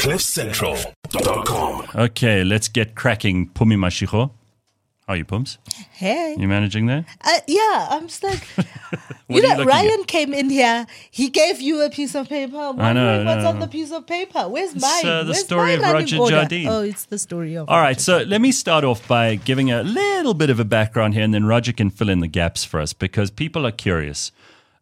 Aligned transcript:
CliffCentral.com. 0.00 1.88
Okay, 1.94 2.42
let's 2.42 2.68
get 2.68 2.94
cracking. 2.94 3.48
Pumi 3.50 3.76
Mashiko. 3.76 4.30
How 5.06 5.12
are 5.12 5.16
you, 5.16 5.26
Pums? 5.26 5.58
Hey. 5.90 6.36
You 6.38 6.48
managing 6.48 6.86
there? 6.86 7.04
Uh, 7.22 7.40
yeah, 7.46 7.88
I'm 7.90 8.08
stuck. 8.08 8.38
What 9.30 9.44
you 9.44 9.48
are 9.48 9.52
you 9.52 9.64
know, 9.64 9.64
looking 9.64 9.68
Ryan 9.68 10.04
came 10.04 10.34
in 10.34 10.50
here. 10.50 10.86
He 11.12 11.28
gave 11.28 11.60
you 11.60 11.82
a 11.82 11.90
piece 11.90 12.16
of 12.16 12.28
paper. 12.28 12.56
I'm 12.56 12.80
I 12.80 12.92
know, 12.92 13.04
wondering 13.06 13.28
I 13.28 13.34
what's 13.34 13.44
know. 13.44 13.50
on 13.50 13.58
the 13.60 13.68
piece 13.68 13.92
of 13.92 14.04
paper. 14.04 14.48
Where's 14.48 14.72
It's, 14.72 14.82
mine? 14.82 15.06
uh, 15.06 15.22
the 15.22 15.30
Where's 15.30 15.44
story 15.44 15.74
of 15.74 15.82
Roger 15.82 16.16
order? 16.16 16.34
Jardine. 16.36 16.66
Oh, 16.68 16.82
it's 16.82 17.04
the 17.04 17.16
story 17.18 17.56
of. 17.56 17.68
All 17.68 17.80
right, 17.80 18.00
so 18.00 18.22
let 18.22 18.40
me 18.40 18.50
start 18.50 18.82
off 18.82 19.06
by 19.06 19.36
giving 19.36 19.70
a 19.70 19.84
little 19.84 20.34
bit 20.34 20.50
of 20.50 20.58
a 20.58 20.64
background 20.64 21.14
here, 21.14 21.22
and 21.22 21.32
then 21.32 21.44
Roger 21.44 21.72
can 21.72 21.90
fill 21.90 22.08
in 22.08 22.18
the 22.18 22.26
gaps 22.26 22.64
for 22.64 22.80
us 22.80 22.92
because 22.92 23.30
people 23.30 23.64
are 23.64 23.70
curious 23.70 24.32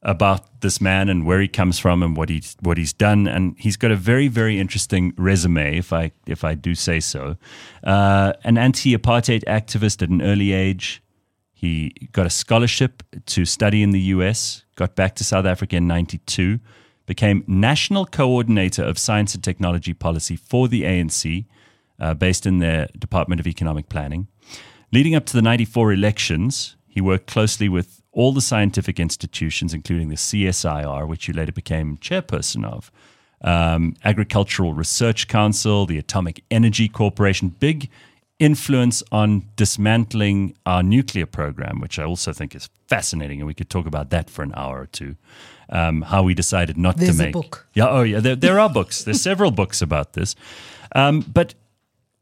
about 0.02 0.60
this 0.60 0.80
man 0.80 1.08
and 1.08 1.26
where 1.26 1.40
he 1.40 1.48
comes 1.48 1.78
from 1.78 2.02
and 2.02 2.16
what 2.16 2.28
he's 2.28 2.56
what 2.60 2.78
he's 2.78 2.92
done, 2.92 3.26
and 3.26 3.56
he's 3.58 3.76
got 3.76 3.90
a 3.90 3.96
very 3.96 4.28
very 4.28 4.58
interesting 4.58 5.12
resume, 5.16 5.76
if 5.76 5.92
I 5.92 6.12
if 6.26 6.44
I 6.44 6.54
do 6.54 6.74
say 6.74 7.00
so. 7.00 7.36
Uh, 7.82 8.32
an 8.44 8.58
anti-apartheid 8.58 9.44
activist 9.44 10.03
at 10.03 10.08
an 10.08 10.22
early 10.22 10.53
age. 10.53 11.03
He 11.53 12.08
got 12.12 12.25
a 12.25 12.30
scholarship 12.30 13.03
to 13.26 13.44
study 13.44 13.82
in 13.82 13.90
the 13.90 14.00
US, 14.14 14.64
got 14.76 14.94
back 14.94 15.16
to 15.16 15.25
South 15.25 15.44
Africa 15.44 15.75
in 15.75 15.89
92, 15.89 16.61
became 17.04 17.42
national 17.48 18.06
coordinator 18.06 18.84
of 18.84 18.96
science 18.96 19.34
and 19.34 19.42
technology 19.42 19.92
policy 19.92 20.36
for 20.36 20.68
the 20.68 20.82
ANC, 20.84 21.46
uh, 21.98 22.14
based 22.14 22.46
in 22.46 22.58
their 22.58 22.86
Department 22.96 23.40
of 23.40 23.46
Economic 23.48 23.89
Planning. 23.89 24.28
Leading 24.92 25.17
up 25.17 25.26
to 25.26 25.32
the 25.32 25.42
94 25.42 25.92
elections, 25.92 26.76
he 26.86 27.00
worked 27.00 27.26
closely 27.26 27.68
with 27.68 28.03
all 28.18 28.32
the 28.32 28.40
scientific 28.40 28.99
institutions, 28.99 29.72
including 29.72 30.08
the 30.08 30.17
CSIR, 30.17 31.07
which 31.07 31.29
you 31.29 31.35
later 31.35 31.53
became 31.53 31.96
chairperson 31.99 32.64
of, 32.64 32.91
um, 33.42 33.95
Agricultural 34.05 34.75
Research 34.75 35.28
Council, 35.28 35.86
the 35.86 35.98
Atomic 35.98 36.42
Energy 36.50 36.89
Corporation, 36.89 37.50
big 37.61 37.89
influence 38.41 39.05
on 39.12 39.45
dismantling 39.55 40.57
our 40.67 40.83
nuclear 40.83 41.27
program, 41.27 41.79
which 41.79 41.97
I 42.01 42.03
also 42.03 42.33
think 42.33 42.57
is 42.57 42.69
fascinating, 42.89 43.39
and 43.39 43.47
we 43.47 43.55
could 43.55 43.70
talk 43.70 43.87
about 43.87 44.11
that 44.11 44.29
for 44.29 44.42
an 44.42 44.53
hour 44.57 44.81
or 44.81 44.87
two. 44.87 45.14
Um, 45.70 46.03
how 46.03 46.25
we 46.25 46.35
decided 46.35 46.77
not 46.77 46.97
There's 46.97 47.19
to 47.19 47.23
a 47.23 47.27
make. 47.27 47.33
book. 47.35 47.69
Yeah, 47.75 47.89
oh 47.89 48.03
yeah, 48.03 48.19
there, 48.19 48.35
there 48.35 48.59
are 48.59 48.69
books. 48.69 49.05
There's 49.05 49.20
several 49.20 49.53
books 49.53 49.81
about 49.81 50.14
this. 50.14 50.35
Um, 50.92 51.20
but 51.20 51.55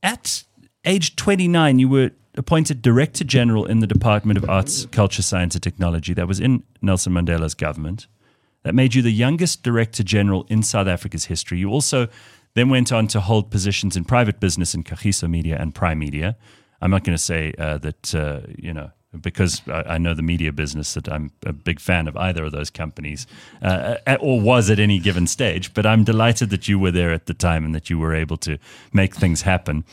at 0.03 0.45
age 0.85 1.17
29, 1.17 1.79
you 1.79 1.89
were 1.89 2.11
appointed 2.37 2.83
Director 2.83 3.25
General 3.25 3.65
in 3.67 3.81
the 3.81 3.87
Department 3.87 4.39
of 4.39 4.49
Arts, 4.49 4.87
Culture, 4.87 5.23
Science, 5.23 5.55
and 5.55 5.63
Technology. 5.63 6.15
That 6.15 6.29
was 6.29 6.41
in 6.41 6.63
Nelson 6.83 7.13
Mandela's 7.13 7.55
government. 7.55 8.07
That 8.63 8.75
made 8.75 8.95
you 8.95 9.03
the 9.03 9.13
youngest 9.13 9.63
Director 9.63 10.03
General 10.03 10.45
in 10.49 10.63
South 10.63 10.89
Africa's 10.89 11.27
history. 11.27 11.59
You 11.59 11.71
also 11.71 12.09
then 12.55 12.69
went 12.69 12.93
on 12.93 13.07
to 13.09 13.21
hold 13.21 13.51
positions 13.51 13.97
in 13.97 14.05
private 14.05 14.41
business 14.41 14.75
in 14.75 14.83
Kagiso 14.83 15.29
Media 15.29 15.57
and 15.61 15.75
Prime 15.75 15.99
Media. 15.99 16.37
I'm 16.81 16.91
not 16.91 17.05
going 17.05 17.17
to 17.17 17.23
say 17.23 17.53
uh, 17.59 17.79
that, 17.79 18.15
uh, 18.15 18.41
you 18.59 18.73
know, 18.73 18.91
because 19.21 19.63
I, 19.69 19.95
I 19.95 19.99
know 19.99 20.15
the 20.15 20.23
media 20.23 20.53
business 20.53 20.95
that 20.95 21.09
I'm 21.09 21.31
a 21.45 21.53
big 21.53 21.81
fan 21.81 22.09
of 22.09 22.17
either 22.17 22.45
of 22.45 22.53
those 22.53 22.71
companies, 22.71 23.27
uh, 23.63 23.97
or 24.21 24.41
was 24.41 24.69
at 24.71 24.79
any 24.79 24.99
given 24.99 25.27
stage. 25.27 25.73
But 25.73 25.87
I'm 25.87 26.05
delighted 26.05 26.51
that 26.51 26.69
you 26.69 26.79
were 26.79 26.91
there 26.91 27.13
at 27.13 27.27
the 27.27 27.35
time 27.35 27.65
and 27.65 27.75
that 27.75 27.89
you 27.89 27.99
were 27.99 28.15
able 28.15 28.37
to 28.39 28.59
make 28.93 29.15
things 29.15 29.43
happen. 29.43 29.85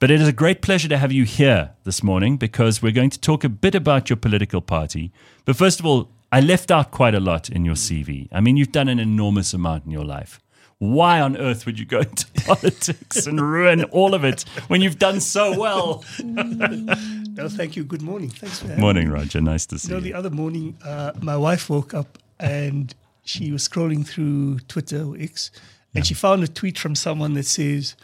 But 0.00 0.12
it 0.12 0.20
is 0.20 0.28
a 0.28 0.32
great 0.32 0.62
pleasure 0.62 0.88
to 0.88 0.96
have 0.96 1.10
you 1.10 1.24
here 1.24 1.70
this 1.82 2.04
morning 2.04 2.36
because 2.36 2.80
we're 2.80 2.92
going 2.92 3.10
to 3.10 3.18
talk 3.20 3.42
a 3.42 3.48
bit 3.48 3.74
about 3.74 4.08
your 4.08 4.16
political 4.16 4.60
party. 4.60 5.10
But 5.44 5.56
first 5.56 5.80
of 5.80 5.86
all, 5.86 6.08
I 6.30 6.40
left 6.40 6.70
out 6.70 6.92
quite 6.92 7.16
a 7.16 7.20
lot 7.20 7.48
in 7.48 7.64
your 7.64 7.74
CV. 7.74 8.28
I 8.30 8.40
mean, 8.40 8.56
you've 8.56 8.70
done 8.70 8.88
an 8.88 9.00
enormous 9.00 9.52
amount 9.52 9.86
in 9.86 9.90
your 9.90 10.04
life. 10.04 10.38
Why 10.78 11.20
on 11.20 11.36
earth 11.36 11.66
would 11.66 11.80
you 11.80 11.84
go 11.84 11.98
into 12.08 12.26
politics 12.46 13.26
and 13.26 13.40
ruin 13.40 13.82
all 13.84 14.14
of 14.14 14.22
it 14.22 14.42
when 14.68 14.80
you've 14.82 15.00
done 15.00 15.18
so 15.20 15.58
well? 15.58 16.04
No, 16.22 17.48
thank 17.48 17.74
you. 17.74 17.82
Good 17.82 18.02
morning. 18.02 18.30
Thanks 18.30 18.60
for 18.60 18.68
having 18.68 18.80
Morning, 18.80 19.08
me. 19.08 19.14
Roger. 19.14 19.40
Nice 19.40 19.66
to 19.66 19.78
see 19.80 19.88
You 19.88 19.94
know, 19.94 20.00
the 20.00 20.14
other 20.14 20.30
morning, 20.30 20.76
uh, 20.84 21.10
my 21.20 21.36
wife 21.36 21.68
woke 21.68 21.92
up 21.92 22.18
and 22.38 22.94
she 23.24 23.50
was 23.50 23.68
scrolling 23.68 24.06
through 24.06 24.60
Twitter 24.68 25.02
or 25.02 25.16
X, 25.18 25.50
and 25.94 26.06
she 26.06 26.14
found 26.14 26.44
a 26.44 26.48
tweet 26.48 26.78
from 26.78 26.94
someone 26.94 27.34
that 27.34 27.46
says, 27.46 27.96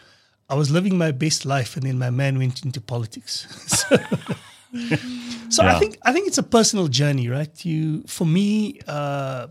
"I 0.49 0.55
was 0.55 0.69
living 0.69 0.97
my 0.97 1.11
best 1.11 1.45
life, 1.45 1.75
and 1.75 1.85
then 1.85 1.97
my 1.97 2.09
man 2.09 2.37
went 2.37 2.63
into 2.63 2.81
politics." 2.81 3.47
so 3.89 3.97
so 5.49 5.63
Yeah. 5.63 5.75
I 5.75 5.79
think 5.79 5.97
I 6.03 6.11
think 6.13 6.27
it's 6.27 6.37
a 6.37 6.43
personal 6.43 6.87
journey, 6.87 7.29
right? 7.29 7.65
You, 7.65 8.03
for 8.07 8.25
me, 8.25 8.79
uh, 8.87 9.47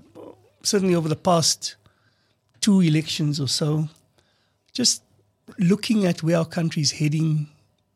certainly 0.62 0.94
over 0.94 1.08
the 1.08 1.16
past 1.16 1.76
two 2.60 2.80
elections 2.80 3.40
or 3.40 3.48
so, 3.48 3.88
just 4.72 5.02
looking 5.58 6.04
at 6.04 6.22
where 6.22 6.38
our 6.38 6.44
country 6.44 6.82
is 6.82 6.92
heading, 6.92 7.48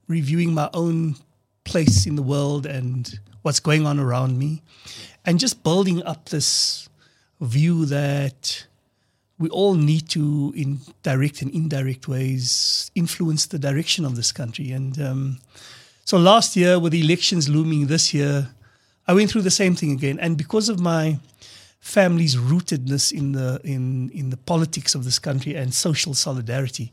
reviewing 0.07 0.55
my 0.55 0.71
own 0.75 1.17
place 1.65 2.07
in 2.07 2.17
the 2.17 2.23
world 2.23 2.67
and 2.67 3.19
what's 3.43 3.61
going 3.61 3.87
on 3.87 3.99
around 3.99 4.39
me, 4.39 4.63
and 5.25 5.39
just 5.39 5.63
building 5.63 6.03
up 6.05 6.29
this 6.29 6.89
view 7.41 7.85
that 7.87 8.67
we 9.39 9.49
all 9.51 9.75
need 9.75 10.09
to, 10.11 10.53
in 10.57 10.81
direct 11.03 11.43
and 11.43 11.51
indirect 11.53 12.09
ways, 12.09 12.91
influence 12.95 13.47
the 13.47 13.59
direction 13.59 14.05
of 14.05 14.17
this 14.17 14.33
country. 14.33 14.73
And 14.73 15.01
um, 15.01 15.39
so 16.05 16.19
last 16.19 16.57
year, 16.57 16.79
with 16.79 16.93
the 16.93 17.01
elections 17.01 17.49
looming 17.49 17.87
this 17.87 18.13
year, 18.13 18.49
I 19.07 19.15
went 19.15 19.31
through 19.31 19.43
the 19.43 19.51
same 19.51 19.75
thing 19.75 19.93
again. 19.93 20.19
And 20.19 20.37
because 20.37 20.69
of 20.69 20.81
my 20.81 21.19
family's 21.81 22.37
rootedness 22.37 23.13
in 23.13 23.33
the 23.33 23.61
in 23.65 24.11
in 24.11 24.31
the 24.31 24.37
politics 24.37 24.95
of 24.95 25.05
this 25.05 25.19
country 25.19 25.55
and 25.55 25.73
social 25.73 26.15
solidarity, 26.15 26.93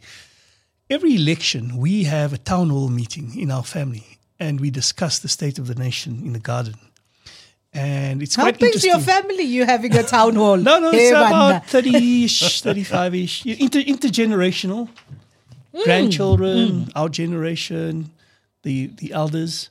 every 0.90 1.16
election 1.16 1.78
we 1.78 2.04
have 2.04 2.32
a 2.32 2.38
town 2.38 2.70
hall 2.70 2.90
meeting 2.90 3.38
in 3.38 3.52
our 3.52 3.64
family, 3.64 4.20
and 4.40 4.60
we 4.60 4.70
discuss 4.70 5.20
the 5.20 5.28
state 5.28 5.60
of 5.60 5.68
the 5.68 5.76
nation 5.76 6.22
in 6.24 6.34
the 6.34 6.40
garden. 6.40 6.76
And 7.76 8.24
it's 8.24 8.36
How 8.36 8.44
quite 8.44 8.58
big's 8.60 8.86
your 8.86 9.00
family? 9.00 9.44
You 9.44 9.66
having 9.66 9.94
a 9.96 10.04
town 10.04 10.36
hall? 10.36 10.56
No, 10.70 10.80
no, 10.80 10.92
Hey, 10.92 11.10
it's 11.10 11.14
Wanda. 11.14 11.58
about 11.58 11.68
30-ish, 11.68 12.62
35-ish. 12.64 13.46
Inter- 13.46 13.82
intergenerational. 13.82 14.88
Grandchildren, 15.84 16.90
our 16.96 17.10
generation, 17.10 18.12
the 18.64 18.88
the 18.96 19.12
elders. 19.12 19.70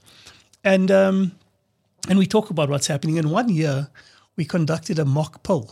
And 0.63 0.91
um, 0.91 1.33
and 2.11 2.19
we 2.19 2.27
talk 2.27 2.51
about 2.51 2.69
what's 2.69 2.87
happening. 2.89 3.19
And 3.19 3.31
one 3.31 3.49
year 3.49 3.89
we 4.37 4.45
conducted 4.45 4.99
a 4.99 5.07
mock 5.07 5.43
poll 5.43 5.71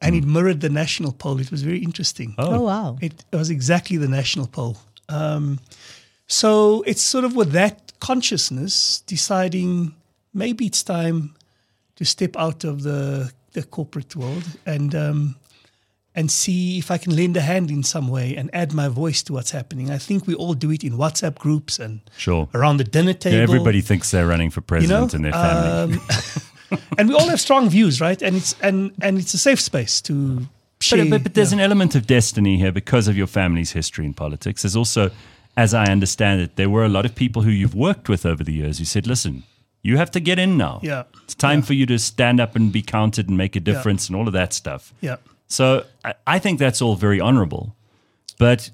and 0.00 0.14
it 0.14 0.24
mirrored 0.24 0.60
the 0.62 0.70
national 0.70 1.12
poll. 1.12 1.38
It 1.40 1.50
was 1.50 1.62
very 1.62 1.80
interesting. 1.80 2.34
Oh 2.38 2.62
wow! 2.62 2.96
It, 3.02 3.24
it 3.30 3.36
was 3.36 3.50
exactly 3.50 3.98
the 3.98 4.08
national 4.08 4.46
poll. 4.46 4.78
Um, 5.10 5.60
so 6.26 6.82
it's 6.86 7.02
sort 7.02 7.24
of 7.24 7.36
with 7.36 7.52
that 7.52 7.92
consciousness 8.00 9.00
deciding 9.06 9.94
maybe 10.34 10.66
it's 10.66 10.82
time 10.82 11.35
to 11.96 12.04
step 12.04 12.36
out 12.36 12.64
of 12.64 12.82
the 12.82 13.32
the 13.52 13.62
corporate 13.62 14.14
world 14.14 14.44
and 14.66 14.94
um, 14.94 15.36
and 16.14 16.30
see 16.30 16.78
if 16.78 16.90
I 16.90 16.98
can 16.98 17.14
lend 17.14 17.36
a 17.36 17.40
hand 17.40 17.70
in 17.70 17.82
some 17.82 18.08
way 18.08 18.36
and 18.36 18.48
add 18.52 18.72
my 18.72 18.88
voice 18.88 19.22
to 19.24 19.32
what's 19.34 19.50
happening. 19.50 19.90
I 19.90 19.98
think 19.98 20.26
we 20.26 20.34
all 20.34 20.54
do 20.54 20.70
it 20.70 20.82
in 20.82 20.94
WhatsApp 20.94 21.36
groups 21.38 21.78
and 21.78 22.00
Sure. 22.16 22.48
around 22.54 22.78
the 22.78 22.84
dinner 22.84 23.12
table. 23.12 23.36
Yeah, 23.36 23.42
everybody 23.42 23.82
thinks 23.82 24.10
they're 24.10 24.26
running 24.26 24.50
for 24.50 24.60
you 24.60 24.86
know, 24.88 25.06
president 25.06 25.14
in 25.14 25.22
their 25.22 25.32
family. 25.32 25.98
um, 25.98 26.78
and 26.98 27.08
we 27.08 27.14
all 27.14 27.28
have 27.28 27.40
strong 27.40 27.68
views, 27.68 28.00
right? 28.00 28.22
And 28.22 28.36
it's 28.36 28.54
and 28.62 28.92
and 29.00 29.18
it's 29.18 29.34
a 29.34 29.38
safe 29.38 29.60
space 29.60 30.00
to 30.02 30.46
share. 30.80 31.04
But, 31.04 31.10
but, 31.10 31.22
but 31.24 31.34
there's 31.34 31.52
yeah. 31.52 31.58
an 31.58 31.64
element 31.64 31.94
of 31.94 32.06
destiny 32.06 32.56
here 32.56 32.72
because 32.72 33.08
of 33.08 33.16
your 33.16 33.26
family's 33.26 33.72
history 33.72 34.04
in 34.06 34.14
politics. 34.14 34.62
There's 34.62 34.76
also, 34.76 35.10
as 35.56 35.74
I 35.74 35.86
understand 35.86 36.40
it, 36.40 36.56
there 36.56 36.70
were 36.70 36.84
a 36.84 36.88
lot 36.88 37.04
of 37.04 37.14
people 37.14 37.42
who 37.42 37.50
you've 37.50 37.74
worked 37.74 38.08
with 38.08 38.26
over 38.26 38.42
the 38.44 38.52
years 38.52 38.78
who 38.78 38.84
said, 38.84 39.06
listen, 39.06 39.44
you 39.86 39.96
have 39.98 40.10
to 40.10 40.20
get 40.20 40.38
in 40.38 40.56
now. 40.56 40.80
Yeah. 40.82 41.04
It's 41.24 41.34
time 41.34 41.58
Yeah. 41.60 41.66
for 41.66 41.74
you 41.74 41.86
to 41.86 41.98
stand 41.98 42.40
up 42.40 42.56
and 42.56 42.72
be 42.72 42.82
counted 42.82 43.28
and 43.28 43.36
make 43.36 43.56
a 43.56 43.60
difference 43.60 44.08
and 44.08 44.16
all 44.16 44.26
of 44.26 44.32
that 44.34 44.52
stuff. 44.52 44.92
yeah. 45.00 45.16
So 45.48 45.84
I, 46.04 46.14
I 46.36 46.38
think 46.40 46.58
that's 46.58 46.82
all 46.82 46.96
very 46.96 47.20
honorable. 47.20 47.74
But 48.38 48.70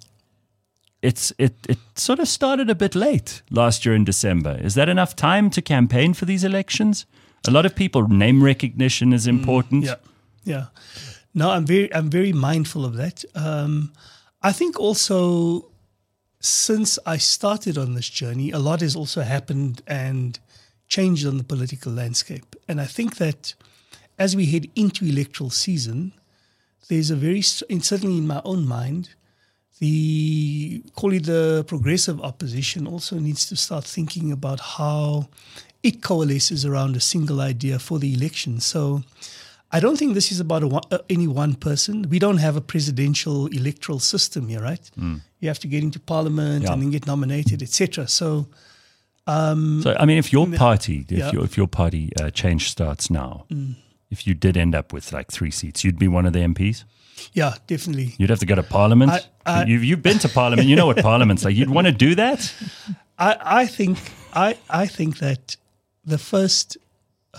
it's 1.03 1.33
it, 1.39 1.55
it 1.69 1.79
sort 1.97 2.19
of 2.21 2.29
started 2.29 2.71
a 2.71 2.75
bit 2.75 2.95
late 2.95 3.43
last 3.51 3.85
year 3.85 3.95
in 3.95 4.05
December. 4.05 4.59
Is 4.65 4.75
that 4.75 4.89
enough 4.89 5.15
time 5.15 5.51
to 5.51 5.61
campaign 5.63 6.15
for 6.15 6.25
these 6.27 6.45
elections? 6.45 7.07
A 7.47 7.51
lot 7.51 7.67
of 7.67 7.75
people 7.75 8.09
name 8.09 8.43
recognition 8.45 9.13
is 9.13 9.27
important. 9.27 9.85
Mm, 9.85 9.89
Yeah, 9.89 10.55
yeah. 10.55 10.65
No, 11.35 11.51
I'm 11.51 11.67
very, 11.67 11.89
I'm 11.95 12.11
very 12.11 12.33
mindful 12.33 12.85
of 12.85 12.95
that. 12.97 13.25
Um, 13.35 13.93
I 14.43 14.53
think 14.53 14.79
also 14.81 15.71
since 16.41 16.99
I 17.07 17.19
started 17.19 17.77
on 17.79 17.95
this 17.95 18.09
journey, 18.09 18.51
a 18.53 18.59
lot 18.59 18.81
has 18.81 18.97
also 18.97 19.23
happened 19.23 19.83
and 19.87 20.39
changed 20.97 21.25
on 21.31 21.37
the 21.41 21.45
political 21.55 21.93
landscape. 22.03 22.49
And 22.69 22.77
I 22.87 22.89
think 22.97 23.11
that 23.25 23.55
as 24.25 24.31
we 24.39 24.45
head 24.53 24.65
into 24.83 25.01
electoral 25.15 25.51
season, 25.65 25.99
there's 26.89 27.11
a 27.17 27.17
very, 27.27 27.43
and 27.73 27.83
certainly 27.91 28.19
in 28.23 28.27
my 28.35 28.41
own 28.53 28.63
mind, 28.79 29.05
the 29.79 30.83
call 30.95 31.13
it 31.13 31.25
the 31.25 31.65
progressive 31.67 32.19
opposition 32.21 32.87
also 32.87 33.15
needs 33.19 33.43
to 33.51 33.57
start 33.57 33.85
thinking 33.97 34.31
about 34.39 34.61
how 34.77 35.29
it 35.83 36.03
coalesces 36.03 36.65
around 36.65 36.93
a 36.97 37.01
single 37.01 37.41
idea 37.41 37.79
for 37.79 37.99
the 37.99 38.11
election. 38.19 38.61
So 38.61 39.03
I 39.73 39.81
don't 39.81 39.99
think 39.99 40.15
this 40.15 40.31
is 40.31 40.41
about 40.41 40.63
one, 40.65 40.85
uh, 40.91 40.99
any 41.17 41.27
one 41.27 41.55
person. 41.69 41.95
We 42.15 42.19
don't 42.19 42.37
have 42.47 42.57
a 42.57 42.61
presidential 42.75 43.47
electoral 43.61 43.99
system 44.13 44.43
here, 44.49 44.63
right? 44.71 44.85
You 45.41 45.49
have 45.49 45.59
to 45.61 45.69
get 45.75 45.83
into 45.83 45.99
parliament 46.15 46.61
Yeah. 46.65 46.73
and 46.73 46.83
then 46.83 46.91
get 46.91 47.07
nominated, 47.07 47.59
etc. 47.63 48.07
So 48.07 48.47
So, 49.27 49.97
I 49.99 50.05
mean, 50.07 50.19
if 50.19 50.33
your 50.33 50.47
party, 50.49 51.07
if 51.09 51.11
Yeah. 51.19 51.29
Mm. 51.31 51.33
your 51.33 51.45
if 51.45 51.57
your 51.57 51.69
party 51.69 52.11
uh, 52.21 52.31
change 52.31 52.71
starts 52.71 53.11
now, 53.11 53.47
if 54.11 54.27
you 54.27 54.35
did 54.35 54.57
end 54.57 54.75
up 54.75 54.93
with 54.93 55.13
like 55.13 55.31
three 55.31 55.51
seats, 55.51 55.85
you'd 55.85 55.99
be 55.99 56.09
one 56.09 56.27
of 56.27 56.33
the 56.33 56.41
MPs. 56.41 56.85
yeah, 57.35 57.55
definitely. 57.69 58.15
You'd 58.19 58.31
have 58.31 58.41
to 58.41 58.47
go 58.47 58.55
to 58.57 58.63
Parliament. 58.63 59.13
I- 59.13 59.21
I- 59.47 59.65
you've 59.65 59.85
you've 59.85 60.03
been 60.03 60.19
to 60.21 60.29
Parliament. 60.29 60.69
You 60.69 60.77
know 60.77 60.87
what 60.87 60.99
Parliament's 60.99 61.45
like. 61.45 61.55
You'd 61.57 61.71
want 61.71 61.87
to 61.87 61.93
do 61.93 62.15
that. 62.17 62.53
I, 63.19 63.37
I 63.63 63.67
think 63.67 63.99
I, 64.35 64.57
I 64.71 64.87
think 64.87 65.19
that 65.19 65.57
the 66.05 66.19
first 66.19 66.77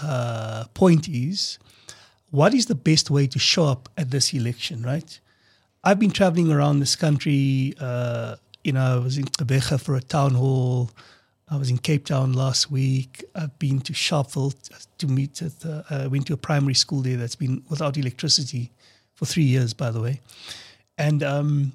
uh, 0.01 0.65
point 0.74 1.07
is 1.09 1.59
what 2.31 2.53
is 2.53 2.65
the 2.68 2.75
best 2.75 3.09
way 3.12 3.27
to 3.27 3.39
show 3.39 3.65
up 3.65 3.89
at 3.97 4.09
this 4.12 4.33
election, 4.33 4.83
right? 4.83 5.19
I've 5.83 6.00
been 6.00 6.12
traveling 6.12 6.50
around 6.51 6.80
this 6.80 6.95
country. 6.95 7.74
Uh, 7.80 8.35
you 8.63 8.71
know, 8.71 8.95
I 8.95 9.03
was 9.03 9.18
in 9.18 9.25
Gqeberha 9.25 9.80
for 9.81 9.95
a 9.95 10.01
town 10.01 10.35
hall. 10.35 10.89
I 11.54 11.58
was 11.58 11.70
in 11.70 11.78
Cape 11.78 12.06
Town 12.06 12.34
last 12.34 12.72
week. 12.72 13.24
I've 13.36 13.58
been 13.60 13.80
to 13.82 13.94
Sharpeville 13.94 14.54
to 14.98 15.08
meet 15.08 15.42
at. 15.44 15.60
The, 15.60 15.86
I 15.90 16.08
went 16.08 16.26
to 16.28 16.34
a 16.34 16.38
primary 16.38 16.74
school 16.74 17.02
there 17.02 17.16
that's 17.18 17.36
been 17.36 17.62
without 17.70 17.96
electricity 17.96 18.72
for 19.14 19.26
three 19.26 19.44
years, 19.44 19.72
by 19.74 19.92
the 19.92 20.02
way, 20.02 20.20
and 20.98 21.22
um, 21.22 21.74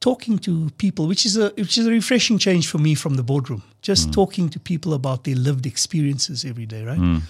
talking 0.00 0.38
to 0.38 0.70
people, 0.78 1.08
which 1.08 1.26
is 1.26 1.36
a 1.36 1.48
which 1.56 1.76
is 1.76 1.86
a 1.86 1.90
refreshing 1.90 2.38
change 2.38 2.68
for 2.68 2.78
me 2.78 2.94
from 2.94 3.14
the 3.16 3.22
boardroom. 3.24 3.62
Just 3.82 4.12
talking 4.12 4.48
to 4.50 4.60
people 4.60 4.94
about 4.94 5.24
their 5.24 5.34
lived 5.34 5.66
experiences 5.66 6.44
every 6.44 6.66
day, 6.66 6.84
right? 6.84 7.22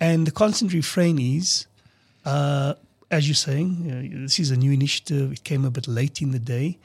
And 0.00 0.26
the 0.26 0.32
constant 0.32 0.72
refrain 0.72 1.18
is, 1.18 1.66
uh, 2.24 2.74
as 3.10 3.28
you're 3.28 3.34
saying, 3.34 3.68
uh, 3.90 4.22
this 4.22 4.38
is 4.38 4.50
a 4.50 4.56
new 4.56 4.72
initiative. 4.72 5.32
It 5.32 5.44
came 5.44 5.66
a 5.66 5.70
bit 5.70 5.86
late 5.88 6.22
in 6.22 6.30
the 6.30 6.38
day, 6.38 6.78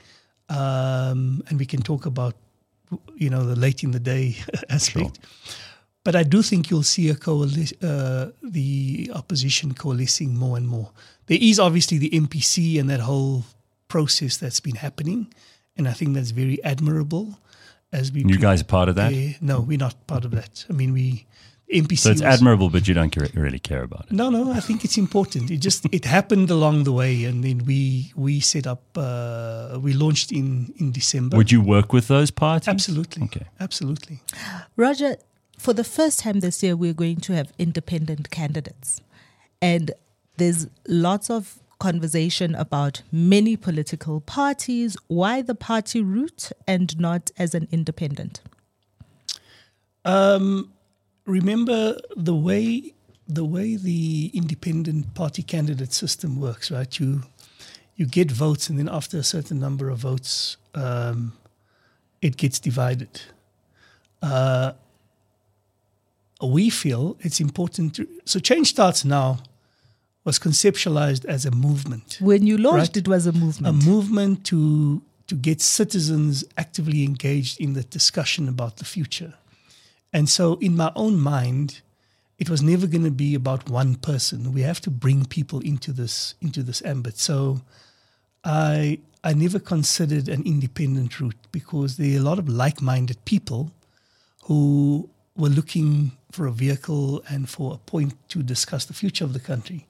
um, 0.49 1.43
and 1.47 1.57
we 1.57 1.65
can 1.65 1.81
talk 1.81 2.05
about, 2.05 2.35
you 3.15 3.29
know, 3.29 3.43
the 3.45 3.55
late 3.55 3.83
in 3.83 3.91
the 3.91 3.99
day 3.99 4.35
aspect. 4.69 5.19
But 6.03 6.15
I 6.15 6.23
do 6.23 6.41
think 6.41 6.69
you'll 6.69 6.83
see 6.83 7.09
a 7.09 7.15
coali- 7.15 7.73
uh, 7.83 8.31
the 8.41 9.11
opposition 9.13 9.73
coalescing 9.73 10.35
more 10.37 10.57
and 10.57 10.67
more. 10.67 10.91
There 11.27 11.37
is 11.41 11.59
obviously 11.59 11.97
the 11.97 12.09
MPC 12.09 12.79
and 12.79 12.89
that 12.89 13.01
whole 13.01 13.43
process 13.87 14.37
that's 14.37 14.59
been 14.61 14.75
happening, 14.75 15.27
and 15.77 15.87
I 15.87 15.93
think 15.93 16.15
that's 16.15 16.31
very 16.31 16.63
admirable. 16.63 17.37
As 17.91 18.11
we 18.11 18.23
You 18.23 18.37
guys 18.37 18.61
are 18.61 18.65
part 18.65 18.87
of 18.87 18.95
that. 18.95 19.09
prepare- 19.11 19.35
no, 19.41 19.61
we're 19.61 19.77
not 19.77 19.95
part 20.07 20.23
of 20.23 20.31
that. 20.31 20.65
I 20.69 20.73
mean, 20.73 20.93
we 20.93 21.25
MPC. 21.71 21.99
So 21.99 22.11
it's 22.11 22.21
was- 22.21 22.33
admirable, 22.35 22.69
but 22.69 22.87
you 22.87 22.93
don't 22.93 23.11
care, 23.11 23.27
really 23.35 23.59
care 23.59 23.83
about 23.83 24.05
it. 24.05 24.11
no, 24.11 24.29
no, 24.29 24.51
I 24.51 24.59
think 24.59 24.83
it's 24.83 24.97
important. 24.97 25.51
It 25.51 25.57
just 25.57 25.85
it 25.91 26.05
happened 26.05 26.49
along 26.49 26.83
the 26.83 26.91
way, 26.91 27.25
and 27.25 27.43
then 27.43 27.65
we 27.65 28.11
we 28.15 28.39
set 28.39 28.65
up. 28.65 28.83
Uh, 28.97 29.77
we 29.81 29.93
launched 29.93 30.31
in 30.31 30.73
in 30.77 30.91
December. 30.91 31.37
Would 31.37 31.51
you 31.51 31.61
work 31.61 31.93
with 31.93 32.07
those 32.07 32.31
parties? 32.31 32.67
Absolutely. 32.67 33.23
Okay. 33.23 33.45
Absolutely. 33.59 34.19
Roger, 34.75 35.17
for 35.57 35.73
the 35.73 35.83
first 35.83 36.19
time 36.19 36.39
this 36.39 36.63
year, 36.63 36.75
we're 36.75 36.93
going 36.93 37.17
to 37.17 37.33
have 37.33 37.51
independent 37.59 38.29
candidates. 38.31 39.01
And 39.61 39.91
there's 40.37 40.67
lots 40.87 41.29
of 41.29 41.59
conversation 41.79 42.55
about 42.55 43.03
many 43.11 43.57
political 43.57 44.21
parties. 44.21 44.97
Why 45.07 45.41
the 45.41 45.55
party 45.55 46.01
route 46.01 46.51
and 46.67 46.97
not 46.99 47.31
as 47.37 47.53
an 47.53 47.67
independent? 47.71 48.41
Um, 50.05 50.71
remember 51.29 51.97
the 52.17 52.35
way 52.35 52.93
the 53.27 53.45
way 53.45 53.75
the 53.75 54.31
independent 54.33 55.13
party 55.13 55.43
candidate 55.43 55.93
system 55.93 56.39
works, 56.41 56.71
right? 56.71 56.99
You 56.99 57.21
you 57.95 58.05
get 58.07 58.31
votes, 58.31 58.69
and 58.69 58.79
then 58.79 58.89
after 58.89 59.17
a 59.17 59.23
certain 59.23 59.59
number 59.59 59.89
of 59.89 59.99
votes, 59.99 60.57
um, 60.73 61.33
it 62.21 62.37
gets 62.37 62.59
divided. 62.59 63.21
Uh, 64.21 64.71
we 66.41 66.69
feel 66.69 67.17
it's 67.19 67.39
important 67.39 67.95
to 67.95 68.07
so 68.25 68.39
change 68.39 68.67
starts 68.69 69.03
now 69.03 69.37
was 70.23 70.39
conceptualized 70.39 71.25
as 71.25 71.45
a 71.45 71.51
movement 71.51 72.17
When 72.21 72.45
you 72.47 72.57
launched, 72.57 72.95
Right. 72.95 72.97
it 72.97 73.07
was 73.07 73.25
a 73.27 73.31
movement. 73.31 73.67
a 73.67 73.71
movement. 73.73 73.85
movement 73.95 74.43
to 74.45 75.01
to 75.27 75.35
get 75.35 75.61
citizens 75.61 76.43
actively 76.57 77.03
engaged 77.03 77.59
in 77.61 77.73
the 77.73 77.83
discussion 77.83 78.47
about 78.49 78.77
the 78.77 78.85
future. 78.85 79.33
And 80.13 80.27
so 80.29 80.55
in 80.55 80.75
my 80.75 80.91
own 80.95 81.19
mind, 81.19 81.81
it 82.37 82.49
was 82.49 82.61
never 82.61 82.87
going 82.87 83.03
to 83.03 83.11
be 83.11 83.35
about 83.35 83.69
one 83.69 83.95
person. 83.95 84.53
We 84.53 84.61
have 84.61 84.79
to 84.81 84.89
bring 84.89 85.25
people 85.25 85.59
into 85.59 85.91
this 85.91 86.35
into 86.41 86.63
this 86.63 86.81
ambit. 86.85 87.17
So 87.17 87.61
I 88.43 88.99
I 89.23 89.33
never 89.33 89.59
considered 89.59 90.29
an 90.29 90.43
independent 90.45 91.19
route 91.19 91.35
because 91.51 91.97
there 91.97 92.15
are 92.15 92.19
a 92.21 92.23
lot 92.23 92.39
of 92.39 92.47
like-minded 92.47 93.17
people 93.25 93.71
who 94.43 95.09
were 95.35 95.49
looking 95.49 96.13
for 96.31 96.47
a 96.47 96.51
vehicle 96.51 97.21
and 97.29 97.49
for 97.49 97.73
a 97.73 97.77
point 97.77 98.13
to 98.29 98.41
discuss 98.41 98.85
the 98.85 98.93
future 98.93 99.25
of 99.25 99.33
the 99.33 99.39
country. 99.39 99.85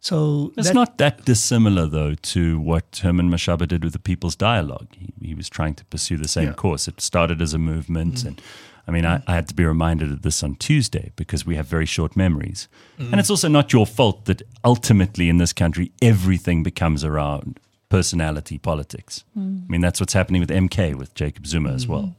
So 0.00 0.52
It's 0.56 0.68
that- 0.68 0.74
not 0.74 0.98
that 0.98 1.24
dissimilar, 1.24 1.86
though, 1.88 2.14
to 2.14 2.60
what 2.60 3.00
Herman 3.02 3.30
Mashaba 3.30 3.66
did 3.66 3.82
with 3.82 3.92
the 3.94 3.98
People's 3.98 4.36
Dialogue. 4.36 4.86
He, 4.96 5.12
he 5.28 5.34
was 5.34 5.48
trying 5.48 5.74
to 5.74 5.84
pursue 5.86 6.16
the 6.16 6.28
same 6.28 6.44
Yeah. 6.44 6.52
Mm. 6.52 6.56
course. 6.56 6.86
It 6.86 7.00
started 7.00 7.42
as 7.42 7.52
a 7.52 7.58
movement. 7.58 8.24
And 8.24 8.40
I 8.88 8.90
mean, 8.90 9.04
I, 9.04 9.22
I 9.26 9.34
had 9.34 9.46
to 9.48 9.54
be 9.54 9.64
reminded 9.64 10.10
of 10.10 10.22
this 10.22 10.42
on 10.42 10.56
Tuesday 10.56 11.12
because 11.14 11.44
we 11.44 11.56
have 11.56 11.66
very 11.66 11.84
short 11.84 12.16
memories. 12.16 12.68
Mm. 12.98 13.12
And 13.12 13.20
it's 13.20 13.28
also 13.28 13.46
not 13.46 13.72
your 13.72 13.86
fault 13.86 14.24
that 14.24 14.40
ultimately 14.64 15.28
in 15.28 15.36
this 15.36 15.52
country, 15.52 15.92
everything 16.00 16.62
becomes 16.62 17.04
around 17.04 17.60
personality 17.90 18.56
politics. 18.58 19.24
I 19.66 19.70
mean, 19.70 19.82
that's 19.82 20.00
what's 20.00 20.14
happening 20.14 20.40
with 20.40 20.50
MK, 20.50 20.94
with 20.94 21.14
Jacob 21.14 21.46
Zuma 21.46 21.72
as 21.72 21.86
well. 21.86 22.16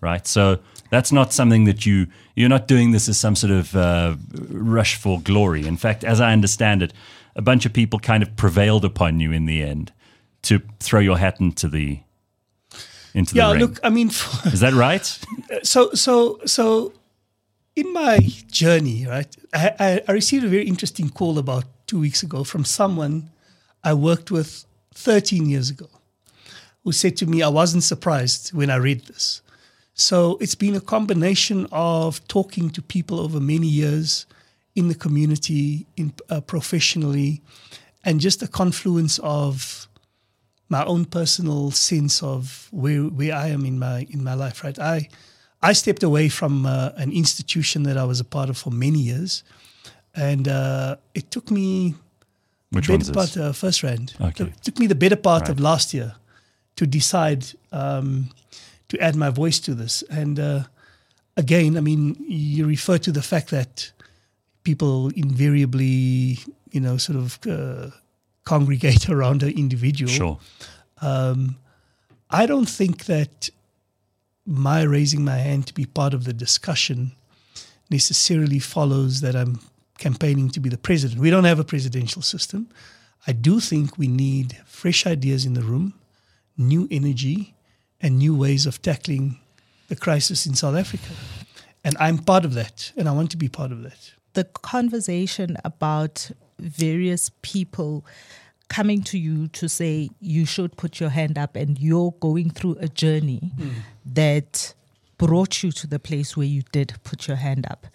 Right. 0.00 0.26
So 0.26 0.58
that's 0.90 1.12
not 1.12 1.32
something 1.32 1.64
that 1.64 1.86
you, 1.86 2.08
you're 2.34 2.48
not 2.48 2.66
doing 2.66 2.90
this 2.90 3.08
as 3.08 3.18
some 3.18 3.36
sort 3.36 3.52
of 3.52 3.76
uh, 3.76 4.16
rush 4.48 4.96
for 4.96 5.20
glory. 5.20 5.66
In 5.66 5.76
fact, 5.76 6.04
as 6.04 6.20
I 6.20 6.32
understand 6.32 6.82
it, 6.82 6.92
a 7.36 7.42
bunch 7.42 7.64
of 7.64 7.72
people 7.72 8.00
kind 8.00 8.22
of 8.22 8.34
prevailed 8.36 8.84
upon 8.84 9.20
you 9.20 9.30
in 9.30 9.46
the 9.46 9.62
end 9.62 9.92
to 10.42 10.62
throw 10.80 11.00
your 11.00 11.18
hat 11.18 11.38
into 11.40 11.68
the 11.68 12.00
into 13.14 13.34
yeah, 13.34 13.48
the 13.48 13.54
ring. 13.54 13.60
look, 13.60 13.80
I 13.82 13.90
mean, 13.90 14.08
Is 14.44 14.60
that 14.60 14.74
right? 14.74 15.04
so 15.62 15.92
so 15.94 16.40
so 16.44 16.92
in 17.78 17.92
my 17.92 18.18
journey 18.50 19.06
right 19.06 19.36
I, 19.54 19.72
I, 19.78 20.02
I 20.08 20.12
received 20.12 20.44
a 20.44 20.48
very 20.48 20.66
interesting 20.66 21.10
call 21.10 21.38
about 21.38 21.64
two 21.86 22.00
weeks 22.00 22.22
ago 22.24 22.42
from 22.42 22.64
someone 22.64 23.30
i 23.84 23.94
worked 23.94 24.30
with 24.32 24.64
13 24.94 25.48
years 25.48 25.70
ago 25.70 25.88
who 26.82 26.90
said 26.90 27.16
to 27.18 27.26
me 27.26 27.40
i 27.40 27.48
wasn't 27.48 27.84
surprised 27.84 28.52
when 28.52 28.68
i 28.68 28.76
read 28.76 29.02
this 29.06 29.42
so 29.94 30.38
it's 30.40 30.56
been 30.56 30.74
a 30.74 30.80
combination 30.80 31.68
of 31.70 32.26
talking 32.26 32.70
to 32.70 32.82
people 32.82 33.20
over 33.20 33.38
many 33.38 33.68
years 33.68 34.26
in 34.74 34.88
the 34.88 34.94
community 34.94 35.86
in 35.96 36.12
uh, 36.30 36.40
professionally 36.40 37.42
and 38.04 38.20
just 38.20 38.42
a 38.42 38.48
confluence 38.48 39.18
of 39.22 39.87
my 40.68 40.84
own 40.84 41.04
personal 41.04 41.70
sense 41.70 42.22
of 42.22 42.68
where 42.70 43.02
where 43.04 43.34
I 43.34 43.48
am 43.48 43.64
in 43.64 43.78
my 43.78 44.06
in 44.10 44.22
my 44.22 44.34
life. 44.34 44.64
Right, 44.64 44.78
I 44.78 45.08
I 45.62 45.72
stepped 45.74 46.02
away 46.02 46.28
from 46.28 46.66
uh, 46.66 46.90
an 46.96 47.12
institution 47.12 47.82
that 47.84 47.96
I 47.96 48.04
was 48.04 48.20
a 48.20 48.24
part 48.24 48.48
of 48.50 48.56
for 48.56 48.70
many 48.72 48.98
years, 48.98 49.44
and 50.14 50.46
uh, 50.48 50.96
it 51.14 51.30
took 51.30 51.50
me 51.50 51.94
Which 52.70 52.88
better 52.88 53.12
part 53.12 53.36
uh, 53.36 53.52
first 53.52 53.82
round. 53.82 54.14
Okay. 54.20 54.44
It 54.44 54.62
took 54.62 54.78
me 54.78 54.86
the 54.86 54.94
better 54.94 55.16
part 55.16 55.42
Right. 55.42 55.50
of 55.50 55.60
last 55.60 55.92
year 55.94 56.14
to 56.76 56.86
decide 56.86 57.44
um, 57.72 58.28
to 58.88 58.96
add 59.00 59.16
my 59.16 59.30
voice 59.30 59.58
to 59.60 59.74
this. 59.74 60.04
And 60.10 60.38
uh, 60.38 60.62
again, 61.36 61.76
I 61.76 61.80
mean, 61.80 62.16
you 62.28 62.66
refer 62.68 62.98
to 62.98 63.12
the 63.12 63.22
fact 63.22 63.50
that 63.50 63.92
people 64.62 65.10
invariably, 65.16 66.38
you 66.70 66.80
know, 66.80 66.98
sort 66.98 67.18
of 67.18 67.38
uh, 67.46 67.90
congregate 68.52 69.08
around 69.14 69.42
an 69.42 69.52
individual. 69.64 70.10
Sure. 70.10 70.38
Um, 71.00 71.56
I 72.30 72.46
don't 72.46 72.68
think 72.78 73.04
that 73.04 73.50
my 74.44 74.80
raising 74.82 75.22
my 75.24 75.38
hand 75.48 75.66
to 75.66 75.74
be 75.74 75.86
part 76.00 76.14
of 76.14 76.22
the 76.24 76.32
discussion 76.32 77.12
necessarily 77.90 78.58
follows 78.58 79.20
that 79.20 79.34
I'm 79.34 79.60
campaigning 79.98 80.50
to 80.50 80.60
be 80.60 80.70
the 80.70 80.78
president. 80.88 81.20
We 81.20 81.30
don't 81.30 81.48
have 81.52 81.60
a 81.60 81.64
presidential 81.74 82.22
system. 82.22 82.68
I 83.26 83.32
do 83.32 83.60
think 83.60 83.98
we 83.98 84.08
need 84.08 84.56
fresh 84.64 85.06
ideas 85.06 85.44
in 85.44 85.54
the 85.54 85.62
room, 85.72 85.92
new 86.56 86.88
energy, 86.90 87.54
and 88.00 88.18
new 88.18 88.34
ways 88.44 88.66
of 88.66 88.80
tackling 88.80 89.38
the 89.88 89.96
crisis 89.96 90.46
in 90.46 90.54
South 90.54 90.76
Africa. 90.76 91.12
And 91.84 91.96
I'm 92.00 92.18
part 92.18 92.44
of 92.44 92.54
that, 92.54 92.92
and 92.96 93.08
I 93.08 93.12
want 93.12 93.30
to 93.30 93.36
be 93.36 93.48
part 93.48 93.72
of 93.72 93.82
that. 93.82 94.12
the 94.34 94.44
conversation 94.44 95.56
about 95.64 96.30
various 96.58 97.30
people 97.42 98.04
coming 98.68 99.02
to 99.02 99.18
you 99.18 99.48
to 99.48 99.68
say 99.68 100.10
you 100.20 100.44
should 100.44 100.76
put 100.76 101.00
your 101.00 101.08
hand 101.10 101.38
up 101.38 101.56
and 101.56 101.78
you're 101.78 102.12
going 102.20 102.50
through 102.50 102.76
a 102.80 102.88
journey 102.88 103.50
that 104.04 104.74
brought 105.16 105.62
you 105.62 105.72
to 105.72 105.86
the 105.86 105.98
place 105.98 106.36
where 106.36 106.46
you 106.46 106.62
did 106.72 106.94
put 107.02 107.26
your 107.28 107.36
hand 107.38 107.66
up. 107.70 107.86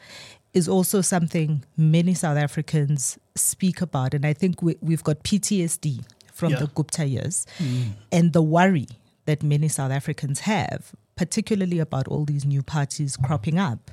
is 0.54 0.68
also 0.70 1.02
something 1.02 1.64
many 1.76 2.14
South 2.14 2.38
Africans 2.38 3.18
speak 3.34 3.82
about. 3.82 4.14
And 4.14 4.24
I 4.24 4.34
think 4.34 4.62
we, 4.62 4.76
we've 4.82 5.04
got 5.04 5.24
PTSD 5.24 6.06
from 6.32 6.52
Yeah. 6.52 6.60
the 6.60 6.68
Gupta 6.68 7.06
years 7.08 7.48
mm. 7.58 7.94
and 8.12 8.34
the 8.34 8.42
worry 8.44 8.88
that 9.26 9.42
many 9.42 9.68
South 9.68 9.92
Africans 9.92 10.42
have, 10.42 10.92
particularly 11.16 11.80
about 11.80 12.08
all 12.08 12.24
these 12.26 12.46
new 12.46 12.62
parties 12.62 13.18
cropping 13.18 13.58
up, 13.58 13.90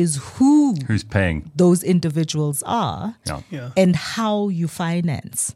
is 0.00 0.16
who 0.34 0.74
Who's 0.88 1.04
paying? 1.04 1.38
those 1.56 1.80
individuals 1.94 2.62
are 2.66 3.14
Yeah. 3.26 3.40
Yeah. 3.50 3.70
and 3.82 3.96
how 3.96 4.48
you 4.58 4.66
finance 4.68 5.54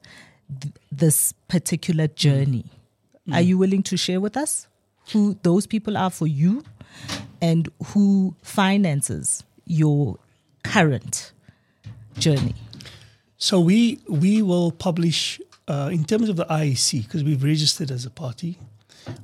th- 0.60 0.74
this 0.92 1.32
particular 1.48 2.06
journey. 2.24 2.64
Are 3.32 3.40
you 3.50 3.56
willing 3.58 3.82
to 3.84 3.96
share 3.96 4.20
with 4.20 4.36
us 4.36 4.68
who 5.12 5.22
those 5.42 5.66
people 5.66 5.96
are 5.96 6.10
for 6.10 6.26
you 6.26 6.62
and 7.40 7.68
who 7.88 8.34
finances 8.42 9.42
your 9.66 10.18
current 10.62 11.32
journey? 12.18 12.54
So 13.38 13.54
we 13.60 13.78
we 14.08 14.42
will 14.42 14.70
publish 14.72 15.40
uh, 15.68 15.88
in 15.92 16.04
terms 16.04 16.28
of 16.28 16.36
the 16.36 16.44
IEC 16.62 17.02
because 17.04 17.24
we've 17.24 17.42
registered 17.42 17.90
as 17.90 18.04
a 18.06 18.10
party. 18.10 18.58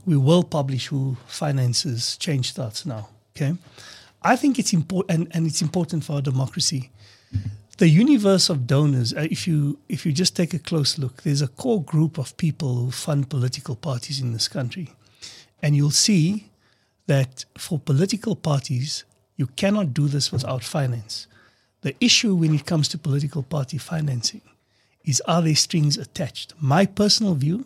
We 0.06 0.16
will 0.16 0.42
publish 0.44 0.86
who 0.92 1.16
finances 1.26 2.16
Change 2.18 2.46
Starts 2.54 2.84
now. 2.86 3.08
Okay, 3.36 3.52
I 4.22 4.36
think 4.36 4.58
it's 4.58 4.72
important 4.72 5.10
and, 5.10 5.36
and 5.36 5.46
it's 5.46 5.62
important 5.62 6.04
for 6.04 6.14
our 6.14 6.22
democracy. 6.22 6.90
The 7.78 7.88
universe 7.88 8.50
of 8.50 8.66
donors. 8.66 9.14
Uh, 9.14 9.26
if 9.30 9.48
you 9.48 9.78
if 9.88 10.04
you 10.04 10.12
just 10.12 10.36
take 10.36 10.52
a 10.52 10.58
close 10.58 10.98
look, 10.98 11.22
there's 11.22 11.40
a 11.40 11.48
core 11.48 11.82
group 11.82 12.18
of 12.18 12.36
people 12.36 12.76
who 12.76 12.90
fund 12.90 13.30
political 13.30 13.74
parties 13.74 14.20
in 14.20 14.32
this 14.32 14.48
country, 14.48 14.88
and 15.62 15.74
you'll 15.74 15.90
see 15.90 16.50
that 17.06 17.46
for 17.56 17.78
political 17.78 18.36
parties, 18.36 19.04
you 19.36 19.46
cannot 19.46 19.94
do 19.94 20.08
this 20.08 20.30
without 20.30 20.62
finance. 20.62 21.26
The 21.80 21.94
issue 22.00 22.34
when 22.34 22.54
it 22.54 22.66
comes 22.66 22.88
to 22.88 22.98
political 22.98 23.42
party 23.42 23.78
financing 23.78 24.42
is 25.04 25.22
are 25.26 25.40
there 25.40 25.56
strings 25.56 25.96
attached? 25.96 26.52
My 26.60 26.84
personal 26.84 27.34
view 27.34 27.64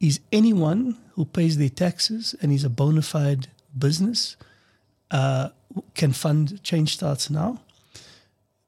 is 0.00 0.20
anyone 0.30 0.98
who 1.14 1.24
pays 1.24 1.56
their 1.56 1.70
taxes 1.70 2.34
and 2.40 2.52
is 2.52 2.64
a 2.64 2.70
bona 2.70 3.02
fide 3.02 3.48
business 3.76 4.36
uh, 5.10 5.48
can 5.94 6.12
fund 6.12 6.62
Change 6.62 6.94
Starts 6.94 7.30
Now. 7.30 7.60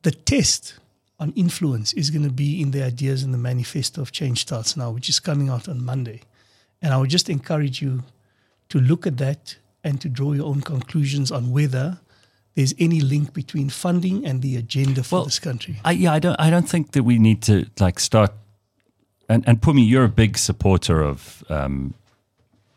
The 0.02 0.10
test 0.10 0.74
on 1.18 1.32
influence 1.32 1.92
is 1.92 2.10
going 2.10 2.24
to 2.24 2.32
be 2.32 2.62
in 2.62 2.70
the 2.70 2.82
ideas 2.82 3.22
in 3.22 3.32
the 3.32 3.38
manifesto 3.38 4.00
of 4.00 4.10
Change 4.12 4.40
Starts 4.40 4.76
Now, 4.76 4.90
which 4.90 5.08
is 5.08 5.20
coming 5.20 5.48
out 5.48 5.68
on 5.68 5.84
Monday. 5.84 6.22
And 6.82 6.94
I 6.94 6.96
would 6.96 7.10
just 7.10 7.28
encourage 7.28 7.82
you 7.82 8.02
to 8.70 8.80
look 8.80 9.06
at 9.06 9.18
that 9.18 9.56
and 9.84 10.00
to 10.00 10.08
draw 10.08 10.32
your 10.32 10.46
own 10.46 10.62
conclusions 10.62 11.30
on 11.30 11.50
whether 11.50 11.98
there's 12.54 12.74
any 12.78 13.00
link 13.00 13.32
between 13.32 13.68
funding 13.68 14.26
and 14.26 14.42
the 14.42 14.56
agenda 14.56 15.02
for 15.02 15.16
Well, 15.16 15.24
this 15.24 15.38
country. 15.38 15.80
I, 15.84 15.92
yeah, 15.92 16.12
I 16.12 16.18
don't. 16.18 16.36
I 16.40 16.50
don't 16.50 16.68
think 16.68 16.92
that 16.92 17.04
we 17.04 17.18
need 17.18 17.42
to 17.42 17.66
like 17.78 18.00
start. 18.00 18.32
And 19.28 19.44
and 19.46 19.60
Pumi, 19.60 19.86
you're 19.86 20.04
a 20.04 20.08
big 20.08 20.36
supporter 20.36 21.02
of 21.02 21.44
um, 21.48 21.94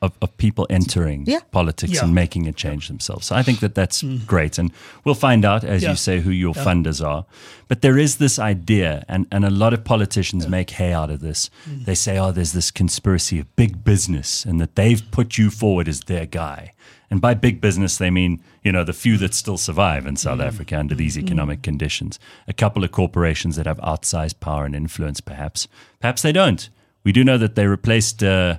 of, 0.03 0.11
of 0.21 0.35
people 0.37 0.67
entering 0.69 1.23
Yeah. 1.25 1.39
politics 1.51 1.93
Yeah. 1.93 2.03
and 2.03 2.13
making 2.13 2.47
a 2.47 2.51
change 2.51 2.89
themselves. 2.89 3.27
So 3.27 3.35
I 3.35 3.41
think 3.41 3.61
that 3.61 3.73
that's 3.73 4.03
mm-hmm. 4.03 4.25
great, 4.25 4.57
and 4.59 4.71
we'll 5.03 5.15
find 5.15 5.45
out 5.45 5.63
as 5.63 5.81
Yeah. 5.81 5.91
you 5.91 5.95
say 5.95 6.19
who 6.19 6.29
your 6.29 6.53
funders 6.53 7.03
are. 7.03 7.25
But 7.69 7.81
there 7.81 7.97
is 7.97 8.17
this 8.17 8.37
idea, 8.37 9.05
and 9.07 9.25
and 9.31 9.45
a 9.45 9.49
lot 9.49 9.73
of 9.73 9.83
politicians 9.83 10.47
make 10.47 10.71
hay 10.71 10.91
out 10.93 11.09
of 11.09 11.21
this. 11.21 11.49
Mm-hmm. 11.49 11.83
They 11.85 11.95
say, 11.95 12.19
oh, 12.19 12.31
there's 12.31 12.51
this 12.51 12.69
conspiracy 12.69 13.39
of 13.39 13.55
big 13.55 13.83
business, 13.83 14.45
and 14.45 14.59
that 14.59 14.75
they've 14.75 15.03
put 15.11 15.37
you 15.37 15.49
forward 15.49 15.87
as 15.87 16.01
their 16.01 16.25
guy. 16.25 16.73
And 17.09 17.21
by 17.21 17.33
big 17.35 17.61
business, 17.61 17.97
they 17.97 18.11
mean 18.11 18.43
you 18.63 18.71
know 18.73 18.83
the 18.83 18.93
few 18.93 19.17
that 19.19 19.33
still 19.33 19.57
survive 19.57 20.05
in 20.05 20.17
South 20.17 20.39
mm-hmm. 20.39 20.47
Africa 20.47 20.77
under 20.77 20.95
these 20.95 21.17
economic 21.17 21.63
conditions. 21.63 22.19
A 22.47 22.53
couple 22.53 22.83
of 22.83 22.91
corporations 22.91 23.55
that 23.55 23.67
have 23.67 23.79
outsized 23.79 24.39
power 24.41 24.65
and 24.65 24.75
influence, 24.75 25.21
perhaps. 25.21 25.67
Perhaps 26.01 26.21
they 26.23 26.33
don't. 26.33 26.69
We 27.05 27.11
do 27.13 27.23
know 27.23 27.37
that 27.37 27.55
they 27.55 27.67
replaced. 27.67 28.21
Uh, 28.21 28.57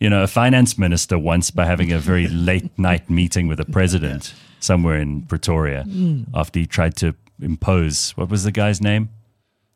you 0.00 0.08
know, 0.10 0.22
a 0.22 0.26
finance 0.26 0.78
minister 0.78 1.18
once 1.18 1.50
by 1.50 1.66
having 1.66 1.92
a 1.92 1.98
very 1.98 2.26
late 2.50 2.76
night 2.78 3.08
meeting 3.10 3.46
with 3.46 3.60
a 3.60 3.64
president 3.66 4.34
somewhere 4.58 4.98
in 4.98 5.22
Pretoria 5.22 5.84
mm. 5.86 6.26
after 6.34 6.58
he 6.58 6.66
tried 6.66 6.96
to 6.96 7.14
impose 7.40 8.10
what 8.16 8.28
was 8.28 8.44
the 8.44 8.52
guy's 8.52 8.80
name? 8.80 9.10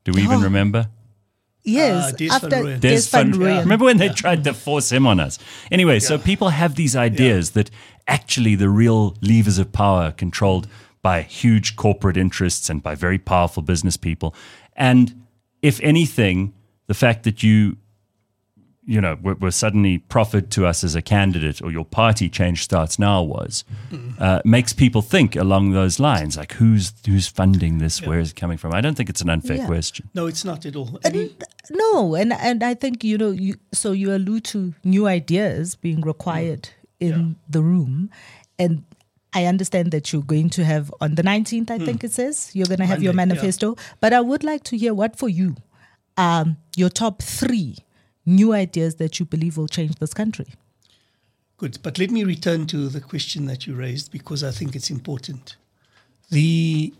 Do 0.05 0.13
we 0.13 0.23
even 0.23 0.41
Oh. 0.41 0.43
remember? 0.43 0.89
Yes, 1.67 2.13
ah, 2.13 2.17
Des 2.17 2.29
after 2.29 2.49
van 2.51 2.65
Des, 2.65 2.79
Des 2.79 3.09
van 3.09 3.33
van- 3.33 3.41
Rooyen. 3.41 3.61
Remember 3.61 3.87
when 3.87 3.97
they 3.97 4.11
tried 4.11 4.45
to 4.45 4.53
force 4.53 4.93
him 4.93 5.07
on 5.07 5.19
us? 5.19 5.39
Anyway, 5.71 5.99
so 5.99 6.19
people 6.19 6.51
have 6.51 6.75
these 6.75 6.95
ideas 6.95 7.53
that 7.53 7.71
actually 8.07 8.55
the 8.55 8.69
real 8.69 9.17
levers 9.23 9.59
of 9.59 9.73
power 9.73 10.03
are 10.03 10.13
controlled 10.13 10.69
by 11.01 11.23
huge 11.23 11.77
corporate 11.77 12.19
interests 12.19 12.69
and 12.69 12.83
by 12.83 12.95
very 12.95 13.19
powerful 13.19 13.63
business 13.63 13.97
people. 13.97 14.35
And 14.77 15.25
if 15.63 15.81
anything, 15.81 16.53
the 16.87 16.95
fact 16.95 17.23
that 17.25 17.43
you 17.43 17.79
you 18.87 19.01
know, 19.01 19.17
were, 19.23 19.35
were 19.35 19.51
suddenly 19.51 19.99
proffered 19.99 20.51
to 20.51 20.67
us 20.67 20.85
as 20.85 20.95
a 20.95 21.03
candidate, 21.03 21.63
or 21.63 21.71
your 21.71 21.85
party 21.85 22.29
change 22.29 22.63
starts 22.63 22.99
now 22.99 23.23
was, 23.23 23.65
uh, 24.19 24.41
makes 24.45 24.73
people 24.73 25.03
think 25.03 25.37
along 25.37 25.71
those 25.73 25.99
lines, 25.99 26.37
like 26.37 26.53
who's 26.53 26.93
who's 27.07 27.27
funding 27.27 27.79
this, 27.79 28.03
where 28.03 28.19
is 28.19 28.31
it 28.31 28.37
coming 28.37 28.59
from? 28.59 28.75
I 28.75 28.81
don't 28.81 28.95
think 28.95 29.09
it's 29.09 29.23
an 29.23 29.31
unfair 29.31 29.57
Yeah. 29.57 29.67
question. 29.67 30.09
No, 30.15 30.27
it's 30.27 30.45
not 30.45 30.67
at 30.67 30.77
all. 30.77 30.99
And 31.05 31.15
And 31.17 31.31
no, 31.71 32.15
and 32.15 32.33
and 32.33 32.63
I 32.63 32.75
think 32.75 33.05
you 33.05 33.17
know 33.17 33.31
you 33.31 33.55
so 33.73 33.93
you 33.93 34.15
allude 34.15 34.45
to 34.45 34.75
new 34.85 35.07
ideas 35.07 35.77
being 35.77 36.01
required 36.03 36.69
in 37.01 37.37
the 37.49 37.63
room, 37.63 38.11
and 38.59 38.85
I 39.33 39.47
understand 39.47 39.91
that 39.93 40.13
you're 40.13 40.23
going 40.23 40.51
to 40.51 40.65
have 40.65 40.93
on 41.01 41.17
the 41.17 41.23
19th. 41.23 41.71
I 41.71 41.79
think 41.79 42.05
it 42.05 42.13
says 42.13 42.51
you're 42.55 42.67
going 42.67 42.79
to 42.81 42.87
have 42.87 43.03
your 43.03 43.13
Monday, 43.13 43.35
yeah. 43.35 43.41
manifesto, 43.41 43.77
but 44.01 44.13
I 44.13 44.21
would 44.21 44.45
like 44.45 44.63
to 44.65 44.77
hear 44.77 44.95
what 44.95 45.17
for 45.19 45.29
you, 45.29 45.57
um, 46.17 46.57
your 46.77 46.89
top 46.89 47.21
three 47.23 47.77
new 48.27 48.53
ideas 48.53 48.97
that 48.97 49.19
you 49.19 49.27
believe 49.27 49.57
will 49.57 49.69
change 49.69 49.97
this 49.97 50.15
country. 50.15 50.47
Good, 51.57 51.79
but 51.83 51.99
let 51.99 52.11
me 52.11 52.25
return 52.25 52.67
to 52.67 52.89
the 52.89 53.01
question 53.01 53.47
that 53.47 53.67
you 53.67 53.75
raised 53.75 54.11
because 54.11 54.43
I 54.43 54.51
think 54.51 54.75
it's 54.75 54.91
important. 54.91 55.57
The 56.31 56.93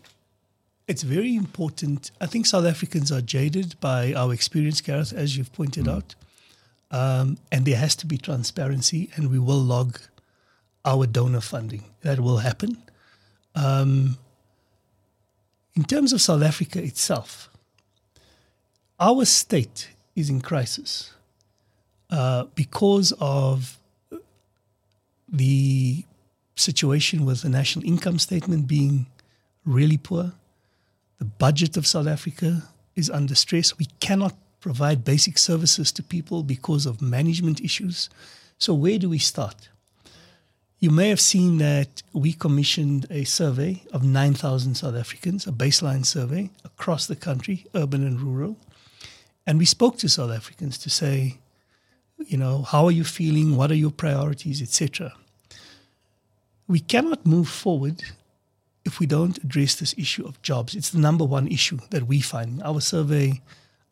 it's 0.87 1.01
very 1.01 1.35
important. 1.35 2.11
I 2.21 2.27
think 2.27 2.45
South 2.45 2.65
Africans 2.65 3.11
are 3.11 3.21
jaded 3.21 3.79
by 3.79 4.13
our 4.13 4.31
experience, 4.31 4.81
Gareth, 4.81 5.11
as 5.11 5.35
you've 5.35 5.51
pointed 5.51 5.87
out, 5.87 6.13
um, 6.91 7.37
and 7.51 7.65
there 7.65 7.77
has 7.77 7.95
to 7.97 8.05
be 8.05 8.17
transparency, 8.17 9.09
and 9.15 9.31
we 9.31 9.39
will 9.39 9.61
log 9.61 9.99
our 10.85 11.07
donor 11.07 11.41
funding. 11.41 11.85
That 12.01 12.19
will 12.19 12.37
happen. 12.37 12.77
Um, 13.55 14.19
in 15.75 15.83
terms 15.83 16.13
of 16.13 16.21
South 16.21 16.43
Africa 16.43 16.81
itself, 16.81 17.49
our 18.99 19.25
state 19.25 19.89
is 20.15 20.29
in 20.29 20.39
crisis 20.39 21.14
uh, 22.09 22.45
because 22.55 23.11
of 23.19 23.79
the 25.27 26.05
situation 26.55 27.25
with 27.25 27.41
the 27.41 27.49
national 27.49 27.85
income 27.85 28.19
statement 28.19 28.67
being 28.67 29.07
really 29.65 29.97
poor. 29.97 30.31
The 31.17 31.25
budget 31.25 31.77
of 31.77 31.87
South 31.87 32.07
Africa 32.07 32.63
is 32.95 33.09
under 33.09 33.35
stress. 33.35 33.77
We 33.77 33.87
cannot 33.99 34.35
provide 34.61 35.03
basic 35.03 35.37
services 35.37 35.91
to 35.91 36.03
people 36.03 36.43
because 36.43 36.85
of 36.85 37.01
management 37.01 37.61
issues. 37.61 38.09
So, 38.57 38.73
where 38.73 38.97
do 38.97 39.09
we 39.09 39.19
start? 39.19 39.69
You 40.79 40.91
may 40.91 41.09
have 41.09 41.21
seen 41.21 41.57
that 41.59 42.03
we 42.13 42.33
commissioned 42.33 43.07
a 43.09 43.23
survey 43.23 43.83
of 43.91 44.03
9,000 44.03 44.75
South 44.75 44.95
Africans, 44.95 45.47
a 45.47 45.51
baseline 45.51 46.05
survey 46.05 46.51
across 46.63 47.07
the 47.07 47.15
country, 47.15 47.65
urban 47.73 48.05
and 48.05 48.21
rural. 48.21 48.57
And 49.47 49.57
we 49.57 49.65
spoke 49.65 49.97
to 49.99 50.09
South 50.09 50.31
Africans 50.31 50.77
to 50.79 50.89
say, 50.89 51.37
you 52.17 52.37
know, 52.37 52.63
how 52.63 52.85
are 52.85 52.91
you 52.91 53.03
feeling? 53.03 53.55
What 53.55 53.71
are 53.71 53.75
your 53.75 53.91
priorities, 53.91 54.61
etc. 54.61 55.13
We 56.67 56.79
cannot 56.79 57.25
move 57.25 57.49
forward 57.49 58.03
if 58.85 58.99
we 58.99 59.07
don't 59.07 59.37
address 59.39 59.75
this 59.75 59.95
issue 59.97 60.25
of 60.25 60.41
jobs. 60.41 60.75
It's 60.75 60.91
the 60.91 60.99
number 60.99 61.25
one 61.25 61.47
issue 61.47 61.79
that 61.89 62.07
we 62.07 62.21
find. 62.21 62.61
Our 62.63 62.79
survey, 62.79 63.41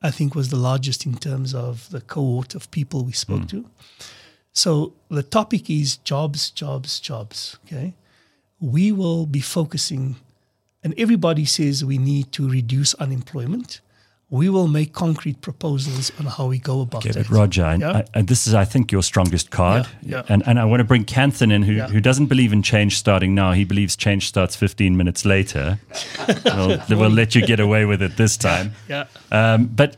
I 0.01 0.12
think, 0.12 0.36
was 0.36 0.50
the 0.50 0.56
largest 0.56 1.06
in 1.06 1.15
terms 1.15 1.53
of 1.53 1.89
the 1.89 2.01
cohort 2.01 2.56
of 2.56 2.70
people 2.72 3.03
we 3.03 3.12
spoke 3.12 3.42
hmm. 3.42 3.48
to. 3.48 3.65
So 4.53 4.94
the 5.10 5.24
topic 5.24 5.70
is 5.70 5.98
jobs, 5.98 6.51
jobs, 6.51 7.00
jobs. 7.00 7.58
Okay. 7.65 7.96
We 8.60 8.92
will 8.92 9.25
be 9.25 9.42
focusing, 9.42 10.15
and 10.84 10.94
everybody 10.98 11.46
says 11.46 11.84
we 11.84 11.98
need 11.98 12.32
to 12.34 12.48
reduce 12.48 12.94
unemployment. 12.96 13.82
We 14.34 14.50
will 14.50 14.68
make 14.68 14.94
concrete 14.94 15.42
proposals 15.42 16.12
on 16.20 16.25
how 16.25 16.48
we 16.48 16.58
go 16.58 16.82
about 16.82 17.06
Okay, 17.06 17.20
but 17.22 17.30
Roger, 17.30 17.66
and, 17.66 17.82
Yeah. 17.82 17.98
I, 17.98 18.06
and 18.16 18.28
this 18.28 18.48
is, 18.48 18.56
I 18.56 18.66
think, 18.66 18.92
your 18.92 19.04
strongest 19.04 19.52
card. 19.52 19.86
Yeah, 20.02 20.18
yeah. 20.18 20.24
And, 20.28 20.42
and 20.48 20.60
I 20.60 20.66
want 20.66 20.80
to 20.80 20.84
bring 20.84 21.06
Kanthan 21.06 21.54
in, 21.54 21.62
who, 21.62 21.80
who 21.82 22.00
doesn't 22.00 22.25
believe 22.25 22.52
in 22.52 22.63
change 22.63 22.98
starting 22.98 23.36
now. 23.36 23.52
He 23.52 23.63
believes 23.63 23.96
change 23.96 24.28
starts 24.28 24.56
15 24.56 24.98
minutes 24.98 25.24
later. 25.24 25.78
we'll, 26.46 26.82
we'll 26.90 27.12
let 27.12 27.36
you 27.36 27.46
get 27.46 27.60
away 27.60 27.86
with 27.86 28.02
it 28.02 28.18
this 28.18 28.36
time. 28.36 28.74
Yeah. 28.90 29.06
Um, 29.32 29.66
but 29.68 29.98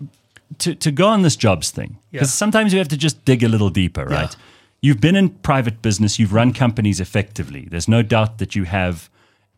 to, 0.57 0.75
to 0.75 0.91
go 0.91 1.07
on 1.07 1.21
this 1.21 1.37
jobs 1.37 1.71
thing, 1.71 1.97
because 2.11 2.33
sometimes 2.33 2.73
you 2.73 2.79
have 2.79 2.89
to 2.89 2.97
just 2.97 3.23
dig 3.23 3.41
a 3.41 3.47
little 3.47 3.69
deeper, 3.69 4.03
right? 4.03 4.35
You've 4.81 4.99
been 4.99 5.15
in 5.15 5.29
private 5.29 5.81
business, 5.81 6.19
you've 6.19 6.33
run 6.33 6.51
companies 6.51 6.99
effectively. 6.99 7.69
There's 7.71 7.87
no 7.87 8.01
doubt 8.01 8.39
that 8.39 8.53
you 8.53 8.65
have 8.65 9.09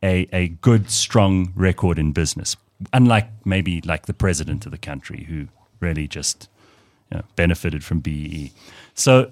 a, 0.04 0.28
a 0.32 0.50
good, 0.50 0.92
strong 0.92 1.52
record 1.56 1.98
in 1.98 2.12
business, 2.12 2.56
unlike 2.94 3.30
maybe 3.46 3.82
like 3.82 4.06
the 4.06 4.14
president 4.14 4.66
of 4.66 4.72
the 4.72 4.78
country 4.78 5.26
who 5.30 5.48
really 5.80 6.08
just 6.08 6.50
you 7.12 7.18
know, 7.18 7.24
benefited 7.36 7.84
from 7.84 8.00
BEE. 8.00 8.52
So, 8.94 9.30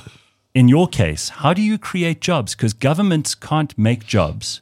in 0.54 0.70
your 0.70 0.88
case, 0.88 1.30
how 1.30 1.54
do 1.54 1.62
you 1.62 1.78
create 1.78 2.22
jobs? 2.22 2.56
Because 2.56 2.74
governments 2.74 3.36
can't 3.36 3.78
make 3.78 4.06
jobs. 4.06 4.62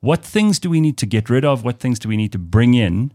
What 0.00 0.24
things 0.24 0.58
do 0.58 0.70
we 0.70 0.80
need 0.80 0.96
to 0.98 1.06
get 1.06 1.28
rid 1.28 1.44
of? 1.44 1.64
What 1.64 1.80
things 1.80 1.98
do 1.98 2.08
we 2.08 2.16
need 2.16 2.32
to 2.32 2.38
bring 2.38 2.74
in? 2.74 3.12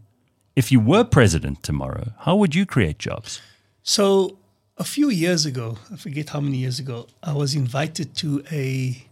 If 0.55 0.71
you 0.71 0.79
were 0.79 1.03
president 1.03 1.63
tomorrow, 1.63 2.13
how 2.19 2.35
would 2.35 2.55
you 2.55 2.65
create 2.65 2.99
jobs? 2.99 3.41
So, 3.83 4.37
a 4.77 4.83
few 4.83 5.09
years 5.09 5.45
ago, 5.45 5.77
I 5.91 5.95
forget 5.95 6.29
how 6.29 6.41
many 6.41 6.57
years 6.57 6.79
ago, 6.79 7.07
I 7.23 7.33
was 7.33 7.55
invited 7.55 8.15
to 8.17 8.43
a 8.51 9.03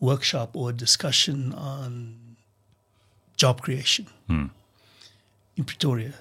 workshop 0.00 0.56
or 0.56 0.72
discussion 0.72 1.52
on 1.52 2.36
job 3.36 3.60
creation 3.62 4.06
hmm. 4.26 4.46
In 5.58 5.64
Pretoria. 5.64 6.14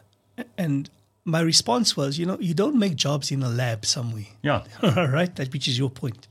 And 0.58 0.90
my 1.24 1.40
response 1.40 1.96
was, 1.96 2.18
you 2.18 2.26
know, 2.26 2.38
you 2.40 2.54
don't 2.54 2.78
make 2.78 2.96
jobs 2.96 3.32
in 3.32 3.44
a 3.44 3.50
lab 3.50 3.86
somewhere. 3.86 4.26
Yeah. 4.42 4.64
right? 4.84 5.34
That 5.36 5.54
which 5.54 5.68
is 5.68 5.78
your 5.78 5.90
point. 5.90 6.28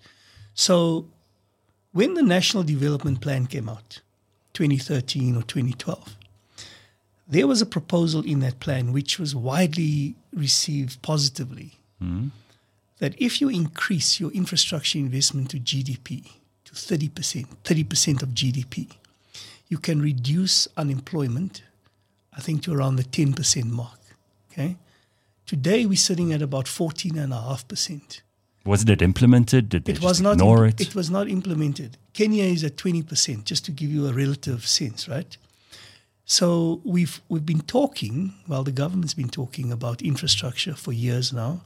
So 0.54 1.06
when 1.92 2.14
the 2.14 2.22
National 2.22 2.62
Development 2.62 3.20
Plan 3.20 3.46
came 3.46 3.68
out, 3.68 4.00
2013 4.54 5.36
or 5.36 5.42
2012, 5.42 6.16
there 7.28 7.46
was 7.46 7.60
a 7.60 7.66
proposal 7.66 8.22
in 8.24 8.40
that 8.40 8.60
plan 8.60 8.92
which 8.92 9.18
was 9.18 9.34
widely 9.34 10.14
received 10.32 11.02
positively 11.02 11.78
hmm. 12.00 12.28
that 12.98 13.20
if 13.20 13.40
you 13.40 13.48
increase 13.48 14.20
your 14.20 14.30
infrastructure 14.30 14.98
investment 14.98 15.50
to 15.50 15.58
GDP 15.58 16.30
to 16.64 16.72
30%, 16.72 17.46
30% 17.64 18.22
of 18.22 18.28
GDP, 18.30 18.90
you 19.68 19.78
can 19.78 20.00
reduce 20.00 20.68
unemployment, 20.76 21.62
I 22.36 22.40
think, 22.40 22.62
to 22.64 22.74
around 22.74 22.96
the 22.96 23.04
10% 23.04 23.70
mark. 23.70 23.98
Okay. 24.52 24.76
Today 25.46 25.86
we're 25.86 25.96
sitting 25.96 26.32
at 26.32 26.42
about 26.42 26.66
14.5%. 26.66 28.20
Wasn't 28.64 28.90
it 28.90 29.00
implemented? 29.00 29.68
Did 29.68 29.84
they 29.84 29.92
It 29.92 29.96
just 29.96 30.04
was 30.04 30.20
not. 30.20 30.32
ignore 30.32 30.66
it? 30.66 30.80
It 30.80 30.94
was 30.94 31.08
not 31.08 31.28
implemented. 31.28 31.96
Kenya 32.12 32.44
is 32.44 32.64
at 32.64 32.76
twenty 32.76 33.02
percent, 33.02 33.44
just 33.44 33.64
to 33.66 33.70
give 33.70 33.90
you 33.92 34.08
a 34.08 34.12
relative 34.12 34.66
sense, 34.66 35.08
right? 35.08 35.36
So 36.24 36.80
we've 36.84 37.20
we've 37.28 37.46
been 37.46 37.60
talking. 37.60 38.34
Well, 38.48 38.64
the 38.64 38.72
government's 38.72 39.14
been 39.14 39.28
talking 39.28 39.70
about 39.70 40.02
infrastructure 40.02 40.74
for 40.74 40.92
years 40.92 41.32
now, 41.32 41.60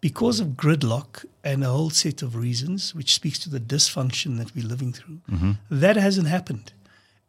because 0.00 0.40
of 0.40 0.56
gridlock 0.56 1.26
and 1.44 1.62
a 1.62 1.68
whole 1.68 1.90
set 1.90 2.22
of 2.22 2.34
reasons, 2.34 2.94
which 2.94 3.12
speaks 3.12 3.38
to 3.40 3.50
the 3.50 3.60
dysfunction 3.60 4.38
that 4.38 4.54
we're 4.54 4.66
living 4.66 4.92
through. 4.94 5.20
Mm-hmm. 5.30 5.52
That 5.70 5.96
hasn't 5.96 6.28
happened, 6.28 6.72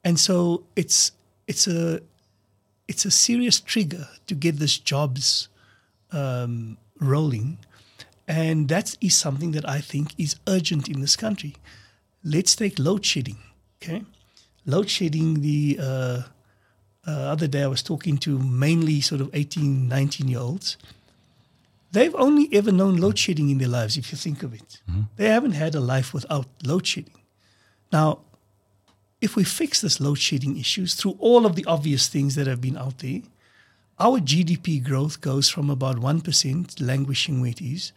and 0.05 0.17
so 0.17 0.63
it's 0.77 1.11
it's 1.45 1.67
a 1.67 1.99
it's 2.87 3.05
a 3.05 3.11
serious 3.11 3.59
trigger 3.59 4.07
to 4.27 4.35
get 4.35 4.57
this 4.57 4.77
jobs 4.77 5.49
um, 6.11 6.77
rolling. 6.99 7.57
And 8.27 8.69
that 8.69 8.97
is 9.01 9.15
something 9.15 9.51
that 9.51 9.67
I 9.67 9.81
think 9.81 10.13
is 10.17 10.35
urgent 10.47 10.87
in 10.87 11.01
this 11.01 11.15
country. 11.15 11.55
Let's 12.23 12.55
take 12.55 12.79
load 12.79 13.05
shedding. 13.05 13.37
Okay. 13.81 14.03
Load 14.65 14.89
shedding, 14.89 15.41
the 15.41 15.77
uh, 15.81 16.21
uh, 17.05 17.11
other 17.11 17.47
day 17.47 17.63
I 17.63 17.67
was 17.67 17.83
talking 17.83 18.17
to 18.19 18.39
mainly 18.39 19.01
sort 19.01 19.19
of 19.19 19.29
18, 19.33 19.87
19 19.89 20.27
year 20.29 20.39
olds. 20.39 20.77
They've 21.91 22.15
only 22.15 22.49
ever 22.53 22.71
known 22.71 22.97
load 22.97 23.19
shedding 23.19 23.49
in 23.49 23.57
their 23.57 23.67
lives, 23.67 23.97
if 23.97 24.11
you 24.11 24.17
think 24.17 24.41
of 24.41 24.53
it. 24.53 24.81
They 25.17 25.27
haven't 25.29 25.51
had 25.51 25.75
a 25.75 25.79
life 25.79 26.13
without 26.13 26.47
load 26.63 26.87
shedding. 26.87 27.19
Now, 27.91 28.19
if 29.23 29.37
we 29.37 29.43
fix 29.45 29.79
this 29.79 30.01
load 30.01 30.17
shedding 30.19 30.57
issues 30.59 30.95
through 30.95 31.15
all 31.19 31.45
of 31.45 31.55
the 31.55 31.63
obvious 31.65 32.07
things 32.09 32.35
that 32.35 32.45
have 32.45 32.59
been 32.59 32.77
out 32.77 32.97
there, 32.99 33.21
our 33.97 34.19
GDP 34.19 34.83
growth 34.83 35.21
goes 35.21 35.47
from 35.49 35.69
about 35.69 35.95
1% 35.95 36.81
languishing 36.85 37.39
where 37.39 37.51
it 37.51 37.61
is 37.61 37.93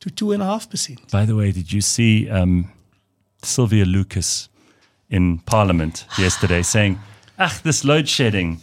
to 0.00 0.08
2.5%. 0.08 1.10
By 1.10 1.24
the 1.24 1.34
way, 1.34 1.50
did 1.50 1.72
you 1.72 1.80
see 1.80 2.30
um, 2.30 2.70
Sylvia 3.42 3.84
Lucas 3.84 4.48
in 5.10 5.38
Parliament 5.38 6.04
yesterday 6.16 6.62
saying, 6.74 6.98
"Ah, 7.38 7.58
this 7.64 7.84
load 7.84 8.08
shedding. 8.08 8.60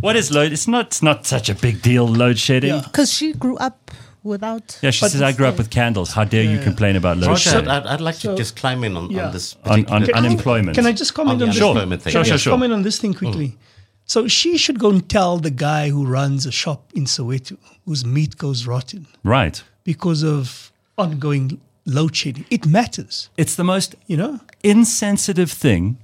What 0.00 0.16
is 0.16 0.30
load? 0.30 0.52
It's 0.52 0.66
not. 0.66 0.86
It's 0.86 1.02
not 1.02 1.26
such 1.26 1.50
a 1.50 1.54
big 1.54 1.82
deal. 1.82 2.06
Load 2.06 2.38
shedding." 2.38 2.70
Yeah. 2.70 2.76
Yeah, 2.76 2.82
Because 2.86 3.12
she 3.12 3.34
grew 3.34 3.56
up 3.58 3.90
without. 4.22 4.78
Yeah, 4.82 4.90
she 4.90 5.08
says, 5.08 5.22
"I 5.22 5.32
grew 5.32 5.46
up 5.46 5.58
with 5.58 5.70
candles. 5.70 6.12
How 6.12 6.24
dare 6.24 6.42
you 6.44 6.58
complain 6.60 6.96
about 6.96 7.18
load 7.18 7.28
Roger, 7.28 7.50
shedding?" 7.50 7.68
I'd, 7.70 7.86
I'd 7.86 8.00
like 8.00 8.14
So- 8.16 8.30
to 8.32 8.36
just 8.36 8.56
climb 8.56 8.84
in 8.84 8.96
on, 8.96 9.10
Yeah. 9.10 9.26
on 9.26 9.32
this 9.32 9.56
On, 9.64 9.70
on 9.70 9.84
particular 9.84 10.16
unemployment. 10.18 10.76
Can 10.76 10.86
I 10.86 10.92
just 10.92 11.14
comment 11.14 11.30
On 11.30 11.34
on, 11.34 11.38
the 11.40 11.46
this? 11.46 11.56
Sure. 11.56 11.70
unemployment 11.70 12.02
thing, 12.02 12.12
Sure, 12.12 12.24
sure, 12.24 12.34
Just 12.34 12.44
sure. 12.44 12.52
comment 12.52 12.72
on 12.72 12.82
this 12.82 12.98
thing 12.98 13.14
quickly. 13.14 13.56
So 14.04 14.28
she 14.28 14.58
should 14.58 14.78
go 14.78 14.90
and 14.90 15.08
tell 15.08 15.38
the 15.38 15.50
guy 15.50 15.88
who 15.90 16.04
runs 16.04 16.44
a 16.46 16.52
shop 16.52 16.90
in 16.94 17.04
Soweto 17.06 17.56
whose 17.86 18.04
meat 18.04 18.36
goes 18.36 18.66
rotten 18.66 19.06
Right. 19.24 19.62
because 19.84 20.22
of 20.22 20.70
ongoing 20.98 21.60
load 21.86 22.14
shedding. 22.14 22.44
It 22.50 22.66
matters, 22.66 23.28
It's 23.36 23.54
the 23.54 23.64
most 23.64 23.94
you 24.06 24.16
know? 24.16 24.40
insensitive 24.62 25.50
thing 25.50 25.98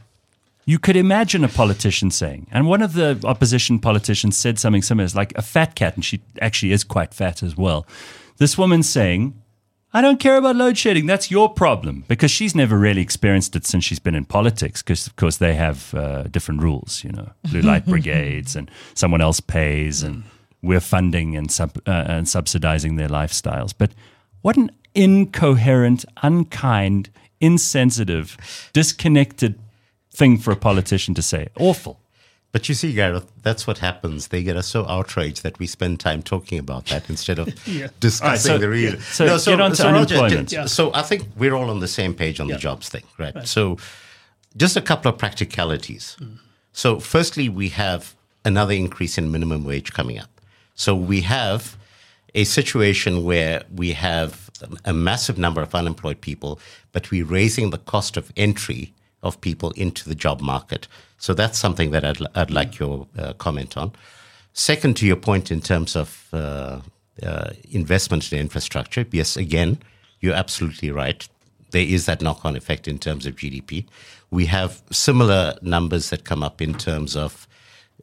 you 0.68 0.78
could 0.78 0.96
imagine 0.96 1.44
a 1.44 1.48
politician 1.48 2.10
saying. 2.10 2.46
And 2.52 2.66
one 2.66 2.82
of 2.82 2.92
the 2.92 3.18
opposition 3.24 3.78
politicians 3.78 4.36
said 4.36 4.58
something 4.58 4.82
similar. 4.82 5.06
It's 5.06 5.14
like 5.14 5.32
a 5.34 5.40
fat 5.40 5.74
cat, 5.74 5.94
and 5.94 6.04
she 6.04 6.20
actually 6.42 6.72
is 6.72 6.84
quite 6.84 7.14
fat 7.14 7.42
as 7.42 7.56
well. 7.56 7.86
This 8.36 8.58
woman 8.58 8.82
saying, 8.82 9.32
I 9.94 10.02
don't 10.02 10.20
care 10.20 10.36
about 10.36 10.56
load 10.56 10.76
shedding. 10.76 11.06
That's 11.06 11.30
your 11.30 11.48
problem. 11.48 12.04
Because 12.06 12.30
she's 12.30 12.54
never 12.54 12.76
really 12.76 13.00
experienced 13.00 13.56
it 13.56 13.64
since 13.64 13.82
she's 13.82 13.98
been 13.98 14.14
in 14.14 14.26
politics, 14.26 14.82
because, 14.82 15.06
of 15.06 15.16
course, 15.16 15.38
they 15.38 15.54
have 15.54 15.94
uh, 15.94 16.24
different 16.24 16.62
rules, 16.62 17.02
you 17.02 17.12
know, 17.12 17.30
blue 17.50 17.62
light 17.62 17.86
brigades, 17.92 18.54
and 18.54 18.70
someone 18.92 19.22
else 19.22 19.40
pays, 19.40 20.02
and 20.02 20.24
we're 20.60 20.80
funding 20.80 21.34
and, 21.34 21.50
sub, 21.50 21.78
uh, 21.86 22.04
and 22.06 22.28
subsidizing 22.28 22.96
their 22.96 23.08
lifestyles. 23.08 23.72
But 23.76 23.92
what 24.42 24.58
an 24.58 24.70
incoherent, 24.94 26.04
unkind, 26.22 27.08
insensitive, 27.40 28.36
disconnected 28.74 29.58
thing 30.18 30.38
for 30.38 30.50
a 30.52 30.56
politician 30.56 31.14
to 31.14 31.22
say. 31.22 31.48
Awful. 31.58 31.94
But 32.50 32.68
you 32.68 32.74
see, 32.74 32.92
Gareth, 32.94 33.30
that's 33.42 33.66
what 33.66 33.78
happens. 33.78 34.28
They 34.28 34.42
get 34.42 34.56
us 34.56 34.66
so 34.66 34.86
outraged 34.88 35.42
that 35.42 35.58
we 35.58 35.66
spend 35.66 36.00
time 36.00 36.22
talking 36.22 36.58
about 36.58 36.86
that 36.86 37.08
instead 37.10 37.38
of 37.38 37.46
Yeah. 37.66 37.88
discussing 38.00 38.26
All 38.26 38.30
right, 38.32 38.40
so- 38.40 38.58
the 38.58 38.68
real. 38.68 38.98
so 39.00 39.24
get 39.26 39.60
on 39.60 39.72
to 39.72 39.82
Roger, 39.84 39.88
unemployment. 40.16 40.48
j- 40.48 40.56
Yeah. 40.56 40.66
So 40.66 40.90
I 40.94 41.02
think 41.02 41.22
we're 41.36 41.54
all 41.54 41.70
on 41.70 41.80
the 41.80 41.88
same 41.88 42.14
page 42.14 42.40
on 42.40 42.48
Yeah. 42.48 42.54
the 42.56 42.60
jobs 42.60 42.88
thing, 42.88 43.04
right? 43.18 43.46
So 43.46 43.76
just 44.56 44.76
a 44.76 44.80
couple 44.80 45.10
of 45.12 45.18
practicalities. 45.18 46.16
Mm. 46.20 46.38
So 46.72 46.98
firstly, 47.00 47.48
we 47.48 47.68
have 47.70 48.14
another 48.44 48.72
increase 48.74 49.18
in 49.18 49.30
minimum 49.30 49.62
wage 49.64 49.92
coming 49.92 50.18
up. 50.18 50.30
So 50.74 50.94
we 50.96 51.20
have 51.22 51.76
a 52.34 52.44
situation 52.44 53.24
where 53.24 53.62
we 53.74 53.92
have 53.92 54.48
a 54.84 54.92
massive 54.92 55.36
number 55.38 55.60
of 55.62 55.74
unemployed 55.74 56.20
people, 56.22 56.58
but 56.92 57.10
we're 57.10 57.24
raising 57.26 57.70
the 57.70 57.78
cost 57.78 58.16
of 58.16 58.32
entry 58.36 58.92
of 59.22 59.40
people 59.40 59.70
into 59.72 60.08
the 60.08 60.14
job 60.14 60.40
market. 60.40 60.86
So 61.18 61.34
that's 61.34 61.58
something 61.58 61.90
that 61.90 62.04
I'd, 62.04 62.18
I'd 62.34 62.50
like 62.50 62.78
your 62.78 63.06
uh, 63.18 63.32
comment 63.34 63.76
on. 63.76 63.92
Second, 64.52 64.96
to 64.98 65.06
your 65.06 65.16
point 65.16 65.50
in 65.50 65.60
terms 65.60 65.96
of 65.96 66.28
uh, 66.32 66.80
uh, 67.22 67.50
investment 67.70 68.32
in 68.32 68.38
infrastructure, 68.38 69.04
yes, 69.10 69.36
again, 69.36 69.78
you're 70.20 70.34
absolutely 70.34 70.90
right. 70.90 71.28
There 71.70 71.82
is 71.82 72.06
that 72.06 72.22
knock 72.22 72.44
on 72.44 72.56
effect 72.56 72.88
in 72.88 72.98
terms 72.98 73.26
of 73.26 73.36
GDP. 73.36 73.86
We 74.30 74.46
have 74.46 74.82
similar 74.90 75.56
numbers 75.62 76.10
that 76.10 76.24
come 76.24 76.42
up 76.42 76.60
in 76.60 76.74
terms 76.74 77.16
of 77.16 77.46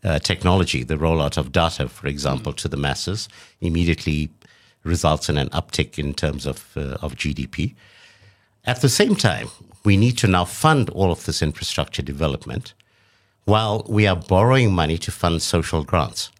uh, 0.03 0.19
technology. 0.19 0.83
The 0.83 0.95
rollout 0.95 1.37
of 1.37 1.51
data, 1.51 1.89
for 1.89 2.07
example, 2.07 2.53
to 2.53 2.67
the 2.67 2.77
masses 2.77 3.27
immediately 3.61 4.29
results 4.83 5.29
in 5.29 5.37
an 5.37 5.49
uptick 5.49 5.97
in 5.97 6.13
terms 6.13 6.45
of, 6.45 6.71
uh, 6.77 6.97
of 7.01 7.15
GDP. 7.15 7.75
At 8.65 8.81
the 8.81 8.89
same 8.89 9.15
time, 9.15 9.49
we 9.85 9.97
need 9.97 10.17
to 10.17 10.27
now 10.27 10.45
fund 10.45 10.89
all 10.89 11.11
of 11.11 11.25
this 11.25 11.41
infrastructure 11.41 12.01
development 12.01 12.73
while 13.45 13.85
we 13.87 14.07
are 14.07 14.15
borrowing 14.15 14.73
money 14.73 14.97
to 14.97 15.11
fund 15.11 15.41
social 15.41 15.83
grants. 15.83 16.31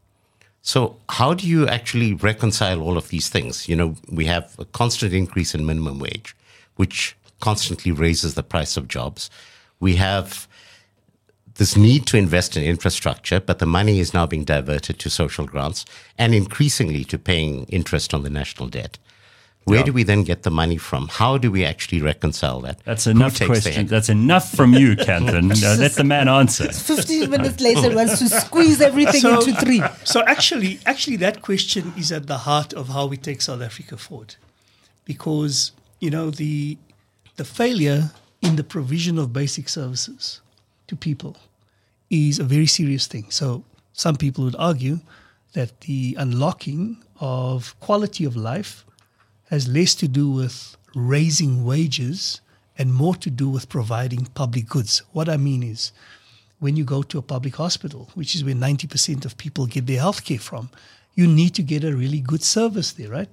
So, 0.62 0.98
how 1.10 1.36
do 1.36 1.48
you 1.48 1.68
actually 1.68 2.16
reconcile 2.16 2.82
all 2.82 2.98
of 2.98 3.10
these 3.10 3.30
things? 3.30 3.70
You 3.70 3.76
know, 3.76 3.96
we 4.12 4.26
have 4.26 4.56
a 4.58 4.66
constant 4.66 5.14
increase 5.14 5.54
in 5.54 5.66
minimum 5.66 6.00
wage, 6.00 6.36
which 6.76 7.16
constantly 7.40 7.92
raises 7.92 8.34
the 8.34 8.42
price 8.42 8.76
of 8.76 8.88
jobs. 8.88 9.30
We 9.80 9.98
have 9.98 10.48
this 11.56 11.78
need 11.78 12.08
to 12.08 12.18
invest 12.18 12.58
in 12.58 12.64
infrastructure, 12.64 13.40
but 13.40 13.60
the 13.60 13.68
money 13.68 14.00
is 14.00 14.14
now 14.14 14.26
being 14.26 14.44
diverted 14.44 14.98
to 15.00 15.10
social 15.10 15.46
grants 15.46 15.86
and 16.18 16.34
increasingly 16.34 17.04
to 17.06 17.20
paying 17.20 17.66
interest 17.66 18.14
on 18.14 18.24
the 18.24 18.30
national 18.30 18.68
debt. 18.70 18.98
Where 19.66 19.84
do 19.84 19.92
we 19.94 20.04
then 20.04 20.24
get 20.24 20.44
the 20.44 20.52
money 20.52 20.78
from? 20.78 21.08
How 21.08 21.38
do 21.40 21.50
we 21.52 21.66
actually 21.66 22.00
reconcile 22.02 22.62
that? 22.62 22.78
That's 22.86 23.08
enough 23.08 23.32
takes 23.36 23.40
the 23.40 23.46
questions. 23.48 23.76
hit? 23.76 23.88
That's 23.88 24.10
enough 24.10 24.52
from 24.52 24.74
you, 24.74 24.96
Kanthan. 24.96 25.46
Uh, 25.66 25.76
let 25.80 25.94
the 25.94 26.04
man 26.04 26.28
answer. 26.28 26.72
15 26.72 27.30
minutes 27.32 27.60
later 27.60 27.96
wants 27.96 28.20
to 28.20 28.30
squeeze 28.30 28.80
everything 28.80 29.22
So- 29.22 29.40
into 29.40 29.54
three. 29.60 29.82
So 30.04 30.22
actually, 30.28 30.80
actually, 30.86 31.18
that 31.18 31.42
question 31.42 31.94
is 31.98 32.12
at 32.12 32.28
the 32.28 32.38
heart 32.40 32.74
of 32.74 32.90
how 32.90 33.08
we 33.08 33.18
take 33.18 33.42
South 33.42 33.62
Africa 33.62 33.98
forward, 33.98 34.36
because 35.04 35.72
you 36.00 36.12
know 36.12 36.30
the 36.30 36.78
the 37.38 37.44
failure 37.46 38.12
in 38.42 38.56
the 38.56 38.64
provision 38.64 39.18
of 39.18 39.34
basic 39.34 39.68
services 39.68 40.42
to 40.88 40.96
people 40.96 41.38
is 42.12 42.38
a 42.40 42.44
very 42.44 42.68
serious 42.68 43.08
thing. 43.08 43.26
So 43.30 43.64
some 43.94 44.16
people 44.16 44.44
would 44.46 44.56
argue 44.60 45.00
that 45.54 45.82
the 45.82 46.16
unlocking 46.20 47.04
of 47.20 47.78
quality 47.80 48.26
of 48.26 48.36
life 48.36 48.86
has 49.50 49.68
less 49.68 49.96
to 49.96 50.08
do 50.08 50.30
with 50.30 50.78
raising 50.96 51.66
wages 51.66 52.42
and 52.78 52.94
more 52.94 53.16
to 53.16 53.30
do 53.30 53.50
with 53.50 53.70
providing 53.70 54.26
public 54.34 54.68
goods. 54.68 55.02
What 55.14 55.30
I 55.30 55.38
mean 55.38 55.64
is, 55.64 55.92
when 56.60 56.76
you 56.76 56.84
go 56.84 57.04
to 57.04 57.18
a 57.18 57.22
public 57.22 57.56
hospital, 57.56 58.10
which 58.16 58.36
is 58.36 58.44
where 58.44 58.56
90% 58.56 59.26
of 59.26 59.38
people 59.38 59.66
get 59.66 59.86
their 59.88 60.02
healthcare 60.02 60.40
from, 60.40 60.70
you 61.14 61.28
need 61.28 61.54
to 61.56 61.64
get 61.64 61.84
a 61.84 61.96
really 61.96 62.20
good 62.20 62.44
service 62.44 62.92
there, 62.94 63.10
right? 63.10 63.30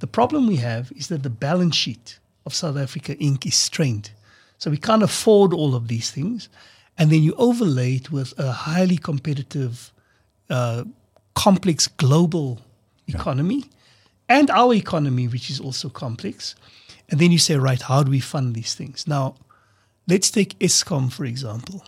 The 0.00 0.06
problem 0.06 0.46
we 0.46 0.56
have 0.56 0.92
is 0.92 1.08
that 1.08 1.22
the 1.22 1.30
balance 1.30 1.76
sheet 1.76 2.18
of 2.46 2.54
South 2.54 2.76
Africa 2.76 3.14
Inc. 3.16 3.46
is 3.46 3.54
strained. 3.54 4.10
So 4.58 4.70
we 4.70 4.76
can't 4.76 5.02
afford 5.02 5.52
all 5.52 5.74
of 5.74 5.88
these 5.88 6.10
things. 6.10 6.48
And 6.96 7.10
then 7.10 7.22
you 7.22 7.34
overlay 7.36 7.96
it 7.96 8.10
with 8.12 8.38
a 8.38 8.52
highly 8.52 8.96
competitive, 8.96 9.92
uh, 10.48 10.84
complex 11.34 11.88
global 11.88 12.60
economy 13.08 13.64
and 14.28 14.50
our 14.50 14.74
economy, 14.74 15.28
which 15.28 15.50
is 15.50 15.60
also 15.60 15.88
complex. 15.88 16.54
And 17.10 17.20
then 17.20 17.30
you 17.30 17.38
say, 17.38 17.56
right, 17.56 17.80
how 17.80 18.02
do 18.02 18.10
we 18.10 18.20
fund 18.20 18.54
these 18.54 18.74
things? 18.74 19.06
Now, 19.06 19.34
let's 20.08 20.30
take 20.30 20.58
Eskom, 20.58 21.12
for 21.12 21.24
example. 21.24 21.84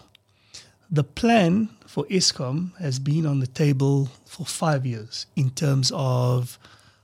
The 0.90 1.04
plan 1.04 1.70
for 1.86 2.04
Eskom 2.04 2.76
has 2.78 2.98
been 2.98 3.26
on 3.26 3.40
the 3.40 3.46
table 3.46 4.10
for 4.24 4.46
five 4.46 4.86
years 4.86 5.26
in 5.34 5.50
terms 5.50 5.90
of 5.94 6.58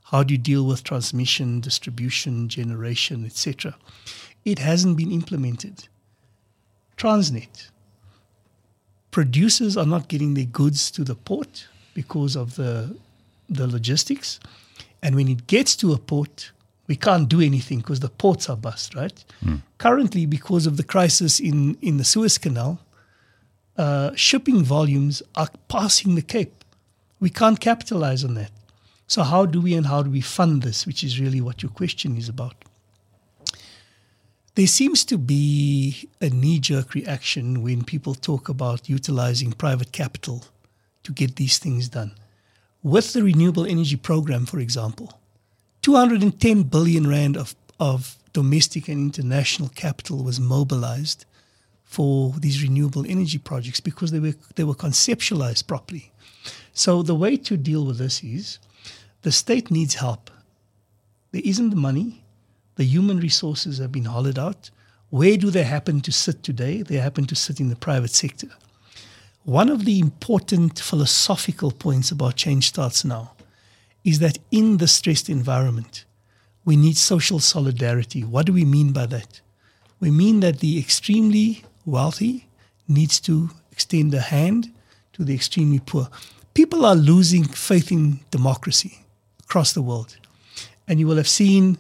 how 0.05 0.23
do 0.23 0.35
you 0.35 0.39
deal 0.39 0.67
with 0.67 0.85
transmission, 0.85 1.61
distribution, 1.61 2.49
generation, 2.49 3.25
etc. 3.25 3.75
It 4.45 4.59
hasn't 4.59 4.97
been 4.97 5.11
implemented. 5.11 5.89
Transnet. 6.97 7.71
Producers 9.11 9.77
are 9.77 9.87
not 9.87 10.09
getting 10.09 10.35
their 10.35 10.45
goods 10.45 10.91
to 10.93 11.03
the 11.03 11.15
port 11.15 11.67
because 11.95 12.37
of 12.37 12.57
the, 12.57 12.97
the 13.49 13.67
logistics. 13.67 14.39
And 15.03 15.15
when 15.17 15.29
it 15.29 15.47
gets 15.47 15.75
to 15.77 15.93
a 15.93 15.99
port, 15.99 16.53
we 16.87 16.97
can't 16.97 17.29
do 17.29 17.41
anything 17.41 17.79
because 17.79 18.01
the 18.01 18.09
ports 18.09 18.49
are 18.49 18.57
bust, 18.57 18.95
right? 18.95 19.25
Currently, 19.79 20.27
because 20.27 20.67
of 20.67 20.77
the 20.77 20.85
crisis 20.85 21.41
in, 21.41 21.77
in 21.81 21.97
the 21.97 22.05
Suez 22.05 22.39
Canal, 22.39 22.79
uh, 23.77 24.11
shipping 24.15 24.63
volumes 24.63 25.23
are 25.35 25.49
passing 25.69 26.15
the 26.15 26.23
Cape. 26.23 26.65
We 27.19 27.31
can't 27.31 27.61
capitalize 27.61 28.25
on 28.25 28.35
that. 28.35 28.51
So, 29.07 29.23
how 29.23 29.47
do 29.47 29.61
we 29.61 29.75
and 29.75 29.87
how 29.87 30.03
do 30.03 30.11
we 30.11 30.21
fund 30.21 30.63
this, 30.63 30.87
which 30.87 31.05
is 31.05 31.21
really 31.21 31.41
what 31.41 31.63
your 31.63 31.71
question 31.71 32.17
is 32.17 32.29
about? 32.29 32.55
There 34.55 34.67
seems 34.67 35.05
to 35.07 35.17
be 35.17 36.09
a 36.21 36.29
knee 36.29 36.59
jerk 36.59 36.95
reaction 36.95 37.63
when 37.63 37.85
people 37.85 38.15
talk 38.15 38.49
about 38.49 38.89
utilizing 38.89 39.53
private 39.53 39.93
capital 39.93 40.45
to 41.05 41.13
get 41.13 41.37
these 41.37 41.59
things 41.59 41.89
done. 41.89 42.13
With 42.83 43.13
the 43.13 43.23
renewable 43.23 43.65
energy 43.65 43.97
program, 43.97 44.45
for 44.45 44.59
example, 44.59 45.21
210 45.83 46.65
billion 46.65 47.09
rand 47.09 47.37
of, 47.37 47.55
of 47.79 48.17
domestic 48.33 48.89
and 48.89 48.99
international 48.99 49.69
capital 49.69 50.25
was 50.25 50.41
mobilized 50.41 51.25
for 51.85 52.33
these 52.39 52.63
renewable 52.63 53.05
energy 53.07 53.39
projects 53.39 53.79
because 53.79 54.11
they 54.11 54.19
were 54.19 54.35
they 54.57 54.65
were 54.65 54.75
conceptualized 54.75 55.67
properly. 55.67 56.11
So 56.73 57.03
the 57.03 57.15
way 57.15 57.37
to 57.37 57.57
deal 57.57 57.85
with 57.85 57.99
this 57.99 58.25
is 58.25 58.59
the 59.23 59.31
state 59.31 59.71
needs 59.71 59.95
help. 59.95 60.31
There 61.31 61.43
isn't 61.45 61.71
the 61.71 61.77
money, 61.77 62.25
the 62.77 62.85
human 62.85 63.21
resources 63.21 63.79
have 63.79 63.93
been 63.93 64.07
hollowed 64.07 64.39
out. 64.39 64.71
Where 65.11 65.37
do 65.37 65.51
they 65.51 65.65
happen 65.65 66.01
to 66.01 66.11
sit 66.11 66.43
today? 66.43 66.83
They 66.83 66.97
happen 66.97 67.27
to 67.27 67.35
sit 67.35 67.61
in 67.61 67.69
the 67.69 67.77
private 67.77 68.11
sector. 68.11 68.49
One 69.45 69.71
of 69.71 69.85
the 69.85 69.99
important 69.99 70.79
philosophical 70.79 71.73
points 71.73 72.13
about 72.13 72.37
change 72.37 72.69
starts 72.69 73.05
now 73.05 73.33
is 74.05 74.21
that 74.21 74.39
in 74.53 74.77
the 74.77 74.87
stressed 74.87 75.29
environment, 75.29 76.05
we 76.65 76.77
need 76.77 76.97
social 76.97 77.41
solidarity. 77.41 78.23
What 78.23 78.47
do 78.47 78.53
we 78.53 78.65
mean 78.65 78.93
by 78.93 79.07
that? 79.07 79.41
We 79.99 80.13
mean 80.13 80.41
that 80.41 80.61
the 80.61 80.79
extremely 80.79 81.65
wealthy 81.85 82.47
needs 82.87 83.19
to 83.21 83.51
extend 83.73 84.15
a 84.15 84.21
hand 84.21 84.73
to 85.15 85.25
the 85.25 85.35
extremely 85.35 85.81
poor. 85.81 86.09
People 86.55 86.85
are 86.87 86.95
losing 86.95 87.45
faith 87.45 87.91
in 87.91 88.21
democracy 88.31 89.01
across 89.43 89.73
the 89.73 89.83
world, 89.83 90.17
and 90.87 91.01
you 91.01 91.07
will 91.09 91.17
have 91.17 91.29
seen, 91.29 91.79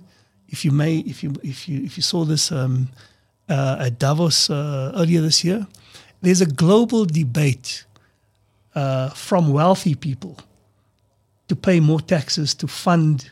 if 0.48 0.64
you 0.64 0.72
may, 0.72 0.98
if 0.98 1.22
you 1.22 1.35
if 1.44 1.68
you 1.68 1.85
if 1.85 1.96
you 1.96 2.03
saw 2.03 2.25
this 2.25 2.51
um, 2.51 2.88
uh, 3.48 3.77
at 3.79 3.98
Davos 3.98 4.51
uh, 4.51 4.92
earlier 4.94 5.20
this 5.20 5.44
year, 5.44 5.66
there's 6.23 6.41
a 6.41 6.47
global 6.47 7.05
debate 7.05 7.85
uh, 8.75 9.11
from 9.11 9.53
wealthy 9.53 9.95
people 9.95 10.37
to 11.49 11.57
pay 11.57 11.81
more 11.81 12.01
taxes 12.01 12.55
to 12.55 12.67
fund 12.67 13.31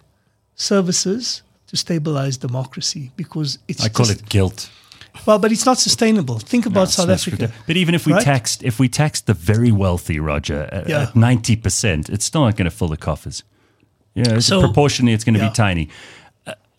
services 0.55 1.43
to 1.69 1.77
stabilize 1.77 2.37
democracy 2.37 3.11
because 3.17 3.59
it's 3.69 3.85
I 3.85 3.89
call 3.89 4.07
just- 4.07 4.21
it 4.23 4.29
guilt. 4.29 4.69
well, 5.27 5.39
but 5.39 5.51
it's 5.53 5.65
not 5.67 5.79
sustainable. 5.79 6.39
Think 6.39 6.67
about 6.67 6.81
No, 6.81 6.85
South 6.87 7.09
Africa. 7.09 7.37
ridiculous. 7.37 7.65
But 7.67 7.77
even 7.77 7.95
if 7.95 8.07
we 8.07 8.13
right? 8.13 8.23
taxed, 8.25 8.63
if 8.63 8.79
we 8.79 8.89
taxed 8.89 9.27
the 9.27 9.35
very 9.35 9.73
wealthy, 9.73 10.19
Roger, 10.21 10.69
at, 10.73 10.89
Yeah. 10.89 11.11
ninety 11.15 11.57
percent, 11.57 12.09
it's 12.11 12.25
still 12.25 12.43
not 12.45 12.57
going 12.57 12.71
to 12.71 12.77
fill 12.77 12.89
the 12.89 12.97
coffers. 12.97 13.43
Yeah, 14.15 14.41
So- 14.41 14.61
proportionally, 14.61 15.13
it's 15.15 15.25
going 15.25 15.35
to 15.35 15.41
yeah. 15.41 15.49
be 15.49 15.55
tiny. 15.55 15.89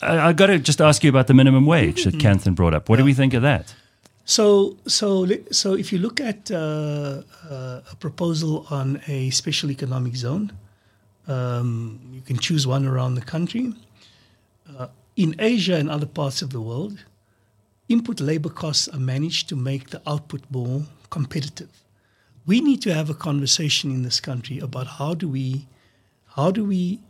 I, 0.02 0.28
I 0.28 0.32
got 0.32 0.46
to 0.46 0.58
just 0.58 0.80
ask 0.80 1.02
you 1.04 1.10
about 1.10 1.26
the 1.26 1.34
minimum 1.34 1.64
wage 1.66 2.04
Mm-hmm. 2.04 2.18
that 2.18 2.22
Kanthan 2.24 2.54
brought 2.54 2.74
up. 2.74 2.88
What 2.88 2.96
do 2.98 3.04
we 3.04 3.14
think 3.14 3.34
of 3.34 3.42
that? 3.42 3.74
So, 4.24 4.76
so, 4.86 5.26
so 5.50 5.74
if 5.74 5.92
you 5.92 5.98
look 5.98 6.20
at 6.20 6.50
uh, 6.50 7.22
uh, 7.50 7.80
a 7.90 7.96
proposal 7.98 8.66
on 8.70 9.00
a 9.08 9.30
special 9.30 9.70
economic 9.70 10.14
zone, 10.16 10.52
um, 11.26 12.00
you 12.12 12.20
can 12.20 12.38
choose 12.38 12.66
one 12.66 12.86
around 12.86 13.14
the 13.14 13.22
country. 13.22 13.74
Uh, 14.78 14.88
in 15.16 15.34
Asia 15.38 15.74
and 15.74 15.90
other 15.90 16.06
parts 16.06 16.40
of 16.40 16.50
the 16.50 16.60
world, 16.60 17.04
input 17.88 18.20
labor 18.20 18.48
costs 18.48 18.88
are 18.88 18.98
managed 18.98 19.48
to 19.48 19.56
make 19.56 19.90
the 19.90 20.00
output 20.06 20.42
more 20.50 20.82
competitive. 21.10 21.70
We 22.46 22.60
need 22.60 22.80
to 22.82 22.94
have 22.94 23.10
a 23.10 23.14
conversation 23.14 23.90
in 23.90 24.02
this 24.02 24.20
country 24.20 24.58
about 24.58 24.86
how 24.86 25.14
do 25.14 25.28
we, 25.28 25.66
how 26.36 26.50
do 26.50 26.64
we 26.64 27.00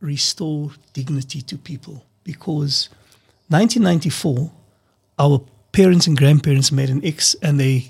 restore 0.00 0.72
dignity 0.92 1.42
to 1.42 1.56
people? 1.56 2.04
Because 2.24 2.88
1994, 3.48 4.50
our 5.18 5.40
parents 5.76 6.06
and 6.06 6.16
grandparents 6.16 6.72
made 6.72 6.88
an 6.88 7.04
X 7.04 7.36
and 7.42 7.60
their 7.60 7.80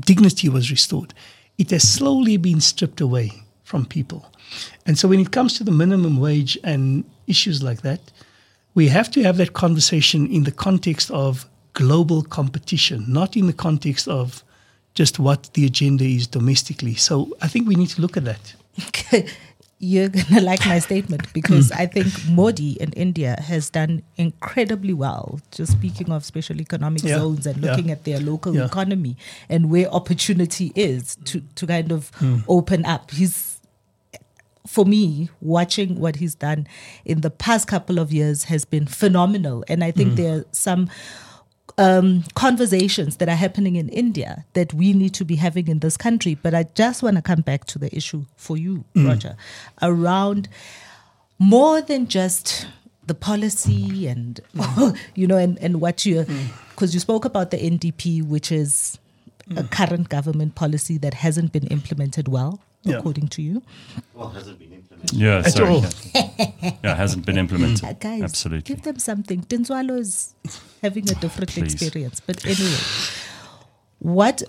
dignity 0.00 0.48
was 0.48 0.70
restored. 0.70 1.12
It 1.58 1.70
has 1.70 1.86
slowly 1.86 2.38
been 2.38 2.62
stripped 2.62 2.98
away 2.98 3.30
from 3.62 3.84
people. 3.84 4.32
And 4.86 4.98
so 4.98 5.06
when 5.06 5.20
it 5.20 5.32
comes 5.32 5.52
to 5.58 5.64
the 5.64 5.70
minimum 5.70 6.18
wage 6.18 6.56
and 6.64 7.04
issues 7.26 7.62
like 7.62 7.82
that, 7.82 8.00
we 8.74 8.88
have 8.88 9.10
to 9.10 9.22
have 9.22 9.36
that 9.36 9.52
conversation 9.52 10.26
in 10.32 10.44
the 10.44 10.50
context 10.50 11.10
of 11.10 11.44
global 11.74 12.22
competition, 12.22 13.04
not 13.06 13.36
in 13.36 13.48
the 13.48 13.52
context 13.52 14.08
of 14.08 14.42
just 14.94 15.18
what 15.18 15.50
the 15.52 15.66
agenda 15.66 16.04
is 16.04 16.26
domestically. 16.26 16.94
So 16.94 17.36
I 17.42 17.48
think 17.48 17.68
we 17.68 17.74
need 17.74 17.90
to 17.90 18.00
look 18.00 18.16
at 18.16 18.24
that. 18.24 18.54
You're 19.78 20.08
going 20.08 20.24
to 20.26 20.40
like 20.40 20.64
my 20.64 20.78
statement 20.78 21.30
because 21.34 21.70
I 21.70 21.84
think 21.84 22.06
Modi 22.30 22.80
in 22.80 22.92
India 22.94 23.36
has 23.42 23.68
done 23.68 24.02
incredibly 24.16 24.94
well. 24.94 25.38
Just 25.50 25.72
speaking 25.72 26.10
of 26.10 26.24
special 26.24 26.62
economic 26.62 27.02
Yeah, 27.02 27.18
zones 27.18 27.46
and 27.46 27.62
yeah. 27.62 27.70
looking 27.72 27.90
at 27.90 28.04
their 28.04 28.18
local 28.18 28.54
Yeah. 28.54 28.64
economy 28.64 29.18
and 29.50 29.68
where 29.70 29.86
opportunity 29.92 30.72
is 30.74 31.16
to, 31.26 31.42
to 31.56 31.66
kind 31.66 31.92
of 31.92 32.08
Hmm. 32.14 32.38
open 32.48 32.86
up. 32.86 33.10
He's, 33.10 33.60
for 34.66 34.86
me, 34.86 35.28
watching 35.42 36.00
what 36.00 36.16
he's 36.16 36.34
done 36.34 36.66
in 37.04 37.20
the 37.20 37.30
past 37.30 37.68
couple 37.68 37.98
of 37.98 38.10
years 38.14 38.44
has 38.44 38.64
been 38.64 38.86
phenomenal. 38.86 39.62
And 39.68 39.84
I 39.84 39.90
think 39.90 40.16
there 40.16 40.38
are 40.38 40.44
some 40.52 40.88
um, 41.78 42.24
conversations 42.34 43.16
that 43.16 43.28
are 43.28 43.36
happening 43.36 43.76
in 43.76 43.88
India 43.88 44.44
that 44.54 44.72
we 44.72 44.92
need 44.92 45.14
to 45.14 45.24
be 45.24 45.36
having 45.36 45.68
in 45.68 45.80
this 45.80 45.96
country. 45.96 46.34
But 46.34 46.54
I 46.54 46.64
just 46.74 47.02
want 47.02 47.16
to 47.16 47.22
come 47.22 47.42
back 47.42 47.66
to 47.66 47.78
the 47.78 47.94
issue 47.94 48.24
for 48.36 48.56
you, 48.56 48.84
mm. 48.94 49.06
Roger, 49.06 49.36
around 49.82 50.48
more 51.38 51.82
than 51.82 52.06
just 52.08 52.66
the 53.06 53.14
policy 53.14 54.06
and 54.06 54.40
mm. 54.54 54.98
you 55.14 55.26
know 55.26 55.36
and, 55.36 55.58
and 55.58 55.80
what 55.80 56.04
you 56.04 56.24
mm. 56.24 56.46
because 56.70 56.92
you 56.94 57.00
spoke 57.00 57.24
about 57.24 57.50
the 57.50 57.58
NDP, 57.58 58.26
which 58.26 58.50
is 58.50 58.98
a 59.56 59.62
current 59.62 60.08
government 60.08 60.54
policy 60.54 60.98
that 60.98 61.14
hasn't 61.14 61.52
been 61.52 61.66
implemented 61.68 62.26
well, 62.26 62.60
Yeah. 62.82 62.96
according 62.98 63.28
to 63.28 63.42
you. 63.42 63.62
Well, 64.14 64.30
hasn't 64.30 64.58
been 64.58 64.72
implemented. 64.72 64.75
Yeah, 65.12 65.38
At 65.38 65.52
sorry. 65.52 65.68
all. 65.70 65.84
Yeah, 66.82 66.92
it 66.92 66.96
hasn't 66.96 67.24
been 67.26 67.38
implemented. 67.38 67.84
Uh, 67.84 67.92
guys, 67.94 68.22
Absolutely. 68.22 68.74
give 68.74 68.82
them 68.84 68.98
something. 68.98 69.42
Tintswalo 69.42 69.98
is 69.98 70.34
having 70.82 71.08
a 71.10 71.14
different 71.14 71.50
Please. 71.50 71.74
experience. 71.74 72.20
But 72.20 72.44
anyway, 72.44 72.76
what, 73.98 74.42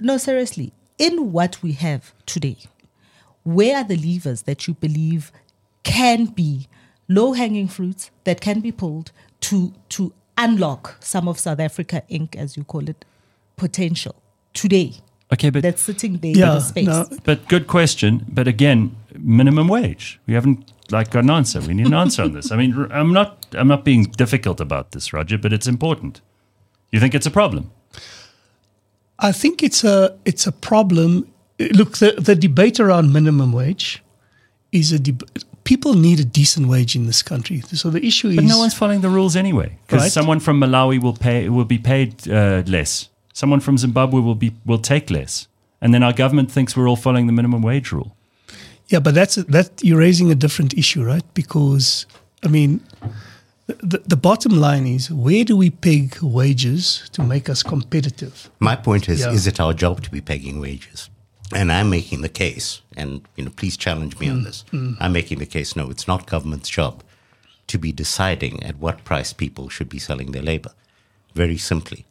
no, 0.00 0.16
seriously, 0.18 0.72
in 0.98 1.32
what 1.32 1.62
we 1.62 1.72
have 1.72 2.12
today, 2.26 2.56
where 3.44 3.78
are 3.78 3.84
the 3.84 3.96
levers 3.96 4.42
that 4.42 4.66
you 4.68 4.74
believe 4.74 5.32
can 5.82 6.26
be 6.26 6.68
low 7.08 7.32
hanging 7.32 7.68
fruits 7.68 8.10
that 8.24 8.40
can 8.40 8.60
be 8.60 8.72
pulled 8.72 9.10
to, 9.40 9.72
to 9.90 10.12
unlock 10.38 10.96
some 11.00 11.28
of 11.28 11.38
South 11.38 11.60
Africa 11.60 12.02
Inc., 12.10 12.36
as 12.36 12.56
you 12.56 12.64
call 12.64 12.88
it, 12.88 13.04
potential 13.56 14.14
today? 14.54 14.94
Okay, 15.32 15.50
but 15.50 15.62
that's 15.62 15.82
sitting 15.82 16.18
there 16.18 16.32
Yeah, 16.36 16.48
in 16.50 16.54
the 16.56 16.60
space. 16.60 16.86
no, 16.86 17.06
but 17.24 17.48
good 17.48 17.66
question. 17.66 18.24
But 18.28 18.46
again, 18.46 18.94
minimum 19.22 19.68
wage. 19.68 20.20
We 20.26 20.34
haven't 20.34 20.72
like 20.90 21.10
got 21.10 21.24
an 21.24 21.30
answer. 21.30 21.60
We 21.60 21.74
need 21.74 21.86
an 21.86 21.94
answer 21.94 22.22
on 22.22 22.32
this. 22.32 22.50
I 22.50 22.56
mean, 22.56 22.86
I'm 22.90 23.12
not 23.12 23.46
I'm 23.52 23.68
not 23.68 23.84
being 23.84 24.04
difficult 24.04 24.60
about 24.60 24.92
this, 24.92 25.12
Roger, 25.12 25.38
but 25.38 25.52
it's 25.52 25.66
important. 25.66 26.20
You 26.90 27.00
think 27.00 27.14
it's 27.14 27.26
a 27.26 27.30
problem? 27.30 27.70
I 29.18 29.32
think 29.32 29.62
it's 29.62 29.84
a 29.84 30.18
it's 30.24 30.46
a 30.46 30.52
problem. 30.52 31.28
Look, 31.58 31.98
the, 31.98 32.12
the 32.18 32.34
debate 32.34 32.80
around 32.80 33.12
minimum 33.12 33.52
wage 33.52 34.02
is 34.72 34.92
a 34.92 34.98
debate 34.98 35.44
people 35.64 35.94
need 35.94 36.20
a 36.20 36.24
decent 36.24 36.66
wage 36.68 36.96
in 36.96 37.06
this 37.06 37.22
country. 37.22 37.60
So 37.60 37.90
the 37.90 38.04
issue 38.04 38.28
is 38.28 38.36
But 38.36 38.44
no 38.44 38.58
one's 38.58 38.74
following 38.74 39.00
the 39.00 39.08
rules 39.08 39.36
anyway. 39.36 39.78
Because 39.86 40.02
Right. 40.02 40.12
someone 40.12 40.40
from 40.40 40.60
Malawi 40.60 41.00
will 41.00 41.14
pay 41.14 41.48
will 41.48 41.64
be 41.64 41.78
paid 41.78 42.28
uh, 42.28 42.62
less. 42.66 43.08
Someone 43.32 43.60
from 43.60 43.78
Zimbabwe 43.78 44.20
will 44.20 44.34
be 44.34 44.52
will 44.66 44.78
take 44.80 45.10
less, 45.10 45.48
and 45.80 45.94
then 45.94 46.02
our 46.02 46.12
government 46.12 46.50
thinks 46.50 46.76
we're 46.76 46.88
all 46.88 46.96
following 46.96 47.26
the 47.26 47.32
minimum 47.32 47.62
wage 47.62 47.92
rule. 47.92 48.16
Yeah, 48.92 49.00
but 49.00 49.14
that's 49.14 49.36
that 49.36 49.70
you're 49.82 49.98
raising 49.98 50.30
a 50.30 50.34
different 50.34 50.74
issue, 50.76 51.02
right? 51.02 51.24
Because 51.34 52.06
I 52.44 52.48
mean, 52.48 52.80
the, 53.66 53.98
the 54.06 54.16
bottom 54.16 54.52
line 54.60 54.86
is 54.86 55.10
where 55.10 55.44
do 55.44 55.56
we 55.56 55.70
peg 55.70 56.18
wages 56.20 57.08
to 57.12 57.22
make 57.22 57.48
us 57.48 57.62
competitive? 57.62 58.50
My 58.60 58.76
point 58.76 59.08
is, 59.08 59.20
Yeah. 59.20 59.32
is 59.32 59.46
it 59.46 59.58
our 59.60 59.72
job 59.72 60.02
to 60.02 60.10
be 60.10 60.20
pegging 60.20 60.60
wages? 60.60 61.08
And 61.54 61.70
I'm 61.72 61.88
making 61.90 62.22
the 62.22 62.28
case, 62.44 62.82
and 62.96 63.22
you 63.36 63.44
know, 63.44 63.50
please 63.56 63.76
challenge 63.78 64.18
me 64.18 64.26
Mm. 64.26 64.32
on 64.32 64.44
this. 64.44 64.64
I'm 65.00 65.12
making 65.12 65.38
the 65.38 65.46
case. 65.46 65.74
No, 65.76 65.90
it's 65.90 66.06
not 66.06 66.26
government's 66.26 66.68
job 66.68 67.02
to 67.68 67.78
be 67.78 67.92
deciding 67.92 68.62
at 68.62 68.76
what 68.78 69.04
price 69.04 69.32
people 69.32 69.68
should 69.70 69.88
be 69.88 69.98
selling 69.98 70.32
their 70.32 70.42
labor. 70.42 70.72
Very 71.34 71.56
simply, 71.58 72.04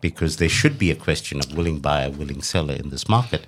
because 0.00 0.36
there 0.36 0.48
should 0.60 0.78
be 0.78 0.90
a 0.90 0.94
question 0.96 1.38
of 1.40 1.54
willing 1.56 1.80
buyer, 1.80 2.10
willing 2.10 2.42
seller 2.42 2.74
in 2.74 2.88
this 2.90 3.08
market. 3.08 3.46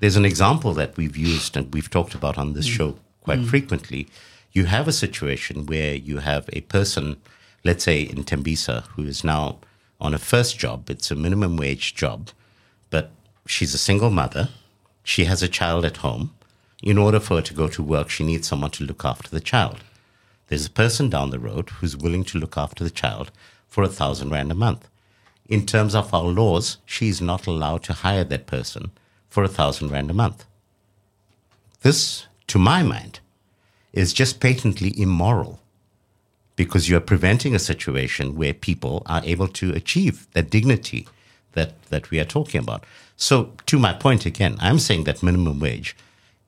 There's 0.00 0.16
an 0.16 0.24
example 0.24 0.74
that 0.74 0.96
we've 0.96 1.16
used 1.16 1.56
and 1.56 1.72
we've 1.74 1.90
talked 1.90 2.14
about 2.14 2.38
on 2.38 2.52
this 2.52 2.68
mm. 2.68 2.72
show 2.72 2.98
quite 3.22 3.40
mm. 3.40 3.48
frequently. 3.48 4.08
You 4.52 4.66
have 4.66 4.86
a 4.86 4.92
situation 4.92 5.66
where 5.66 5.94
you 5.94 6.18
have 6.18 6.48
a 6.52 6.60
person, 6.62 7.16
let's 7.64 7.84
say 7.84 8.02
in 8.02 8.22
Tembisa, 8.24 8.84
who 8.88 9.02
is 9.02 9.24
now 9.24 9.58
on 10.00 10.14
a 10.14 10.18
first 10.18 10.58
job. 10.58 10.88
It's 10.88 11.10
a 11.10 11.16
minimum 11.16 11.56
wage 11.56 11.94
job, 11.96 12.30
but 12.90 13.10
she's 13.46 13.74
a 13.74 13.78
single 13.78 14.10
mother. 14.10 14.50
She 15.02 15.24
has 15.24 15.42
a 15.42 15.48
child 15.48 15.84
at 15.84 15.98
home. 15.98 16.34
In 16.80 16.96
order 16.96 17.18
for 17.18 17.36
her 17.36 17.42
to 17.42 17.54
go 17.54 17.66
to 17.66 17.82
work, 17.82 18.08
she 18.08 18.22
needs 18.22 18.46
someone 18.46 18.70
to 18.72 18.84
look 18.84 19.04
after 19.04 19.28
the 19.28 19.40
child. 19.40 19.80
There's 20.46 20.66
a 20.66 20.70
person 20.70 21.10
down 21.10 21.30
the 21.30 21.40
road 21.40 21.70
who's 21.70 21.96
willing 21.96 22.24
to 22.24 22.38
look 22.38 22.56
after 22.56 22.84
the 22.84 22.90
child 22.90 23.32
for 23.66 23.82
a 23.82 23.88
thousand 23.88 24.30
rand 24.30 24.52
a 24.52 24.54
month. 24.54 24.88
In 25.48 25.66
terms 25.66 25.94
of 25.96 26.14
our 26.14 26.22
laws, 26.22 26.78
she's 26.86 27.20
not 27.20 27.48
allowed 27.48 27.82
to 27.84 27.92
hire 27.94 28.24
that 28.24 28.46
person 28.46 28.92
for 29.38 29.44
a 29.44 29.48
thousand 29.48 29.88
rand 29.92 30.10
a 30.10 30.14
month. 30.14 30.44
This, 31.82 32.26
to 32.48 32.58
my 32.58 32.82
mind, 32.82 33.20
is 33.92 34.12
just 34.12 34.40
patently 34.40 34.92
immoral 35.00 35.60
because 36.56 36.88
you're 36.88 36.98
preventing 37.12 37.54
a 37.54 37.60
situation 37.60 38.34
where 38.34 38.52
people 38.52 39.04
are 39.06 39.22
able 39.24 39.46
to 39.46 39.72
achieve 39.74 40.26
that 40.32 40.50
dignity 40.50 41.06
that, 41.52 41.80
that 41.90 42.10
we 42.10 42.18
are 42.18 42.24
talking 42.24 42.60
about. 42.60 42.82
So, 43.16 43.52
to 43.66 43.78
my 43.78 43.92
point 43.92 44.26
again, 44.26 44.56
I'm 44.58 44.80
saying 44.80 45.04
that 45.04 45.22
minimum 45.22 45.60
wage 45.60 45.94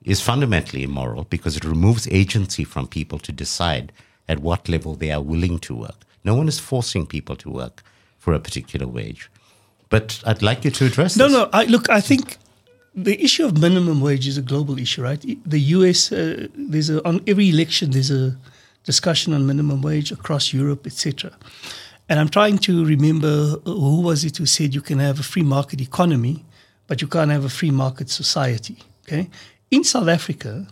is 0.03 0.21
fundamentally 0.21 0.83
immoral 0.83 1.23
because 1.31 1.57
it 1.57 1.65
removes 1.65 2.09
agency 2.09 2.65
from 2.65 2.89
people 2.89 3.21
to 3.21 3.31
decide 3.31 3.93
at 4.29 4.41
what 4.41 4.69
level 4.69 4.97
they 4.97 5.13
are 5.13 5.23
willing 5.23 5.61
to 5.61 5.77
work. 5.77 6.01
No 6.25 6.35
one 6.35 6.49
is 6.49 6.59
forcing 6.59 7.07
people 7.07 7.37
to 7.37 7.51
work 7.51 7.85
for 8.19 8.33
a 8.35 8.41
particular 8.41 8.89
wage. 8.89 9.31
But 9.91 10.21
I'd 10.27 10.43
like 10.43 10.65
you 10.65 10.73
to 10.73 10.87
address 10.87 11.17
No, 11.17 11.29
this. 11.29 11.37
no. 11.37 11.49
I, 11.53 11.65
look, 11.67 11.89
I 11.89 12.01
think 12.01 12.37
the 12.95 13.23
issue 13.23 13.45
of 13.45 13.59
minimum 13.59 14.01
wage 14.01 14.27
is 14.27 14.37
a 14.37 14.43
global 14.43 14.79
issue, 14.79 15.03
right? 15.03 15.25
The 15.47 15.61
U.S. 15.77 16.13
Uh, 16.13 16.49
there's 16.55 16.91
a 16.91 17.07
on 17.07 17.23
every 17.27 17.49
election 17.49 17.91
there's 17.91 18.11
a 18.11 18.37
discussion 18.85 19.33
on 19.33 19.47
minimum 19.47 19.83
wage 19.83 20.11
across 20.11 20.53
Europe, 20.53 20.87
etc. 20.87 21.33
And 22.09 22.19
I'm 22.19 22.29
trying 22.29 22.59
to 22.59 22.85
remember 22.85 23.57
uh, 23.65 23.71
who 23.71 24.01
was 24.01 24.25
it 24.25 24.39
who 24.39 24.47
said 24.47 24.75
you 24.75 24.81
can 24.81 24.99
have 24.99 25.21
a 25.21 25.23
free 25.23 25.45
market 25.45 25.81
economy, 25.81 26.45
but 26.87 27.01
you 27.01 27.09
can't 27.09 27.31
have 27.31 27.45
a 27.45 27.49
free 27.49 27.71
market 27.71 28.11
society. 28.11 28.79
Okay, 29.07 29.31
in 29.71 29.85
South 29.85 30.09
Africa, 30.09 30.67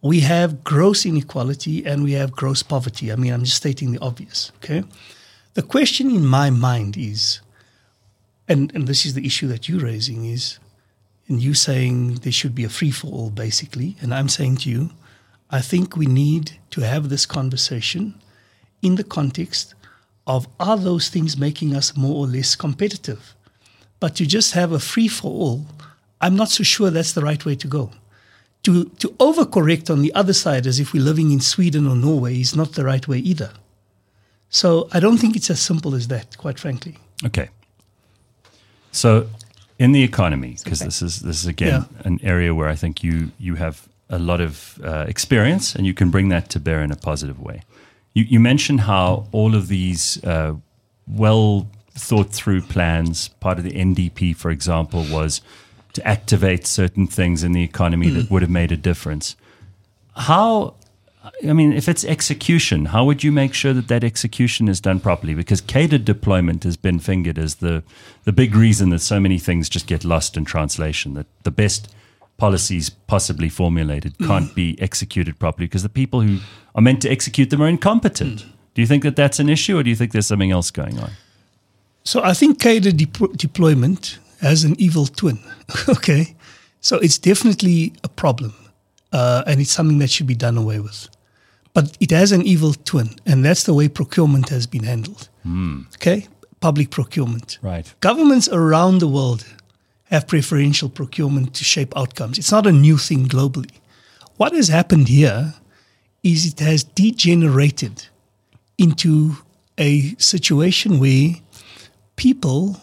we 0.00 0.20
have 0.20 0.64
gross 0.64 1.06
inequality 1.06 1.84
and 1.86 2.02
we 2.02 2.12
have 2.12 2.32
gross 2.32 2.62
poverty. 2.62 3.12
I 3.12 3.16
mean, 3.16 3.32
I'm 3.32 3.44
just 3.44 3.56
stating 3.56 3.92
the 3.92 4.00
obvious. 4.00 4.50
Okay, 4.56 4.82
the 5.54 5.62
question 5.62 6.10
in 6.10 6.26
my 6.26 6.50
mind 6.50 6.96
is 6.96 7.40
and 8.48 8.74
and 8.74 8.88
this 8.88 9.06
is 9.06 9.14
the 9.14 9.24
issue 9.24 9.46
that 9.48 9.68
you're 9.68 9.80
raising 9.80 10.24
is 10.24 10.58
and 11.32 11.42
you 11.42 11.54
saying 11.54 12.16
there 12.16 12.38
should 12.40 12.54
be 12.54 12.64
a 12.64 12.68
free 12.68 12.90
for 12.90 13.08
all 13.08 13.30
basically 13.30 13.96
and 14.02 14.12
i'm 14.14 14.28
saying 14.28 14.56
to 14.56 14.68
you 14.68 14.90
i 15.50 15.60
think 15.60 15.96
we 15.96 16.06
need 16.06 16.52
to 16.70 16.82
have 16.82 17.08
this 17.08 17.24
conversation 17.26 18.14
in 18.82 18.96
the 18.96 19.04
context 19.04 19.74
of 20.26 20.46
are 20.60 20.76
those 20.76 21.08
things 21.08 21.36
making 21.36 21.74
us 21.74 21.96
more 21.96 22.16
or 22.24 22.26
less 22.26 22.54
competitive? 22.54 23.34
But 23.98 24.16
to 24.16 24.26
just 24.26 24.52
have 24.52 24.72
a 24.72 24.78
free 24.78 25.08
for 25.08 25.30
all 25.30 25.66
i'm 26.20 26.36
not 26.36 26.50
so 26.50 26.62
sure 26.62 26.90
that's 26.90 27.14
the 27.14 27.22
right 27.22 27.44
way 27.44 27.56
to 27.56 27.68
go. 27.68 27.90
To 28.64 28.84
to 29.02 29.08
overcorrect 29.28 29.90
on 29.90 30.02
the 30.02 30.14
other 30.14 30.36
side 30.44 30.66
as 30.66 30.78
if 30.78 30.92
we're 30.92 31.08
living 31.10 31.32
in 31.32 31.40
sweden 31.40 31.86
or 31.86 31.96
norway 31.96 32.40
is 32.40 32.54
not 32.54 32.72
the 32.72 32.84
right 32.84 33.06
way 33.08 33.18
either. 33.18 33.50
So 34.50 34.88
i 34.92 35.00
don't 35.00 35.18
think 35.18 35.36
it's 35.36 35.50
as 35.50 35.60
simple 35.60 35.94
as 35.94 36.08
that 36.08 36.36
quite 36.36 36.58
frankly. 36.58 36.94
Okay. 37.24 37.48
So, 38.94 39.26
in 39.78 39.92
the 39.92 40.02
economy, 40.02 40.56
because 40.62 40.80
this 40.80 41.02
is 41.02 41.20
this 41.20 41.40
is 41.42 41.46
again 41.46 41.68
Yeah. 41.68 42.02
an 42.08 42.18
area 42.22 42.54
where 42.54 42.68
I 42.72 42.76
think 42.76 43.02
you 43.04 43.30
you 43.38 43.56
have 43.56 43.76
a 44.08 44.18
lot 44.18 44.40
of 44.40 44.78
uh, 44.84 45.04
experience 45.08 45.74
and 45.74 45.86
you 45.86 45.94
can 45.94 46.10
bring 46.10 46.28
that 46.30 46.48
to 46.50 46.60
bear 46.60 46.82
in 46.82 46.92
a 46.92 46.96
positive 46.96 47.40
way. 47.40 47.62
You, 48.14 48.24
you 48.28 48.40
mentioned 48.40 48.80
how 48.82 49.26
all 49.32 49.54
of 49.54 49.68
these 49.68 50.22
uh, 50.24 50.54
well 51.06 51.66
thought 51.94 52.30
through 52.30 52.62
plans, 52.62 53.28
part 53.40 53.58
of 53.58 53.64
the 53.64 53.72
NDP, 53.72 54.36
for 54.36 54.50
example, 54.50 55.04
was 55.10 55.40
to 55.94 56.06
activate 56.06 56.66
certain 56.66 57.06
things 57.06 57.42
in 57.42 57.52
the 57.52 57.62
economy 57.62 58.10
that 58.10 58.30
would 58.30 58.42
have 58.42 58.50
made 58.50 58.72
a 58.72 58.76
difference. 58.76 59.36
How 60.16 60.74
I 61.48 61.52
mean, 61.52 61.72
if 61.72 61.88
it's 61.88 62.04
execution, 62.04 62.86
how 62.86 63.04
would 63.04 63.22
you 63.22 63.30
make 63.30 63.54
sure 63.54 63.72
that 63.72 63.88
that 63.88 64.02
execution 64.02 64.68
is 64.68 64.80
done 64.80 64.98
properly? 64.98 65.34
Because 65.34 65.60
cadre 65.60 65.98
deployment 65.98 66.64
has 66.64 66.76
been 66.76 66.98
fingered 66.98 67.38
as 67.38 67.56
the 67.56 67.84
the 68.24 68.32
big 68.32 68.54
reason 68.54 68.90
that 68.90 69.00
so 69.00 69.20
many 69.20 69.38
things 69.38 69.68
just 69.68 69.86
get 69.86 70.04
lost 70.04 70.36
in 70.36 70.44
translation. 70.44 71.14
That 71.14 71.26
the 71.44 71.50
best 71.50 71.94
policies 72.38 72.90
possibly 72.90 73.48
formulated 73.48 74.18
can't 74.18 74.52
be 74.54 74.76
executed 74.80 75.38
properly 75.38 75.66
because 75.66 75.84
the 75.84 75.88
people 75.88 76.22
who 76.22 76.38
are 76.74 76.82
meant 76.82 77.00
to 77.02 77.08
execute 77.08 77.50
them 77.50 77.62
are 77.62 77.68
incompetent. 77.68 78.44
Do 78.74 78.80
you 78.80 78.86
think 78.86 79.04
that 79.04 79.16
that's 79.16 79.38
an 79.38 79.48
issue, 79.48 79.78
or 79.78 79.82
do 79.82 79.90
you 79.90 79.96
think 79.96 80.12
there's 80.12 80.26
something 80.26 80.50
else 80.50 80.70
going 80.70 80.98
on? 80.98 81.10
So 82.04 82.22
I 82.22 82.34
think 82.34 82.58
cadre 82.58 82.92
de- 82.92 83.36
deployment 83.36 84.18
has 84.40 84.64
an 84.64 84.74
evil 84.78 85.06
twin. 85.06 85.38
okay, 85.88 86.34
so 86.80 86.96
it's 86.96 87.18
definitely 87.18 87.92
a 88.02 88.08
problem, 88.08 88.54
uh, 89.12 89.44
and 89.46 89.60
it's 89.60 89.70
something 89.70 89.98
that 89.98 90.10
should 90.10 90.26
be 90.26 90.34
done 90.34 90.58
away 90.58 90.80
with. 90.80 91.08
But 91.74 91.96
it 92.00 92.10
has 92.10 92.32
an 92.32 92.42
evil 92.42 92.74
twin, 92.74 93.16
and 93.24 93.44
that's 93.44 93.64
the 93.64 93.74
way 93.74 93.88
procurement 93.88 94.50
has 94.50 94.66
been 94.66 94.84
handled. 94.84 95.28
Hmm. 95.42 95.82
Okay, 95.96 96.28
public 96.60 96.90
procurement. 96.90 97.58
Right. 97.62 97.92
Governments 98.00 98.48
around 98.48 98.98
the 98.98 99.08
world 99.08 99.44
have 100.04 100.26
preferential 100.26 100.90
procurement 100.90 101.54
to 101.54 101.64
shape 101.64 101.96
outcomes. 101.96 102.38
It's 102.38 102.52
not 102.52 102.66
a 102.66 102.72
new 102.72 102.98
thing 102.98 103.26
globally. 103.26 103.70
What 104.36 104.52
has 104.54 104.68
happened 104.68 105.08
here 105.08 105.54
is 106.22 106.46
it 106.46 106.60
has 106.60 106.84
degenerated 106.84 108.06
into 108.76 109.36
a 109.78 110.14
situation 110.18 110.98
where 110.98 111.30
people 112.16 112.80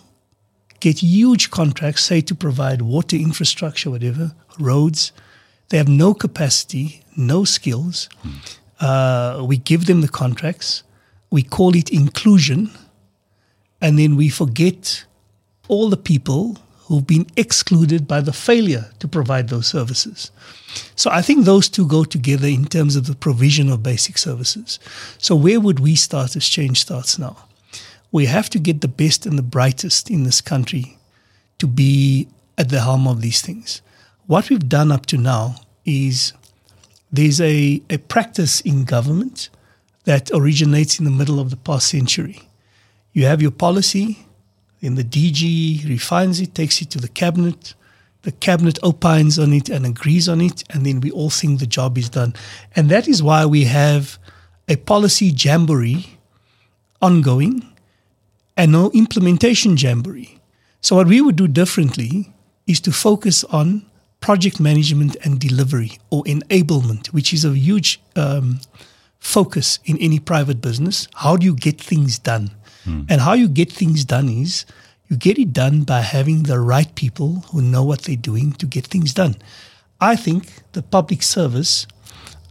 get 0.80 1.04
huge 1.04 1.52
contracts, 1.52 2.04
say 2.04 2.21
to 2.21 2.36
provide 2.36 2.82
water 2.82 3.15
infrastructure, 3.15 3.89
whatever, 3.91 4.34
roads. 4.60 5.12
They 5.69 5.78
have 5.78 5.88
no 5.88 6.13
capacity, 6.13 7.04
no 7.15 7.43
skills. 7.43 8.10
Hmm. 8.23 8.30
Uh, 8.79 9.43
we 9.45 9.57
give 9.57 9.85
them 9.85 10.01
the 10.01 10.07
contracts. 10.07 10.83
We 11.29 11.43
call 11.43 11.75
it 11.75 11.89
inclusion. 11.89 12.71
And 13.81 13.97
then 13.97 14.15
we 14.15 14.29
forget 14.29 15.05
all 15.67 15.89
the 15.89 15.97
people 15.97 16.57
who've 16.89 17.05
been 17.05 17.27
excluded 17.37 18.07
by 18.07 18.19
the 18.19 18.33
failure 18.33 18.89
to 18.97 19.07
provide 19.07 19.49
those 19.49 19.67
services. 19.67 20.31
So 20.95 21.11
I 21.11 21.21
think 21.21 21.45
those 21.45 21.69
two 21.69 21.85
go 21.87 22.03
together 22.03 22.47
in 22.47 22.65
terms 22.65 22.95
of 22.95 23.05
the 23.05 23.15
provision 23.15 23.69
of 23.69 23.83
basic 23.83 24.17
services. 24.17 24.79
So 25.19 25.35
where 25.35 25.59
would 25.59 25.79
we 25.79 25.95
start 25.95 26.35
as 26.35 26.47
change 26.47 26.81
starts 26.81 27.19
now? 27.19 27.37
We 28.11 28.25
have 28.25 28.49
to 28.49 28.59
get 28.59 28.81
the 28.81 28.87
best 28.87 29.27
and 29.27 29.37
the 29.37 29.43
brightest 29.43 30.09
in 30.09 30.23
this 30.23 30.41
country 30.41 30.97
to 31.59 31.67
be 31.67 32.27
at 32.57 32.69
the 32.69 32.81
helm 32.81 33.07
of 33.07 33.21
these 33.21 33.41
things. 33.41 33.83
What 34.25 34.49
we've 34.49 34.67
done 34.67 34.91
up 34.91 35.05
to 35.07 35.17
now 35.17 35.57
is 35.85 36.33
there's 37.11 37.41
a, 37.41 37.81
a 37.89 37.97
practice 37.97 38.61
in 38.61 38.85
government 38.85 39.49
that 40.05 40.29
originates 40.33 40.99
in 40.99 41.05
the 41.05 41.11
middle 41.11 41.39
of 41.39 41.49
the 41.49 41.57
past 41.57 41.89
century. 41.89 42.41
You 43.13 43.25
have 43.25 43.41
your 43.41 43.51
policy, 43.51 44.25
then 44.81 44.95
the 44.95 45.03
DG 45.03 45.87
refines 45.87 46.39
it, 46.39 46.55
takes 46.55 46.81
it 46.81 46.89
to 46.91 46.99
the 46.99 47.07
cabinet. 47.09 47.73
the 48.23 48.31
cabinet 48.33 48.77
opines 48.83 49.39
on 49.39 49.53
it 49.53 49.69
and 49.69 49.85
agrees 49.85 50.27
on 50.27 50.41
it, 50.41 50.63
and 50.69 50.85
then 50.85 50.99
we 50.99 51.09
all 51.11 51.29
think 51.29 51.59
the 51.59 51.65
job 51.65 51.97
is 51.97 52.09
done. 52.09 52.33
And 52.75 52.89
that 52.89 53.07
is 53.07 53.23
why 53.23 53.45
we 53.45 53.63
have 53.63 54.17
a 54.67 54.75
policy 54.75 55.27
jamboree 55.27 56.17
ongoing 57.01 57.65
and 58.57 58.71
no 58.71 58.91
implementation 58.91 59.77
jamboree. 59.77 60.37
So, 60.81 60.97
what 60.97 61.07
we 61.07 61.21
would 61.21 61.37
do 61.37 61.47
differently 61.47 62.33
is 62.67 62.79
to 62.81 62.91
focus 62.91 63.43
on 63.45 63.85
project 64.19 64.60
management 64.60 65.15
and 65.23 65.39
delivery 65.39 65.97
or 66.10 66.23
enablement, 66.23 67.08
which 67.08 67.34
is 67.34 67.45
a 67.45 67.53
huge 67.53 68.01
um, 68.15 68.60
focus 69.19 69.79
in 69.86 69.97
any 69.97 70.19
private 70.19 70.62
business. 70.62 71.08
How 71.15 71.38
do 71.38 71.45
you 71.45 71.55
get 71.55 71.79
things 71.82 72.19
done? 72.19 72.51
And 73.10 73.21
how 73.21 73.34
you 73.34 73.47
get 73.47 73.71
things 73.71 74.03
done 74.05 74.29
is 74.29 74.65
you 75.10 75.17
get 75.17 75.38
it 75.38 75.53
done 75.53 75.84
by 75.84 76.01
having 76.01 76.43
the 76.43 76.60
right 76.60 76.93
people 76.95 77.43
who 77.51 77.62
know 77.62 77.84
what 77.84 78.03
they're 78.03 78.15
doing 78.15 78.53
to 78.53 78.65
get 78.65 78.88
things 78.88 79.13
done. 79.13 79.36
I 80.01 80.15
think 80.15 80.63
the 80.71 80.82
public 80.82 81.21
service, 81.23 81.86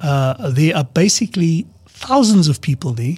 uh, 0.01 0.51
there 0.51 0.77
are 0.77 0.85
basically 0.85 1.67
thousands 1.89 2.47
of 2.49 2.61
people 2.61 2.93
there 2.93 3.17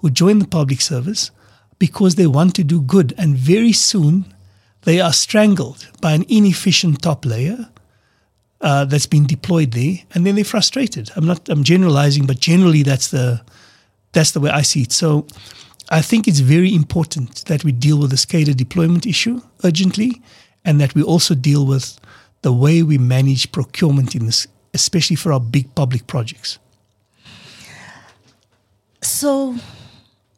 who 0.00 0.10
join 0.10 0.40
the 0.40 0.48
public 0.48 0.80
service 0.80 1.30
because 1.78 2.16
they 2.16 2.26
want 2.26 2.54
to 2.56 2.64
do 2.64 2.80
good. 2.82 3.14
And 3.16 3.36
very 3.36 3.72
soon 3.72 4.26
they 4.82 5.00
are 5.00 5.12
strangled 5.12 5.88
by 6.00 6.12
an 6.12 6.24
inefficient 6.28 7.02
top 7.02 7.24
layer 7.24 7.68
uh, 8.62 8.84
that's 8.84 9.06
been 9.06 9.26
deployed 9.26 9.72
there, 9.72 9.94
and 10.14 10.24
then 10.24 10.34
they're 10.36 10.44
frustrated. 10.44 11.10
I'm 11.16 11.26
not. 11.26 11.48
I'm 11.48 11.62
generalizing, 11.64 12.26
but 12.26 12.38
generally 12.40 12.82
that's 12.82 13.08
the 13.08 13.40
that's 14.12 14.30
the 14.32 14.40
way 14.40 14.50
I 14.50 14.62
see 14.62 14.82
it. 14.82 14.92
So 14.92 15.26
I 15.90 16.02
think 16.02 16.26
it's 16.28 16.40
very 16.40 16.72
important 16.74 17.44
that 17.46 17.64
we 17.64 17.72
deal 17.72 17.98
with 17.98 18.10
the 18.10 18.26
cadre 18.26 18.54
deployment 18.54 19.04
issue 19.06 19.40
urgently, 19.64 20.22
and 20.64 20.80
that 20.80 20.94
we 20.94 21.02
also 21.02 21.34
deal 21.34 21.66
with 21.66 21.98
the 22.42 22.52
way 22.52 22.82
we 22.82 22.98
manage 22.98 23.50
procurement 23.52 24.14
in 24.14 24.26
this, 24.26 24.46
especially 24.74 25.16
for 25.16 25.32
our 25.32 25.40
big 25.40 25.74
public 25.74 26.06
projects. 26.06 26.58
So, 29.00 29.56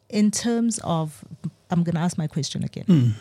in 0.09 0.31
terms 0.31 0.79
of, 0.83 1.23
I'm 1.69 1.83
going 1.83 1.95
to 1.95 2.01
ask 2.01 2.17
my 2.17 2.27
question 2.27 2.63
again 2.63 3.15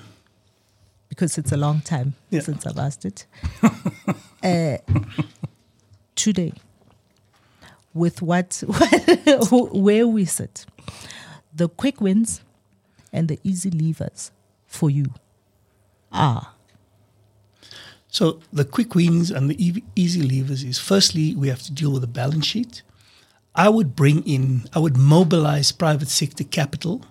because 1.08 1.38
it's 1.38 1.52
a 1.52 1.56
long 1.56 1.80
time 1.80 2.14
Yeah. 2.30 2.40
since 2.40 2.66
I've 2.66 2.78
asked 2.78 3.04
it. 3.04 3.26
uh, 4.44 4.78
today, 6.16 6.52
with 7.94 8.22
what, 8.22 8.62
where 9.72 10.06
we 10.08 10.26
sit, 10.26 10.66
the 11.54 11.68
quick 11.68 12.00
wins 12.00 12.42
and 13.12 13.28
the 13.28 13.40
easy 13.44 13.70
levers 13.70 14.32
for 14.66 14.90
you 14.90 15.06
are 16.12 16.48
So 18.10 18.40
the 18.52 18.64
quick 18.64 18.94
wins 18.94 19.32
and 19.32 19.50
the 19.50 19.82
easy 19.96 20.22
levers 20.22 20.62
is 20.62 20.78
firstly 20.78 21.34
we 21.34 21.48
have 21.48 21.62
to 21.62 21.72
deal 21.72 21.92
with 21.92 22.02
the 22.02 22.08
balance 22.08 22.46
sheet. 22.46 22.82
I 23.56 23.68
would 23.68 23.96
bring 23.96 24.22
in, 24.24 24.64
I 24.74 24.78
would 24.80 24.96
mobilize 24.96 25.72
private 25.72 26.08
sector 26.08 26.44
capital. 26.44 27.02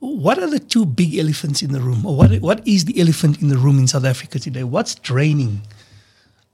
What 0.00 0.38
are 0.38 0.50
the 0.50 0.58
two 0.58 0.86
big 0.86 1.16
elephants 1.16 1.62
in 1.62 1.72
the 1.72 1.80
room, 1.80 2.04
or 2.04 2.16
what 2.16 2.32
what 2.40 2.66
is 2.66 2.86
the 2.86 3.00
elephant 3.00 3.40
in 3.42 3.48
the 3.48 3.58
room 3.58 3.78
in 3.78 3.86
South 3.86 4.04
Africa 4.04 4.40
today? 4.40 4.64
What's 4.64 4.96
draining 4.96 5.62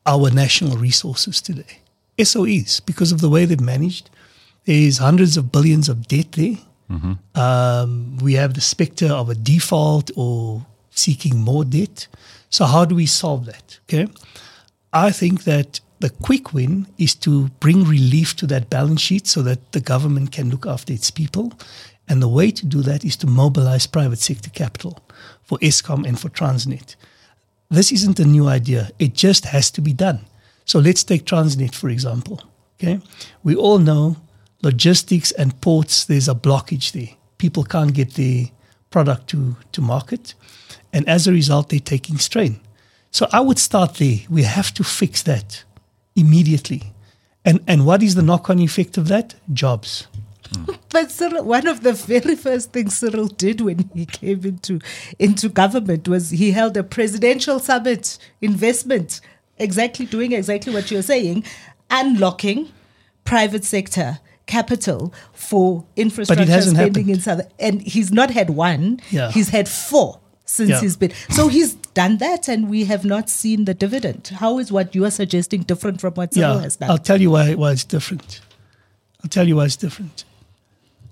our 0.09 0.31
national 0.31 0.77
resources 0.79 1.41
today? 1.41 1.79
SOEs, 2.19 2.85
because 2.85 3.13
of 3.13 3.21
the 3.21 3.29
way 3.29 3.45
they've 3.45 3.61
managed. 3.61 4.11
There's 4.65 4.99
hundreds 4.99 5.37
of 5.37 5.53
billions 5.53 5.89
of 5.89 6.09
debt 6.09 6.33
there. 6.33 6.57
Um, 7.35 8.17
we 8.19 8.33
have 8.35 8.55
the 8.55 8.61
specter 8.61 9.09
of 9.09 9.29
a 9.29 9.35
default 9.35 10.11
or 10.17 10.67
seeking 10.91 11.39
more 11.39 11.65
debt. 11.65 12.09
So, 12.51 12.65
how 12.65 12.85
do 12.87 12.95
we 12.95 13.07
solve 13.07 13.45
that? 13.47 13.79
Okay. 13.85 14.11
I 14.93 15.11
think 15.11 15.45
that 15.45 15.81
the 16.01 16.11
quick 16.11 16.55
win 16.55 16.87
is 16.97 17.15
to 17.17 17.49
bring 17.61 17.85
relief 17.85 18.37
to 18.37 18.47
that 18.47 18.71
balance 18.71 19.03
sheet 19.03 19.27
so 19.27 19.43
that 19.43 19.73
the 19.73 19.81
government 19.81 20.33
can 20.33 20.49
look 20.51 20.67
after 20.67 20.93
its 20.93 21.11
people. 21.11 21.53
And 22.09 22.23
the 22.23 22.29
way 22.29 22.51
to 22.51 22.65
do 22.65 22.81
that 22.83 23.05
is 23.05 23.17
to 23.19 23.27
mobilize 23.27 23.87
private 23.87 24.19
sector 24.19 24.51
capital 24.51 24.99
for 25.43 25.59
Eskom 25.59 26.07
and 26.07 26.19
for 26.19 26.31
Transnet. 26.31 26.97
This 27.71 27.93
isn't 27.93 28.21
a 28.21 28.25
new 28.25 28.49
idea, 28.49 28.91
it 28.99 29.15
just 29.15 29.47
has 29.47 29.71
to 29.73 29.81
be 29.81 29.93
done. 29.93 30.21
So, 30.65 30.79
let's 30.79 31.05
take 31.05 31.25
Transnet, 31.25 31.75
for 31.75 31.89
example. 31.89 32.43
Okay. 32.81 33.01
We 33.43 33.57
all 33.57 33.79
know 33.79 34.17
logistics 34.63 35.33
and 35.33 35.61
ports, 35.61 36.05
there's 36.05 36.29
a 36.29 36.35
blockage 36.35 36.93
there. 36.93 37.17
People 37.39 37.65
can't 37.65 37.93
get 37.93 38.15
their 38.15 38.47
product 38.91 39.29
to, 39.29 39.57
to 39.73 39.81
market. 39.81 40.35
And 40.93 41.09
as 41.09 41.27
a 41.27 41.33
result, 41.33 41.69
they're 41.69 41.81
taking 41.81 42.19
strain. 42.19 42.61
So 43.11 43.27
I 43.33 43.41
would 43.41 43.59
start 43.59 43.95
there. 43.95 44.19
We 44.29 44.43
have 44.43 44.73
to 44.75 44.85
fix 44.85 45.23
that 45.23 45.65
immediately. 46.17 46.93
And, 47.45 47.61
and 47.67 47.87
what 47.87 48.03
is 48.03 48.15
the 48.15 48.23
knock 48.23 48.51
on 48.51 48.59
effect 48.59 48.99
of 48.99 49.09
that? 49.09 49.35
Jobs. 49.53 50.07
But 50.91 51.11
Cyril, 51.11 51.45
one 51.45 51.67
of 51.67 51.83
the 51.83 51.93
very 51.93 52.35
first 52.35 52.73
things 52.73 52.97
Cyril 52.97 53.29
did 53.29 53.61
when 53.61 53.91
he 53.95 54.07
came 54.07 54.45
into 54.45 54.81
into 55.19 55.49
government 55.49 56.09
was 56.09 56.31
he 56.31 56.51
held 56.53 56.77
a 56.77 56.83
presidential 56.83 57.59
summit 57.59 58.19
investment, 58.41 59.21
exactly 59.59 60.07
doing 60.07 60.33
exactly 60.33 60.73
what 60.73 60.91
you're 60.91 61.03
saying, 61.03 61.45
unlocking 61.91 62.69
private 63.25 63.65
sector 63.65 64.19
capital 64.47 65.13
for 65.35 65.85
infrastructure 65.95 66.47
spending 66.63 66.77
happened. 66.77 67.11
in 67.11 67.21
South. 67.21 67.43
And 67.59 67.83
he's 67.83 68.11
not 68.11 68.31
had 68.31 68.51
one; 68.51 69.01
Yeah. 69.11 69.31
he's 69.31 69.51
had 69.51 69.69
four 69.69 70.21
since 70.47 70.71
Yeah. 70.71 70.81
he's 70.81 70.97
been. 70.97 71.13
So 71.31 71.49
he's 71.49 71.75
done 71.93 72.17
that, 72.19 72.49
and 72.49 72.71
we 72.71 72.87
have 72.87 73.05
not 73.05 73.29
seen 73.29 73.67
the 73.67 73.75
dividend. 73.75 74.29
How 74.37 74.59
is 74.59 74.73
what 74.73 74.95
you 74.95 75.05
are 75.05 75.11
suggesting 75.11 75.63
different 75.63 76.01
from 76.01 76.15
what 76.15 76.33
Cyril 76.33 76.57
Yeah, 76.57 76.63
has 76.63 76.77
done? 76.77 76.91
I'll 76.91 76.97
tell 76.99 77.21
you 77.21 77.31
why, 77.31 77.55
why 77.55 77.73
it's 77.73 77.85
different. 77.85 78.41
I'll 79.23 79.29
tell 79.29 79.47
you 79.47 79.57
why 79.57 79.67
it's 79.67 79.77
different. 79.77 80.25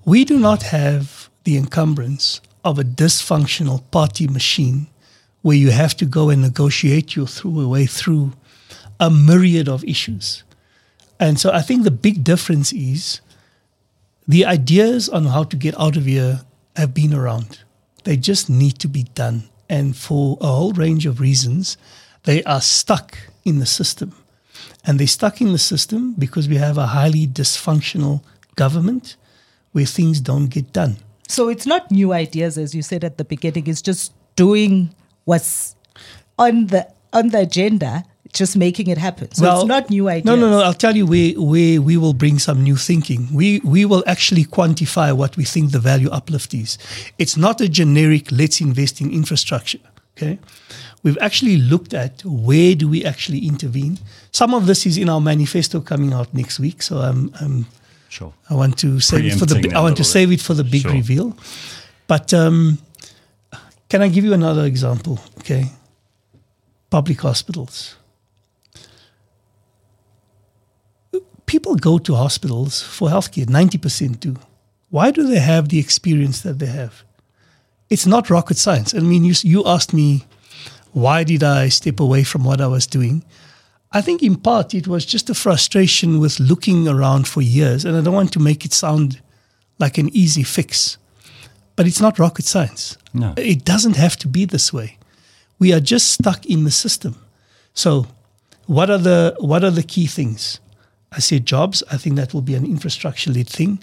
We 0.06 0.24
do 0.24 0.38
not 0.38 0.62
have 0.62 1.28
the 1.42 1.56
encumbrance 1.56 2.40
of 2.64 2.78
a 2.78 2.84
dysfunctional 2.84 3.82
party 3.90 4.28
machine 4.28 4.86
where 5.42 5.56
you 5.56 5.72
have 5.72 5.96
to 5.96 6.04
go 6.06 6.30
and 6.30 6.40
negotiate 6.40 7.16
your 7.16 7.26
through 7.26 7.68
way 7.68 7.86
through 7.86 8.34
a 9.00 9.10
myriad 9.10 9.68
of 9.68 9.82
issues. 9.82 10.44
And 11.18 11.40
so 11.40 11.50
I 11.50 11.60
think 11.60 11.82
the 11.82 11.90
big 11.90 12.22
difference 12.22 12.72
is 12.72 13.20
the 14.28 14.46
ideas 14.46 15.08
on 15.08 15.24
how 15.24 15.42
to 15.42 15.56
get 15.56 15.76
out 15.76 15.96
of 15.96 16.04
here 16.04 16.42
have 16.76 16.94
been 16.94 17.12
around. 17.12 17.58
They 18.04 18.16
just 18.16 18.48
need 18.48 18.78
to 18.78 18.88
be 18.88 19.02
done. 19.02 19.48
And 19.68 19.96
for 19.96 20.38
a 20.40 20.46
whole 20.46 20.72
range 20.72 21.06
of 21.06 21.18
reasons, 21.18 21.76
they 22.22 22.44
are 22.44 22.60
stuck 22.60 23.18
in 23.44 23.58
the 23.58 23.66
system. 23.66 24.14
And 24.84 25.00
they're 25.00 25.08
stuck 25.08 25.40
in 25.40 25.50
the 25.50 25.58
system 25.58 26.14
because 26.16 26.48
we 26.48 26.58
have 26.58 26.78
a 26.78 26.86
highly 26.86 27.26
dysfunctional 27.26 28.22
government 28.54 29.16
where 29.76 29.84
things 29.84 30.20
don't 30.20 30.46
get 30.46 30.72
done. 30.72 30.96
So 31.28 31.50
it's 31.50 31.66
not 31.66 31.90
new 31.90 32.14
ideas, 32.14 32.56
as 32.56 32.74
you 32.74 32.80
said 32.80 33.04
at 33.04 33.18
the 33.18 33.24
beginning. 33.24 33.66
It's 33.66 33.82
just 33.82 34.14
doing 34.34 34.94
what's 35.26 35.76
on 36.38 36.68
the 36.68 36.88
on 37.12 37.28
the 37.28 37.40
agenda, 37.40 38.04
just 38.32 38.56
making 38.56 38.86
it 38.86 38.96
happen. 38.96 39.30
So 39.32 39.44
it's 39.54 39.66
not 39.66 39.90
new 39.90 40.08
ideas. 40.08 40.24
No, 40.24 40.34
no, 40.34 40.48
no. 40.48 40.60
I'll 40.62 40.80
tell 40.86 40.96
you 40.96 41.06
where, 41.06 41.32
where 41.32 41.82
we 41.82 41.96
will 41.98 42.14
bring 42.14 42.38
some 42.38 42.62
new 42.62 42.76
thinking. 42.76 43.28
We 43.34 43.60
we 43.64 43.84
will 43.84 44.02
actually 44.06 44.46
quantify 44.46 45.14
what 45.14 45.36
we 45.36 45.44
think 45.44 45.72
the 45.72 45.78
value 45.78 46.08
uplift 46.10 46.54
is. 46.54 46.78
It's 47.18 47.36
not 47.36 47.60
a 47.60 47.68
generic 47.68 48.32
let's 48.32 48.62
invest 48.62 49.02
in 49.02 49.12
infrastructure. 49.12 49.84
Okay. 50.16 50.38
We've 51.02 51.18
actually 51.20 51.58
looked 51.58 51.92
at 51.92 52.24
where 52.24 52.74
do 52.74 52.88
we 52.88 53.04
actually 53.04 53.46
intervene. 53.46 53.98
Some 54.32 54.54
of 54.54 54.66
this 54.66 54.86
is 54.86 54.96
in 54.96 55.10
our 55.10 55.20
manifesto 55.20 55.82
coming 55.82 56.14
out 56.14 56.32
next 56.32 56.58
week. 56.58 56.80
So 56.82 56.98
I'm, 56.98 57.30
I'm 57.40 57.66
Sure. 58.08 58.32
I 58.50 58.54
want 58.54 58.78
to 58.78 59.00
save 59.00 59.24
it 59.26 59.38
for 59.38 59.46
the 59.46 59.72
I 59.74 59.80
want 59.80 59.96
to 59.96 60.04
save 60.04 60.28
bit. 60.30 60.40
it 60.40 60.42
for 60.44 60.54
the 60.54 60.64
big 60.64 60.82
Sure. 60.82 60.92
reveal. 60.92 61.36
But 62.06 62.32
um, 62.32 62.78
can 63.88 64.02
I 64.02 64.08
give 64.08 64.24
you 64.24 64.32
another 64.32 64.64
example? 64.64 65.18
Okay, 65.40 65.66
public 66.90 67.20
hospitals. 67.20 67.96
People 71.46 71.76
go 71.76 71.98
to 71.98 72.14
hospitals 72.14 72.82
for 72.82 73.08
healthcare. 73.08 73.48
Ninety 73.48 73.78
percent 73.78 74.20
do. 74.20 74.36
Why 74.90 75.10
do 75.10 75.26
they 75.26 75.38
have 75.40 75.68
the 75.68 75.78
experience 75.78 76.40
that 76.42 76.58
they 76.58 76.66
have? 76.66 77.04
It's 77.88 78.06
not 78.06 78.30
rocket 78.30 78.56
science. 78.56 78.94
I 78.94 78.98
mean, 79.00 79.24
you 79.24 79.34
you 79.42 79.64
asked 79.66 79.92
me 79.92 80.24
why 80.92 81.24
did 81.24 81.42
I 81.42 81.68
step 81.68 82.00
away 82.00 82.24
from 82.24 82.42
what 82.44 82.60
I 82.60 82.66
was 82.66 82.86
doing. 82.86 83.22
I 83.92 84.00
think 84.00 84.22
in 84.22 84.36
part 84.36 84.74
it 84.74 84.88
was 84.88 85.06
just 85.06 85.30
a 85.30 85.34
frustration 85.34 86.18
with 86.18 86.40
looking 86.40 86.88
around 86.88 87.28
for 87.28 87.40
years, 87.40 87.84
and 87.84 87.96
I 87.96 88.00
don't 88.00 88.14
want 88.14 88.32
to 88.32 88.40
make 88.40 88.64
it 88.64 88.72
sound 88.72 89.20
like 89.78 89.98
an 89.98 90.08
easy 90.12 90.42
fix, 90.42 90.98
but 91.76 91.86
it's 91.86 92.00
not 92.00 92.18
rocket 92.18 92.44
science. 92.44 92.96
No. 93.14 93.34
It 93.36 93.64
doesn't 93.64 93.96
have 93.96 94.16
to 94.18 94.28
be 94.28 94.44
this 94.44 94.72
way. 94.72 94.98
We 95.58 95.72
are 95.72 95.80
just 95.80 96.10
stuck 96.10 96.44
in 96.46 96.64
the 96.64 96.70
system. 96.70 97.16
So, 97.74 98.06
what 98.66 98.90
are 98.90 98.98
the 98.98 99.36
what 99.38 99.62
are 99.64 99.70
the 99.70 99.82
key 99.82 100.06
things? 100.06 100.60
I 101.12 101.20
said 101.20 101.46
jobs. 101.46 101.82
I 101.90 101.96
think 101.96 102.16
that 102.16 102.34
will 102.34 102.42
be 102.42 102.54
an 102.54 102.66
infrastructure 102.66 103.30
led 103.32 103.48
thing. 103.48 103.82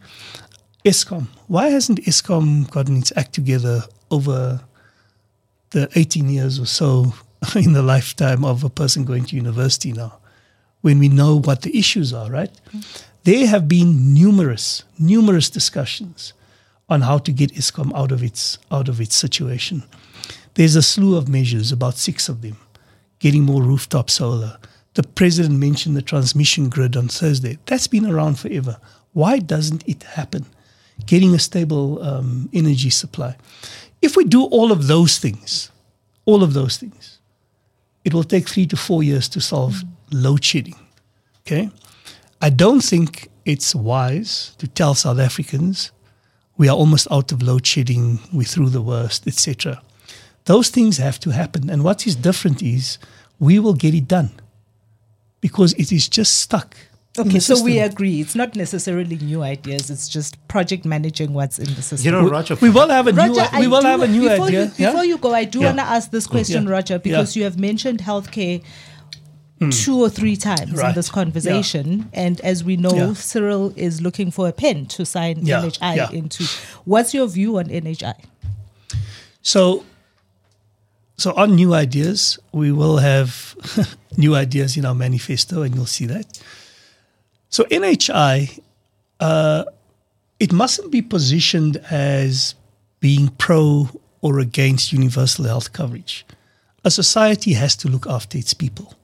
Eskom. 0.85 1.27
Why 1.47 1.69
hasn't 1.69 2.01
Eskom 2.01 2.69
gotten 2.69 2.97
its 2.97 3.13
act 3.15 3.33
together 3.33 3.83
over 4.11 4.61
the 5.71 5.89
18 5.95 6.29
years 6.29 6.59
or 6.59 6.65
so 6.65 7.13
in 7.55 7.73
the 7.73 7.81
lifetime 7.81 8.43
of 8.43 8.63
a 8.63 8.69
person 8.69 9.05
going 9.05 9.25
to 9.25 9.35
university 9.35 9.91
now, 9.91 10.19
when 10.81 10.99
we 10.99 11.09
know 11.09 11.39
what 11.39 11.61
the 11.61 11.77
issues 11.77 12.13
are, 12.13 12.29
right? 12.29 12.51
There 13.23 13.47
have 13.47 13.67
been 13.67 14.13
numerous, 14.13 14.83
numerous 14.99 15.49
discussions 15.49 16.33
on 16.89 17.01
how 17.01 17.17
to 17.19 17.31
get 17.31 17.53
Eskom 17.53 17.93
out 17.95 18.11
of 18.11 18.21
its 18.21 18.57
out 18.69 18.89
of 18.89 18.99
its 18.99 19.15
situation. 19.15 19.83
There's 20.55 20.75
a 20.75 20.81
slew 20.81 21.15
of 21.17 21.27
measures, 21.27 21.71
about 21.71 21.97
six 21.97 22.29
of 22.29 22.41
them, 22.41 22.57
getting 23.19 23.43
more 23.43 23.63
rooftop 23.63 24.09
solar. 24.09 24.57
The 24.93 25.03
president 25.03 25.59
mentioned 25.59 25.95
the 25.95 26.01
transmission 26.01 26.69
grid 26.69 26.95
on 26.95 27.07
Thursday. 27.07 27.57
That's 27.65 27.87
been 27.87 28.05
around 28.05 28.37
forever. 28.37 28.77
Why 29.13 29.39
doesn't 29.39 29.87
it 29.87 30.03
happen? 30.03 30.45
Getting 31.05 31.33
a 31.33 31.39
stable 31.39 32.03
um, 32.03 32.49
energy 32.53 32.91
supply. 32.91 33.37
If 34.01 34.15
we 34.15 34.25
do 34.25 34.43
all 34.43 34.71
of 34.71 34.87
those 34.87 35.17
things, 35.17 35.71
all 36.25 36.43
of 36.43 36.53
those 36.53 36.77
things, 36.77 37.12
it 38.05 38.13
will 38.13 38.23
take 38.23 38.49
three 38.49 38.65
to 38.67 38.75
four 38.75 39.03
years 39.03 39.29
to 39.29 39.41
solve 39.41 39.83
load 40.11 40.43
shedding. 40.43 40.75
Okay? 41.41 41.69
I 42.41 42.49
don't 42.49 42.81
think 42.81 43.29
it's 43.45 43.73
wise 43.75 44.55
to 44.57 44.67
tell 44.67 44.95
South 44.95 45.19
Africans 45.19 45.91
we 46.57 46.69
are 46.69 46.75
almost 46.75 47.07
out 47.11 47.31
of 47.31 47.41
load 47.41 47.65
shedding, 47.65 48.19
we're 48.31 48.43
through 48.43 48.69
the 48.69 48.81
worst, 48.81 49.27
etc. 49.27 49.81
Those 50.45 50.69
things 50.69 50.97
have 50.97 51.19
to 51.21 51.31
happen. 51.31 51.69
And 51.69 51.83
what 51.83 52.05
is 52.05 52.15
different 52.15 52.61
is 52.61 52.97
we 53.39 53.59
will 53.59 53.73
get 53.73 53.93
it 53.93 54.07
done 54.07 54.31
because 55.41 55.73
it 55.73 55.91
is 55.91 56.07
just 56.07 56.39
stuck. 56.39 56.77
In 57.16 57.22
Okay, 57.28 57.34
the 57.34 57.41
so 57.41 57.64
we 57.64 57.78
agree. 57.80 58.22
It's 58.22 58.34
not 58.34 58.55
necessarily 58.55 59.18
new 59.18 59.43
ideas. 59.43 59.91
It's 59.91 60.09
just 60.09 60.45
project 60.47 60.84
managing 60.84 61.34
what's 61.34 61.59
in 61.59 61.66
the 61.76 61.82
system. 61.84 62.05
You 62.05 62.11
know, 62.11 62.28
Roger, 62.28 62.55
we 62.55 62.72
will 62.72 62.89
have 62.89 63.05
a 63.05 63.11
new 63.11 63.20
Roger, 63.20 63.47
we 63.59 63.68
will 63.68 63.82
do- 63.82 63.88
have 63.88 64.01
a 64.01 64.07
new 64.07 64.28
before 64.28 64.47
idea. 64.47 64.66
You, 64.66 64.72
yeah? 64.78 64.89
before 64.89 65.05
you 65.05 65.18
go, 65.20 65.34
I 65.34 65.43
do 65.43 65.59
Yeah. 65.59 65.66
want 65.68 65.78
to 65.78 65.84
ask 65.84 66.09
this 66.09 66.26
question, 66.26 66.64
Yeah. 66.64 66.72
Roger, 66.72 66.97
because 66.97 67.36
Yeah. 67.36 67.41
you 67.41 67.43
have 67.45 67.59
mentioned 67.59 67.99
healthcare 67.99 68.64
hmm. 69.59 69.70
two 69.70 70.01
or 70.01 70.09
three 70.09 70.36
times 70.36 70.80
in 70.80 70.93
this 70.95 71.09
conversation. 71.09 72.09
And 72.14 72.41
as 72.41 72.64
we 72.64 72.78
know, 72.78 72.95
Yeah. 72.95 73.14
Cyril 73.14 73.74
is 73.76 74.01
looking 74.01 74.32
for 74.32 74.47
a 74.47 74.51
pen 74.51 74.88
to 74.88 75.05
sign 75.05 75.45
Yeah, 75.45 75.61
NHI 75.61 75.95
yeah. 75.95 76.09
into. 76.11 76.45
What's 76.84 77.14
your 77.14 77.28
view 77.28 77.59
on 77.59 77.66
NHI? 77.66 78.16
So, 79.43 79.84
so 81.18 81.32
on 81.34 81.53
new 81.55 81.76
ideas, 81.76 82.39
we 82.51 82.72
will 82.72 82.97
have 82.97 83.55
new 84.18 84.34
ideas 84.34 84.78
in 84.78 84.86
our 84.86 84.95
manifesto, 84.95 85.61
and 85.61 85.76
you'll 85.76 85.86
see 85.86 86.07
that. 86.07 86.39
So 87.53 87.65
NHI, 87.65 88.59
uh, 89.19 89.65
it 90.39 90.51
mustn't 90.51 90.89
be 90.91 91.03
positioned 91.03 91.77
as 91.91 92.55
being 92.99 93.27
pro 93.27 93.89
or 94.21 94.39
against 94.39 94.91
universal 94.91 95.45
health 95.45 95.71
coverage. 95.71 96.25
A 96.83 96.89
society 96.89 97.53
has 97.53 97.75
to 97.75 97.87
look 97.87 98.07
after 98.07 98.39
its 98.39 98.55
people. 98.55 98.95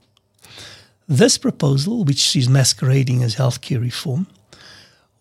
This 1.08 1.38
proposal, 1.38 2.04
which 2.04 2.36
is 2.36 2.50
masquerading 2.50 3.22
as 3.22 3.36
healthcare 3.36 3.80
reform, 3.80 4.26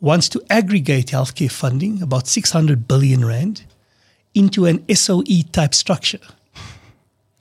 wants 0.00 0.30
to 0.30 0.42
aggregate 0.48 1.08
healthcare 1.08 1.52
funding, 1.52 2.00
about 2.00 2.28
600 2.28 2.88
billion 2.88 3.26
rand, 3.26 3.64
into 4.32 4.64
an 4.64 4.82
SOE 4.88 5.42
type 5.52 5.74
structure. 5.74 6.20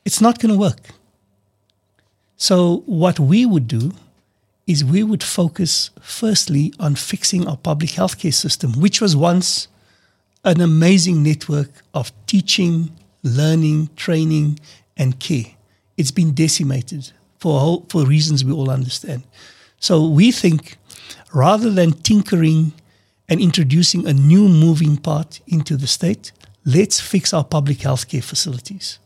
It's 0.03 0.19
not 0.19 0.39
going 0.39 0.51
to 0.51 0.59
work. 0.59 0.89
So, 2.35 2.83
what 2.87 3.21
we 3.21 3.45
would 3.45 3.69
do 3.69 3.93
is 4.67 4.83
we 4.83 5.01
would 5.01 5.23
focus 5.23 5.89
firstly 6.01 6.73
on 6.79 6.95
fixing 6.95 7.47
our 7.47 7.57
public 7.57 7.91
healthcare 7.91 8.33
system, 8.33 8.73
which 8.73 9.01
was 9.01 9.15
once 9.15 9.69
an 10.43 10.61
amazing 10.61 11.23
network 11.23 11.69
of 11.93 12.11
teaching, 12.27 12.91
learning, 13.23 13.89
training, 13.95 14.59
and 14.97 15.19
care. 15.19 15.45
It's 15.95 16.11
been 16.11 16.33
decimated 16.33 17.11
for, 17.39 17.59
whole, 17.59 17.85
for 17.89 18.05
reasons 18.05 18.43
we 18.43 18.51
all 18.51 18.69
understand. 18.69 19.23
So, 19.79 20.05
we 20.07 20.31
think 20.31 20.77
rather 21.33 21.69
than 21.69 21.91
tinkering 21.93 22.73
and 23.29 23.39
introducing 23.39 24.07
a 24.07 24.13
new 24.13 24.47
moving 24.47 24.97
part 24.97 25.39
into 25.47 25.77
the 25.77 25.87
state, 25.87 26.31
let's 26.65 26.99
fix 26.99 27.33
our 27.33 27.43
public 27.43 27.77
healthcare 27.77 28.23
facilities. 28.23 28.99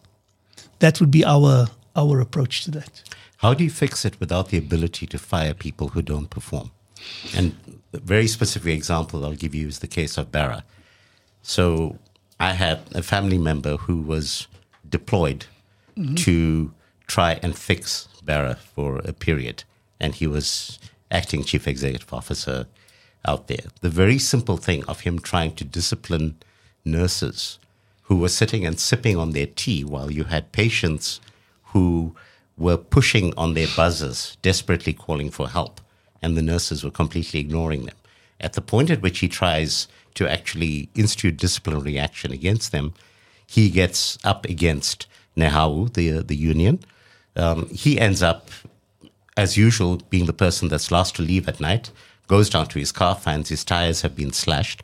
That 0.80 1.00
would 1.00 1.12
be 1.12 1.24
our 1.24 1.68
our 1.96 2.22
approach 2.22 2.64
to 2.64 2.72
that. 2.72 3.04
How 3.42 3.56
do 3.56 3.64
you 3.64 3.72
fix 3.72 4.06
it 4.06 4.20
without 4.20 4.50
the 4.50 4.60
ability 4.60 5.08
to 5.08 5.18
fire 5.18 5.56
people 5.56 5.90
who 5.90 6.04
don't 6.04 6.30
perform? 6.30 6.70
And 7.36 7.56
a 7.92 7.98
very 7.98 8.28
specific 8.28 8.72
example 8.76 9.26
I'll 9.26 9.34
give 9.34 9.56
you 9.56 9.68
is 9.68 9.80
the 9.80 9.88
case 9.88 10.16
of 10.20 10.32
Bara. 10.32 10.64
So 11.42 11.98
I 12.40 12.54
had 12.54 12.82
a 12.94 13.02
family 13.02 13.40
member 13.40 13.78
who 13.78 14.02
was 14.02 14.48
deployed 14.88 15.48
mm-hmm. 15.98 16.14
to 16.16 16.72
try 17.08 17.40
and 17.42 17.58
fix 17.58 18.08
Bara 18.24 18.58
for 18.76 19.00
a 19.00 19.12
period, 19.12 19.64
and 20.00 20.14
he 20.14 20.28
was 20.28 20.78
acting 21.10 21.44
chief 21.44 21.68
executive 21.68 22.14
officer 22.14 22.68
out 23.26 23.48
there. 23.48 23.66
The 23.82 23.90
very 23.90 24.20
simple 24.20 24.58
thing 24.58 24.86
of 24.86 25.00
him 25.00 25.18
trying 25.18 25.56
to 25.56 25.64
discipline 25.64 26.36
nurses 26.86 27.58
who 28.04 28.18
were 28.18 28.30
sitting 28.30 28.68
and 28.68 28.80
sipping 28.80 29.18
on 29.18 29.32
their 29.32 29.48
tea 29.48 29.84
while 29.84 30.12
you 30.12 30.26
had 30.26 30.52
patients 30.52 31.20
who 31.74 32.16
were 32.58 32.78
pushing 32.78 33.34
on 33.36 33.54
their 33.54 33.68
buzzers, 33.76 34.38
desperately 34.42 34.94
calling 34.94 35.32
for 35.32 35.50
help, 35.50 35.82
and 36.22 36.38
the 36.38 36.42
nurses 36.42 36.84
were 36.84 36.92
completely 36.92 37.40
ignoring 37.40 37.86
them. 37.86 37.96
At 38.40 38.54
the 38.54 38.62
point 38.62 38.90
at 38.90 39.02
which 39.02 39.20
he 39.20 39.28
tries 39.28 39.88
to 40.16 40.30
actually 40.30 40.90
institute 40.96 41.38
disciplinary 41.38 41.98
action 41.98 42.32
against 42.32 42.72
them, 42.72 42.94
he 43.46 43.70
gets 43.70 44.18
up 44.24 44.46
against 44.46 45.08
NEHAWU, 45.38 45.94
the 45.94 46.24
the 46.24 46.36
union. 46.36 46.80
Um, 47.36 47.70
he 47.70 48.00
ends 48.00 48.22
up, 48.22 48.50
as 49.38 49.58
usual, 49.58 50.02
being 50.10 50.26
the 50.26 50.34
person 50.34 50.68
that's 50.68 50.92
last 50.92 51.16
to 51.16 51.22
leave 51.22 51.48
at 51.48 51.60
night. 51.60 51.92
Goes 52.28 52.50
down 52.50 52.68
to 52.68 52.80
his 52.80 52.92
car, 52.92 53.16
finds 53.16 53.50
his 53.50 53.64
tires 53.64 54.02
have 54.02 54.16
been 54.16 54.34
slashed. 54.34 54.84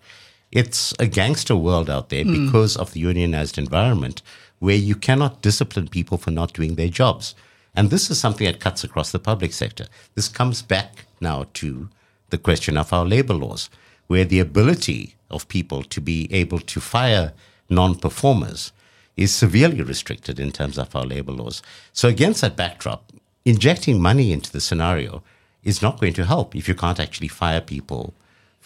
It's 0.51 0.93
a 0.99 1.07
gangster 1.07 1.55
world 1.55 1.89
out 1.89 2.09
there 2.09 2.23
because 2.23 2.77
of 2.77 2.93
the 2.93 3.01
unionized 3.01 3.57
environment 3.57 4.21
where 4.59 4.75
you 4.75 4.95
cannot 4.95 5.41
discipline 5.41 5.87
people 5.87 6.17
for 6.17 6.31
not 6.31 6.53
doing 6.53 6.75
their 6.75 6.87
jobs. 6.87 7.35
And 7.77 7.91
this 7.91 8.09
is 8.09 8.19
something 8.19 8.47
that 8.47 8.59
cuts 8.59 8.83
across 8.83 9.11
the 9.11 9.19
public 9.19 9.53
sector. 9.53 9.85
This 10.15 10.27
comes 10.27 10.63
back 10.63 11.05
now 11.21 11.45
to 11.53 11.89
the 12.31 12.39
question 12.39 12.75
of 12.75 12.91
our 12.91 13.05
labor 13.05 13.35
laws, 13.35 13.69
where 14.07 14.25
the 14.25 14.39
ability 14.39 15.13
of 15.29 15.47
people 15.47 15.83
to 15.83 16.01
be 16.01 16.27
able 16.33 16.59
to 16.59 16.79
fire 16.79 17.33
non 17.69 17.93
performers 17.93 18.71
is 19.15 19.31
severely 19.31 19.83
restricted 19.83 20.39
in 20.39 20.51
terms 20.51 20.79
of 20.79 20.95
our 20.95 21.05
labor 21.05 21.31
laws. 21.31 21.61
So, 21.93 22.09
against 22.09 22.41
that 22.41 22.55
backdrop, 22.55 23.11
injecting 23.45 24.01
money 24.01 24.31
into 24.31 24.51
the 24.51 24.59
scenario 24.59 25.21
is 25.63 25.79
not 25.79 25.99
going 25.99 26.13
to 26.13 26.25
help 26.25 26.55
if 26.55 26.67
you 26.67 26.73
can't 26.73 26.99
actually 26.99 27.27
fire 27.27 27.61
people 27.61 28.15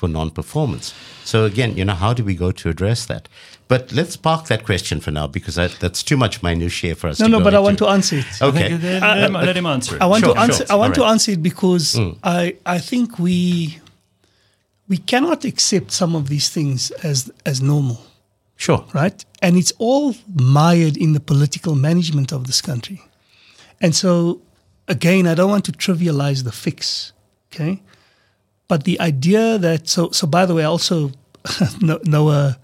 for 0.02 0.10
non-performance. 0.10 0.96
So 1.24 1.46
again, 1.46 1.78
you 1.78 1.86
know, 1.86 1.94
how 1.94 2.12
do 2.18 2.24
we 2.30 2.36
go 2.46 2.52
to 2.62 2.70
address 2.70 3.06
that? 3.06 3.30
But 3.68 3.82
let's 4.00 4.16
park 4.18 4.48
that 4.48 4.62
question 4.66 5.00
for 5.00 5.12
now 5.12 5.28
because 5.28 5.56
I, 5.64 5.68
that's 5.84 6.02
too 6.02 6.18
much 6.18 6.42
minutiae 6.42 6.96
for 6.96 7.08
us. 7.12 7.20
No, 7.20 7.28
no, 7.28 7.40
but 7.40 7.54
I 7.54 7.60
want 7.60 7.78
to 7.84 7.88
answer 7.88 8.16
it. 8.24 8.42
Okay. 8.42 8.70
Let, 8.70 9.02
let 9.02 9.24
him, 9.30 9.34
let 9.34 9.56
him 9.56 9.68
answer 9.68 9.96
it. 9.96 10.02
I 10.02 10.08
want 10.08 10.24
Sure, 10.24 10.34
to 10.34 10.40
answer. 10.42 10.66
sure. 10.66 10.74
I 10.74 10.76
want 10.84 10.98
All 10.98 11.06
to 11.06 11.12
answer 11.14 11.32
it 11.36 11.42
because 11.52 11.86
hmm. 12.00 12.14
I 12.24 12.42
I 12.76 12.80
think 12.90 13.08
we 13.26 13.38
we 14.92 14.98
cannot 15.12 15.46
accept 15.52 15.90
some 15.92 16.18
of 16.20 16.24
these 16.34 16.48
things 16.56 16.80
as 17.10 17.18
as 17.52 17.58
normal, 17.62 17.98
Sure. 18.66 18.82
right? 19.02 19.20
And 19.46 19.56
it's 19.62 19.74
all 19.78 20.16
mired 20.64 20.96
in 20.98 21.14
the 21.18 21.24
political 21.32 21.76
management 21.76 22.32
of 22.32 22.42
this 22.50 22.62
country. 22.62 23.00
And 23.84 23.94
so, 23.96 24.12
again, 24.88 25.24
I 25.32 25.34
don't 25.38 25.52
want 25.56 25.66
to 25.66 25.72
trivialize 25.86 26.40
the 26.44 26.52
fix, 26.66 27.14
okay? 27.48 27.74
But 28.72 28.86
the 28.86 28.98
idea 29.02 29.58
that 29.58 29.90
so 29.90 30.12
so 30.12 30.26
by 30.26 30.46
the 30.46 30.56
way, 30.56 30.64
I 30.64 30.68
also 30.68 31.12
know, 31.82 32.30
a 32.30 32.58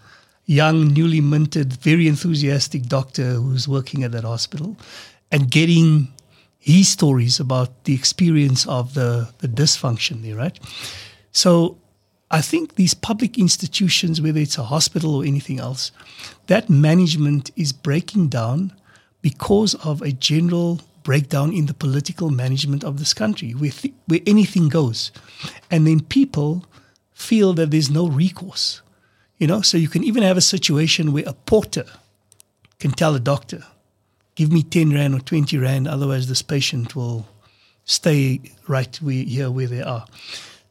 young, 0.45 0.87
newly 0.93 1.19
minted, 1.19 1.73
very 1.73 2.07
enthusiastic 2.07 2.83
doctor 2.83 3.33
who's 3.33 3.67
working 3.67 4.05
at 4.05 4.13
that 4.13 4.23
hospital 4.23 4.77
and 5.33 5.51
getting 5.51 6.07
his 6.59 6.87
stories 6.87 7.41
about 7.41 7.83
the 7.83 7.93
experience 7.93 8.65
of 8.67 8.93
the, 8.93 9.33
the 9.39 9.49
dysfunction 9.49 10.21
there, 10.21 10.37
right? 10.37 10.57
So 11.33 11.77
I 12.31 12.39
think 12.39 12.75
these 12.75 12.93
public 12.93 13.37
institutions, 13.37 14.21
whether 14.21 14.39
it's 14.39 14.57
a 14.57 14.63
hospital 14.63 15.13
or 15.13 15.25
anything 15.25 15.59
else, 15.59 15.91
that 16.45 16.69
management 16.69 17.51
is 17.57 17.73
breaking 17.73 18.29
down 18.29 18.71
because 19.21 19.75
of 19.83 20.01
a 20.01 20.13
general 20.13 20.79
breakdown 21.07 21.53
in 21.53 21.67
the 21.67 21.73
political 21.73 22.29
management 22.29 22.83
of 22.83 22.99
this 22.99 23.13
country, 23.13 23.51
where, 23.51 23.71
th- 23.71 23.93
where 24.07 24.19
anything 24.27 24.67
goes. 24.67 25.13
And 25.71 25.87
then 25.87 26.01
people 26.01 26.65
feel 27.13 27.53
that 27.53 27.71
there's 27.71 27.89
no 27.89 28.09
recourse. 28.09 28.81
You 29.37 29.47
know, 29.47 29.61
so 29.61 29.77
you 29.77 29.87
can 29.87 30.03
even 30.03 30.21
have 30.23 30.35
a 30.35 30.41
situation 30.55 31.13
where 31.13 31.23
a 31.25 31.31
porter 31.31 31.85
can 32.79 32.91
tell 32.91 33.15
a 33.15 33.21
doctor, 33.21 33.63
give 34.35 34.51
me 34.51 34.63
10 34.63 34.91
Rand 34.91 35.15
or 35.15 35.21
20 35.21 35.57
Rand, 35.57 35.87
otherwise 35.87 36.27
this 36.27 36.41
patient 36.41 36.93
will 36.93 37.25
stay 37.85 38.41
right 38.67 38.93
where, 38.97 39.23
here 39.23 39.49
where 39.49 39.67
they 39.67 39.81
are. 39.81 40.05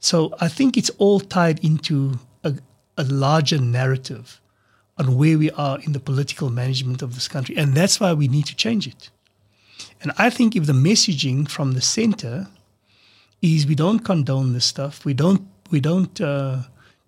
So 0.01 0.35
I 0.39 0.49
think 0.49 0.77
it's 0.77 0.91
all 0.99 1.19
tied 1.19 1.65
into 1.65 2.19
a, 2.45 2.53
a 2.99 3.05
larger 3.05 3.59
narrative 3.59 4.39
on 4.99 5.17
where 5.17 5.39
we 5.39 5.51
are 5.53 5.81
in 5.81 5.93
the 5.93 6.01
political 6.01 6.51
management 6.51 7.01
of 7.01 7.15
this 7.15 7.27
country. 7.27 7.57
And 7.57 7.75
that's 7.75 7.99
why 8.01 8.13
we 8.13 8.29
need 8.29 8.45
to 8.47 8.55
change 8.55 8.87
it. 8.87 9.09
And 10.07 10.15
I 10.19 10.31
think 10.31 10.55
if 10.55 10.67
the 10.67 10.73
messaging 10.73 11.51
from 11.51 11.73
the 11.73 11.81
center 11.81 12.47
is 13.43 13.67
we 13.67 13.75
don't 13.75 13.99
condone 13.99 14.53
this 14.53 14.65
stuff, 14.65 15.05
we 15.05 15.15
don't 15.15 15.43
we 15.73 15.81
don't 15.81 16.21
uh, 16.21 16.59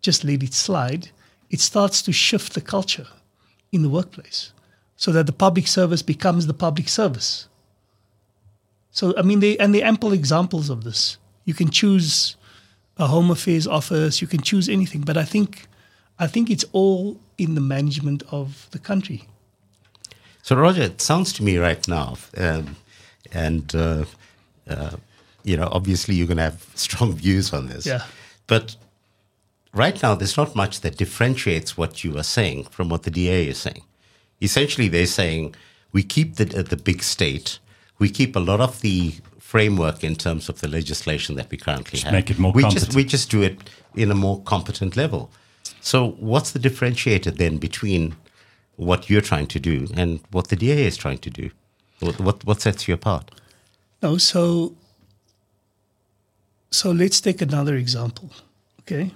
just 0.01 0.25
let 0.25 0.43
it 0.43 0.53
slide, 0.53 1.11
it 1.49 1.61
starts 1.61 2.03
to 2.03 2.13
shift 2.13 2.55
the 2.55 2.61
culture 2.61 3.07
in 3.71 3.83
the 3.83 3.89
workplace, 3.89 4.53
so 4.97 5.13
that 5.13 5.27
the 5.27 5.33
public 5.33 5.69
service 5.69 6.03
becomes 6.03 6.49
the 6.49 6.55
public 6.55 6.89
service. 6.89 7.47
So 8.91 9.15
I 9.17 9.23
mean, 9.23 9.39
they 9.39 9.57
and 9.59 9.73
there 9.73 9.85
are 9.85 9.93
ample 9.95 10.13
examples 10.13 10.69
of 10.69 10.83
this. 10.83 11.19
You 11.45 11.55
can 11.55 11.71
choose 11.71 12.37
a 12.97 13.07
home 13.07 13.31
affairs 13.31 13.69
office, 13.69 14.21
you 14.21 14.27
can 14.27 14.41
choose 14.41 14.69
anything, 14.69 15.03
but 15.03 15.17
I 15.17 15.25
think 15.25 15.69
I 16.19 16.27
think 16.27 16.51
it's 16.51 16.65
all 16.73 17.21
in 17.37 17.55
the 17.55 17.61
management 17.61 18.25
of 18.33 18.67
the 18.73 18.81
country. 18.81 19.29
So, 20.43 20.57
Roger, 20.57 20.83
it 20.83 21.01
sounds 21.01 21.33
to 21.35 21.45
me 21.45 21.59
right 21.59 21.87
now, 21.87 22.17
um, 22.37 22.75
and 23.33 23.75
uh, 23.75 24.05
uh, 24.69 24.97
you 25.45 25.57
know, 25.57 25.69
obviously 25.73 26.15
you're 26.15 26.27
going 26.27 26.39
to 26.39 26.45
have 26.45 26.67
strong 26.75 27.13
views 27.13 27.53
on 27.53 27.67
this. 27.67 27.87
Yeah. 27.87 28.05
But 28.47 28.77
right 29.73 30.01
now, 30.03 30.15
there's 30.15 30.37
not 30.37 30.55
much 30.55 30.81
that 30.81 30.97
differentiates 30.97 31.77
what 31.77 32.05
you 32.05 32.17
are 32.19 32.23
saying 32.23 32.65
from 32.65 32.89
what 32.89 33.03
the 33.03 33.11
DA 33.11 33.49
is 33.49 33.59
saying. 33.59 33.83
Essentially, 34.41 34.89
they're 34.89 35.07
saying 35.07 35.55
we 35.93 36.03
keep 36.03 36.37
the 36.37 36.45
the 36.45 36.77
big 36.77 37.03
state, 37.03 37.59
we 37.99 38.09
keep 38.09 38.37
a 38.37 38.41
lot 38.41 38.61
of 38.61 38.81
the 38.81 39.15
framework 39.39 40.05
in 40.05 40.15
terms 40.15 40.49
of 40.49 40.61
the 40.61 40.69
legislation 40.69 41.35
that 41.37 41.51
we 41.51 41.57
currently 41.57 41.99
have. 42.01 42.13
make 42.13 42.31
it 42.31 42.39
more 42.39 42.53
we 42.53 42.63
competent. 42.63 42.87
Just, 42.87 42.97
we 42.97 43.05
just 43.05 43.31
do 43.31 43.43
it 43.43 43.59
in 43.95 44.11
a 44.11 44.15
more 44.15 44.43
competent 44.43 44.97
level. 44.97 45.31
So, 45.81 46.11
what's 46.21 46.51
the 46.51 46.59
differentiator 46.59 47.37
then 47.37 47.57
between 47.57 48.17
what 48.77 49.11
you're 49.11 49.23
trying 49.23 49.47
to 49.49 49.59
do 49.59 49.89
and 49.95 50.21
what 50.31 50.49
the 50.49 50.57
DA 50.57 50.85
is 50.85 50.97
trying 50.97 51.19
to 51.19 51.31
do? 51.31 51.51
What, 52.01 52.45
what, 52.45 52.61
sets 52.61 52.87
you 52.87 52.95
apart? 52.95 53.31
No, 54.03 54.19
so 54.19 54.75
so 56.71 56.91
let's 56.91 57.21
take 57.21 57.43
another 57.43 57.77
example. 57.77 58.31
Okay. 58.81 59.11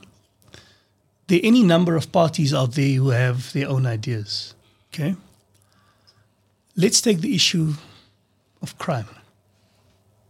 There 1.28 1.38
are 1.38 1.46
any 1.46 1.62
number 1.62 1.96
of 1.96 2.10
parties 2.12 2.52
out 2.52 2.72
there 2.72 2.94
who 2.96 3.10
have 3.10 3.52
their 3.52 3.68
own 3.68 3.86
ideas. 3.86 4.54
Okay. 4.92 5.14
Let's 6.76 7.00
take 7.00 7.20
the 7.20 7.34
issue 7.34 7.74
of 8.62 8.78
crime. 8.78 9.08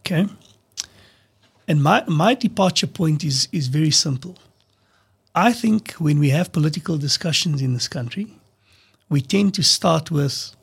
Okay. 0.01 0.27
And 1.69 1.83
my, 1.83 2.05
my 2.07 2.35
departure 2.35 2.89
point 2.89 3.25
is, 3.25 3.49
is 3.53 3.69
very 3.69 3.91
simple. 3.91 4.37
I 5.35 5.53
think 5.53 5.93
when 5.93 6.19
we 6.19 6.31
have 6.31 6.53
political 6.53 6.99
discussions 6.99 7.63
in 7.63 7.73
this 7.73 7.89
country, 7.89 8.35
we 9.09 9.21
tend 9.21 9.55
to 9.55 9.63
start 9.63 10.11
with, 10.11 10.55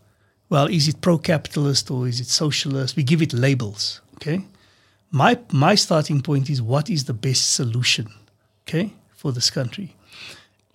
well, 0.50 0.68
is 0.68 0.88
it 0.88 1.02
pro 1.02 1.18
capitalist 1.18 1.92
or 1.92 2.08
is 2.08 2.20
it 2.20 2.28
socialist? 2.28 2.96
We 2.96 3.04
give 3.04 3.22
it 3.22 3.34
labels. 3.34 4.02
Okay. 4.16 4.46
My, 5.12 5.40
my 5.52 5.76
starting 5.76 6.22
point 6.22 6.50
is 6.50 6.62
what 6.62 6.90
is 6.90 7.06
the 7.06 7.14
best 7.14 7.56
solution, 7.56 8.10
okay, 8.68 8.94
for 9.16 9.32
this 9.32 9.50
country? 9.50 9.96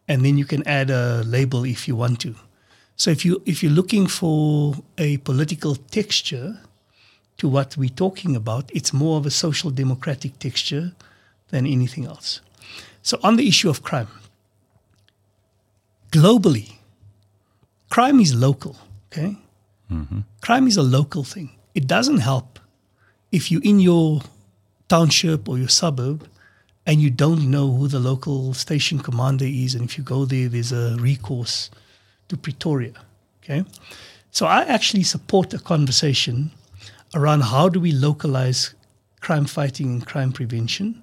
And 0.09 0.25
then 0.25 0.37
you 0.37 0.45
can 0.45 0.66
add 0.66 0.91
a 0.91 1.22
label 1.25 1.64
if 1.64 1.87
you 1.87 1.95
want 1.95 2.20
to. 2.20 2.35
So 2.97 3.11
if 3.11 3.25
you 3.25 3.43
if 3.45 3.62
you're 3.62 3.72
looking 3.72 4.07
for 4.07 4.75
a 4.99 5.16
political 5.18 5.75
texture 5.75 6.61
to 7.39 7.49
what 7.49 7.77
we're 7.77 7.89
talking 7.89 8.37
about, 8.37 8.70
it's 8.72 8.93
more 8.93 9.18
of 9.18 9.27
a 9.27 9.31
social 9.31 9.70
democratic 9.70 10.39
texture 10.39 10.93
than 11.49 11.66
anything 11.66 12.07
else. 12.07 12.41
So 13.03 13.18
on 13.22 13.37
the 13.37 13.49
issue 13.49 13.68
of 13.68 13.83
crime, 13.83 14.09
globally, 16.11 16.75
crime 17.91 18.20
is 18.20 18.35
local. 18.35 18.77
Okay, 19.11 19.37
crime 20.41 20.66
is 20.66 20.76
a 20.76 20.82
local 20.82 21.24
thing. 21.24 21.51
It 21.74 21.87
doesn't 21.87 22.18
help 22.18 22.59
if 23.35 23.51
you're 23.51 23.64
in 23.64 23.80
your 23.80 24.20
township 24.89 25.49
or 25.49 25.59
your 25.59 25.68
suburb 25.68 26.28
and 26.87 27.01
you 27.01 27.11
don't 27.11 27.51
know 27.51 27.72
who 27.72 27.89
the 27.89 27.99
local 27.99 28.55
station 28.55 28.99
commander 29.01 29.45
is, 29.45 29.74
and 29.74 29.85
if 29.85 29.99
you 29.99 30.05
go 30.05 30.24
there, 30.24 30.49
there's 30.49 30.70
a 30.70 30.97
recourse 31.01 31.70
to 32.28 32.37
Pretoria. 32.37 32.93
Okay, 33.43 33.64
so 34.30 34.47
I 34.47 34.62
actually 34.64 35.03
support 35.03 35.53
a 35.53 35.59
conversation 35.59 36.53
around 37.14 37.43
how 37.43 37.68
do 37.68 37.80
we 37.80 37.93
localize 37.93 38.74
crime 39.20 39.47
fighting 39.47 39.89
and 39.89 40.07
crime 40.07 40.32
prevention. 40.32 41.03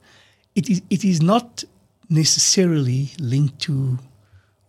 It 0.55 0.69
is 0.69 0.81
it 0.89 1.03
is 1.03 1.21
not 1.21 1.63
necessarily 2.09 3.11
linked 3.19 3.59
to 3.59 3.99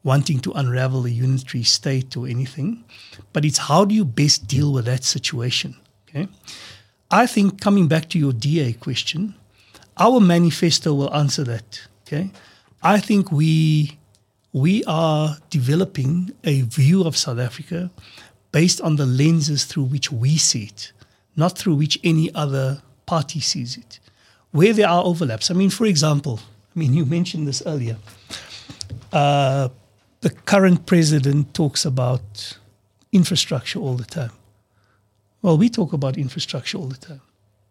wanting 0.04 0.40
to 0.40 0.52
unravel 0.52 1.06
a 1.06 1.10
unitary 1.10 1.62
state 1.62 2.16
or 2.16 2.26
anything, 2.26 2.84
but 3.32 3.44
it's 3.44 3.58
how 3.58 3.84
do 3.84 3.94
you 3.94 4.04
best 4.04 4.46
deal 4.46 4.72
with 4.72 4.84
that 4.86 5.04
situation. 5.04 5.76
Okay, 6.08 6.28
I 7.10 7.26
think 7.26 7.60
coming 7.60 7.88
back 7.88 8.08
to 8.10 8.18
your 8.18 8.32
DA 8.32 8.72
question, 8.74 9.34
our 9.96 10.20
manifesto 10.20 10.94
will 10.94 11.14
answer 11.14 11.44
that. 11.44 11.82
Okay, 12.06 12.30
I 12.82 12.98
think 12.98 13.30
we 13.30 13.98
we 14.52 14.84
are 14.84 15.38
developing 15.50 16.32
a 16.44 16.62
view 16.62 17.04
of 17.04 17.16
South 17.16 17.38
Africa 17.38 17.90
based 18.50 18.80
on 18.82 18.96
the 18.96 19.06
lenses 19.06 19.64
through 19.64 19.84
which 19.84 20.12
we 20.12 20.36
see 20.36 20.64
it, 20.64 20.92
not 21.36 21.56
through 21.56 21.74
which 21.74 21.98
any 22.04 22.32
other 22.34 22.82
party 23.06 23.40
sees 23.40 23.76
it. 23.76 23.98
Where 24.50 24.74
there 24.74 24.88
are 24.88 25.02
overlaps, 25.02 25.50
I 25.50 25.54
mean, 25.54 25.70
for 25.70 25.86
example, 25.86 26.40
I 26.74 26.78
mean, 26.78 26.92
you 26.92 27.06
mentioned 27.06 27.48
this 27.48 27.62
earlier. 27.64 27.96
Uh, 29.10 29.68
the 30.22 30.30
current 30.30 30.86
president 30.86 31.52
talks 31.52 31.84
about 31.84 32.56
infrastructure 33.12 33.78
all 33.78 33.94
the 33.94 34.04
time. 34.04 34.30
Well, 35.42 35.58
we 35.58 35.68
talk 35.68 35.92
about 35.92 36.16
infrastructure 36.16 36.78
all 36.78 36.86
the 36.86 36.96
time. 36.96 37.20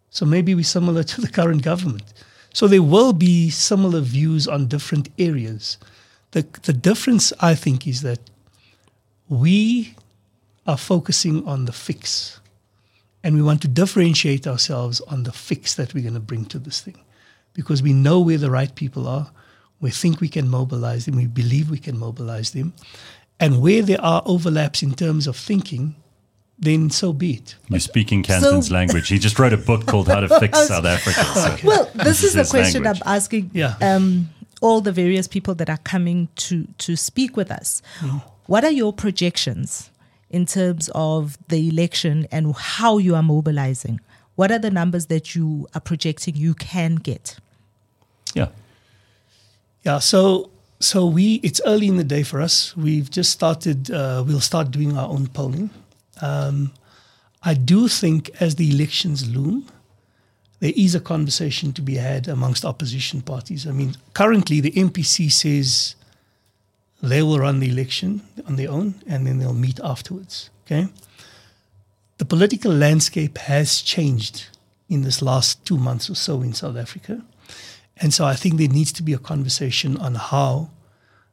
So 0.10 0.26
maybe 0.26 0.54
we're 0.54 0.64
similar 0.64 1.04
to 1.12 1.22
the 1.22 1.30
current 1.30 1.64
government. 1.64 2.14
So 2.54 2.68
there 2.68 2.84
will 2.84 3.14
be 3.14 3.50
similar 3.50 4.02
views 4.02 4.48
on 4.48 4.68
different 4.68 5.10
areas. 5.18 5.78
The, 6.32 6.46
the 6.64 6.74
difference, 6.74 7.32
I 7.40 7.56
think, 7.56 7.88
is 7.88 8.02
that 8.02 8.20
we 9.30 9.96
are 10.68 10.78
focusing 10.78 11.48
on 11.48 11.66
the 11.66 11.72
fix. 11.72 12.42
And 13.24 13.36
we 13.36 13.42
want 13.42 13.62
to 13.62 13.70
differentiate 13.70 14.46
ourselves 14.46 15.00
on 15.02 15.24
the 15.24 15.32
fix 15.32 15.76
that 15.76 15.94
we're 15.94 16.02
going 16.02 16.16
to 16.16 16.20
bring 16.20 16.46
to 16.46 16.60
this 16.60 16.82
thing. 16.82 17.00
Because 17.54 17.82
we 17.82 17.94
know 17.94 18.20
where 18.20 18.38
the 18.38 18.52
right 18.52 18.74
people 18.76 19.08
are. 19.08 19.32
We 19.82 19.90
think 19.92 20.22
we 20.22 20.30
can 20.30 20.48
mobilize 20.48 21.06
them. 21.06 21.16
We 21.16 21.26
believe 21.28 21.70
we 21.70 21.80
can 21.80 21.98
mobilize 21.98 22.52
them. 22.52 22.74
And 23.40 23.62
where 23.62 23.82
there 23.82 24.00
are 24.02 24.22
overlaps 24.26 24.84
in 24.84 24.94
terms 24.94 25.26
of 25.28 25.36
thinking, 25.36 25.96
then 26.60 26.92
so 26.92 27.12
be 27.12 27.34
it. 27.34 27.56
You're 27.70 27.80
speaking 27.80 28.22
Kanthan's 28.24 28.68
So- 28.68 28.74
language. 28.74 29.08
He 29.10 29.18
just 29.18 29.40
wrote 29.40 29.54
a 29.54 29.58
book 29.58 29.88
called 29.88 30.08
How 30.08 30.20
to 30.20 30.30
Fix 30.40 30.68
South 30.68 30.86
Africa. 30.86 31.24
So 31.24 31.58
Well, 31.68 31.90
this, 31.96 32.24
is 32.24 32.34
the 32.34 32.46
question 32.46 32.84
language. 32.84 33.02
I'm 33.06 33.16
asking 33.16 33.50
Yeah. 33.54 33.76
um, 33.82 34.30
all 34.62 34.80
the 34.82 34.92
various 34.92 35.28
people 35.28 35.56
that 35.56 35.70
are 35.72 35.80
coming 35.84 36.28
to 36.36 36.68
to 36.78 36.96
speak 36.96 37.36
with 37.36 37.50
us. 37.50 37.82
What 38.46 38.64
are 38.64 38.70
your 38.72 38.94
projections 38.94 39.90
in 40.30 40.46
terms 40.46 40.90
of 40.94 41.38
the 41.48 41.68
election 41.68 42.28
and 42.32 42.56
how 42.56 43.00
you 43.00 43.16
are 43.16 43.24
mobilizing? 43.24 44.00
What 44.36 44.52
are 44.52 44.60
the 44.60 44.70
numbers 44.70 45.08
that 45.08 45.34
you 45.36 45.68
are 45.74 45.82
projecting 45.82 46.36
you 46.36 46.54
can 46.54 46.96
get? 46.96 47.38
yeah. 48.36 48.50
Yeah, 49.84 50.00
so 50.00 50.50
so 50.80 51.06
we 51.06 51.36
it's 51.44 51.62
early 51.66 51.88
in 51.88 51.98
the 51.98 52.04
day 52.04 52.24
for 52.24 52.42
us. 52.42 52.76
We've 52.78 53.10
just 53.10 53.32
started. 53.32 53.92
Uh, 53.92 54.24
we'll 54.26 54.40
start 54.40 54.72
doing 54.72 54.98
our 54.98 55.10
own 55.10 55.28
polling. 55.28 55.70
Um, 56.22 56.72
I 57.44 57.56
do 57.56 57.88
think 57.88 58.30
as 58.40 58.56
the 58.56 58.70
elections 58.70 59.28
loom, 59.28 59.68
there 60.60 60.74
is 60.76 60.94
a 60.94 61.00
conversation 61.00 61.74
to 61.74 61.82
be 61.82 61.96
had 61.96 62.28
amongst 62.28 62.64
opposition 62.64 63.22
parties. 63.22 63.66
I 63.66 63.72
mean, 63.72 63.96
currently 64.14 64.62
the 64.62 64.72
MPC 64.72 65.32
says 65.32 65.96
they 67.02 67.24
will 67.24 67.40
run 67.40 67.60
the 67.60 67.70
election 67.70 68.22
on 68.46 68.58
their 68.58 68.70
own 68.70 68.96
and 69.08 69.26
then 69.26 69.40
they'll 69.40 69.54
meet 69.54 69.80
afterwards. 69.84 70.52
Okay. 70.66 70.88
The 72.20 72.26
political 72.26 72.72
landscape 72.72 73.40
has 73.40 73.82
changed 73.82 74.46
in 74.88 75.02
this 75.02 75.24
last 75.24 75.66
two 75.66 75.78
months 75.78 76.08
or 76.12 76.16
so 76.16 76.44
in 76.44 76.54
South 76.54 76.78
Africa. 76.78 77.24
And 78.02 78.14
so 78.14 78.26
I 78.26 78.36
think 78.36 78.58
there 78.58 78.68
needs 78.68 78.92
to 78.94 79.04
be 79.04 79.14
a 79.14 79.20
conversation 79.20 79.96
on 79.98 80.16
how 80.16 80.72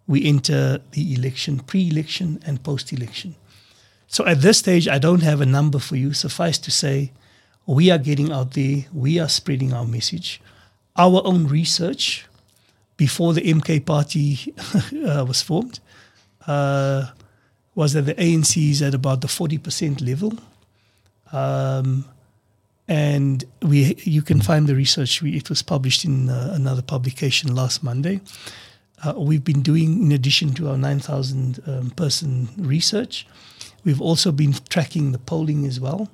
we 0.06 0.24
enter 0.24 0.80
the 0.92 1.14
election, 1.14 1.60
pre 1.60 1.88
election 1.88 2.40
and 2.46 2.62
post 2.62 2.92
election. 2.92 3.34
So 4.06 4.26
at 4.26 4.40
this 4.42 4.58
stage, 4.58 4.86
I 4.86 4.98
don't 4.98 5.22
have 5.22 5.40
a 5.40 5.46
number 5.46 5.78
for 5.78 5.96
you. 5.96 6.12
Suffice 6.12 6.58
to 6.58 6.70
say, 6.70 7.12
we 7.66 7.90
are 7.90 7.98
getting 7.98 8.32
out 8.32 8.52
there, 8.52 8.84
we 8.92 9.18
are 9.18 9.28
spreading 9.28 9.72
our 9.72 9.86
message. 9.86 10.40
Our 10.96 11.20
own 11.24 11.46
research 11.46 12.26
before 12.96 13.32
the 13.32 13.42
MK 13.42 13.84
party 13.84 14.54
uh, 15.06 15.24
was 15.26 15.42
formed 15.42 15.80
uh, 16.46 17.08
was 17.74 17.92
that 17.92 18.02
the 18.02 18.14
ANC 18.14 18.70
is 18.70 18.82
at 18.82 18.94
about 18.94 19.20
the 19.20 19.28
40% 19.28 20.06
level. 20.06 20.32
Um, 21.30 22.06
and 22.88 23.44
we 23.62 23.96
you 24.02 24.22
can 24.22 24.40
find 24.40 24.66
the 24.66 24.74
research. 24.74 25.22
We, 25.22 25.36
it 25.36 25.48
was 25.48 25.62
published 25.62 26.04
in 26.04 26.28
uh, 26.28 26.50
another 26.54 26.82
publication 26.82 27.54
last 27.54 27.82
Monday. 27.82 28.20
Uh, 29.04 29.14
we've 29.16 29.44
been 29.44 29.62
doing, 29.62 30.02
in 30.02 30.10
addition 30.10 30.54
to 30.54 30.68
our 30.68 30.76
9,000 30.76 31.60
um, 31.68 31.90
person 31.90 32.48
research, 32.56 33.28
we've 33.84 34.00
also 34.00 34.32
been 34.32 34.54
tracking 34.68 35.12
the 35.12 35.18
polling 35.18 35.64
as 35.66 35.78
well. 35.78 36.08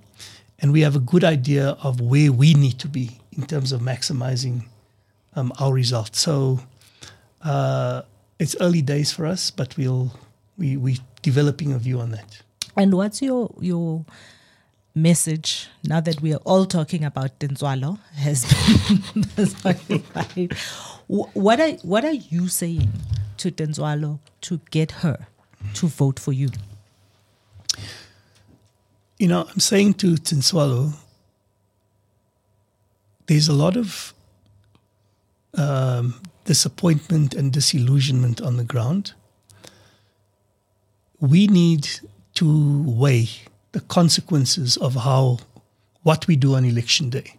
and 0.64 0.72
we 0.72 0.80
have 0.80 0.96
a 0.96 1.00
good 1.00 1.24
idea 1.24 1.76
of 1.82 2.00
where 2.00 2.32
we 2.32 2.54
need 2.54 2.78
to 2.78 2.88
be 2.88 3.18
in 3.32 3.46
terms 3.46 3.72
of 3.72 3.82
maximizing 3.82 4.64
um, 5.36 5.52
our 5.60 5.72
results. 5.72 6.20
So 6.20 6.60
uh, 7.42 8.02
it's 8.38 8.56
early 8.60 8.82
days 8.82 9.12
for 9.12 9.26
us, 9.26 9.50
but 9.50 9.76
we'll 9.76 10.12
we 10.56 10.76
we 10.76 11.00
developing 11.20 11.72
a 11.72 11.78
view 11.78 12.00
on 12.00 12.12
that. 12.12 12.42
And 12.76 12.94
what's 12.94 13.20
your 13.20 13.52
your 13.60 14.06
message 14.94 15.68
now 15.82 16.00
that 16.00 16.22
we 16.22 16.32
are 16.32 16.40
all 16.44 16.64
talking 16.64 17.04
about 17.04 17.38
Tintswalo 17.40 17.98
has 18.14 18.44
been 19.86 20.48
What 21.08 21.60
are 21.60 21.72
what 21.82 22.04
are 22.04 22.12
you 22.12 22.48
saying 22.48 22.90
to 23.38 23.50
Tintswalo 23.50 24.20
to 24.42 24.60
get 24.70 24.92
her 25.02 25.26
to 25.74 25.86
vote 25.88 26.20
for 26.20 26.32
you? 26.32 26.50
You 29.18 29.28
know, 29.28 29.46
I'm 29.50 29.60
saying 29.60 29.94
to 29.94 30.14
Tintswalo, 30.14 30.94
there's 33.26 33.48
a 33.48 33.52
lot 33.52 33.76
of 33.76 34.14
um, 35.54 36.20
disappointment 36.44 37.34
and 37.34 37.52
disillusionment 37.52 38.40
on 38.40 38.56
the 38.56 38.64
ground. 38.64 39.12
We 41.20 41.46
need 41.46 41.88
to 42.34 42.82
weigh 42.82 43.28
the 43.74 43.80
consequences 43.80 44.76
of 44.76 44.94
how 44.94 45.38
what 46.04 46.26
we 46.28 46.36
do 46.36 46.54
on 46.54 46.64
election 46.64 47.10
day. 47.10 47.36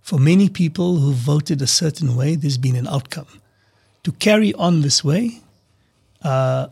For 0.00 0.18
many 0.18 0.48
people 0.48 0.96
who 0.96 1.12
voted 1.12 1.62
a 1.62 1.66
certain 1.66 2.16
way, 2.16 2.34
there's 2.34 2.58
been 2.58 2.76
an 2.76 2.88
outcome. 2.88 3.28
To 4.02 4.12
carry 4.12 4.52
on 4.54 4.82
this 4.82 5.04
way, 5.04 5.40
uh, 6.22 6.66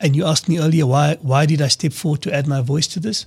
and 0.00 0.14
you 0.14 0.26
asked 0.26 0.48
me 0.48 0.58
earlier 0.58 0.86
why 0.86 1.16
why 1.22 1.46
did 1.46 1.62
I 1.62 1.68
step 1.68 1.92
forward 1.92 2.22
to 2.22 2.34
add 2.34 2.46
my 2.46 2.60
voice 2.60 2.86
to 2.88 3.00
this? 3.00 3.26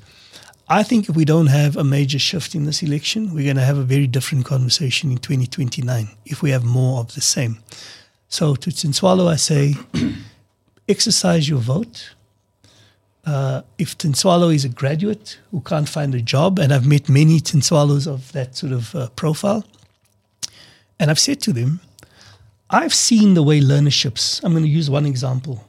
I 0.69 0.83
think 0.83 1.09
if 1.09 1.15
we 1.15 1.25
don't 1.25 1.47
have 1.47 1.75
a 1.75 1.83
major 1.83 2.19
shift 2.19 2.55
in 2.55 2.65
this 2.65 2.83
election, 2.83 3.33
we're 3.33 3.43
going 3.43 3.63
to 3.63 3.69
have 3.71 3.77
a 3.77 3.89
very 3.95 4.07
different 4.07 4.45
conversation 4.45 5.11
in 5.11 5.17
2029 5.17 6.07
if 6.25 6.41
we 6.41 6.51
have 6.51 6.63
more 6.63 6.99
of 6.99 7.13
the 7.15 7.21
same. 7.21 7.57
So 8.29 8.55
to 8.55 8.69
Tintswalo, 8.69 9.27
I 9.27 9.35
say, 9.35 9.75
exercise 10.87 11.49
your 11.49 11.59
vote. 11.59 12.15
Uh, 13.25 13.61
if 13.77 13.97
Tintswalo 13.97 14.53
is 14.53 14.65
a 14.65 14.69
graduate 14.69 15.39
who 15.51 15.61
can't 15.61 15.87
find 15.87 16.13
a 16.13 16.21
job, 16.21 16.59
and 16.59 16.73
I've 16.73 16.85
met 16.85 17.07
many 17.07 17.39
Tintswalos 17.39 18.05
of 18.05 18.31
that 18.33 18.55
sort 18.55 18.73
of 18.73 18.93
uh, 18.95 19.09
profile, 19.09 19.65
and 20.99 21.09
I've 21.09 21.19
said 21.19 21.41
to 21.41 21.53
them, 21.53 21.79
I've 22.69 22.93
seen 22.93 23.33
the 23.33 23.43
way 23.43 23.61
learnerships, 23.61 24.43
I'm 24.43 24.51
going 24.51 24.63
to 24.63 24.69
use 24.69 24.89
one 24.89 25.05
example. 25.05 25.65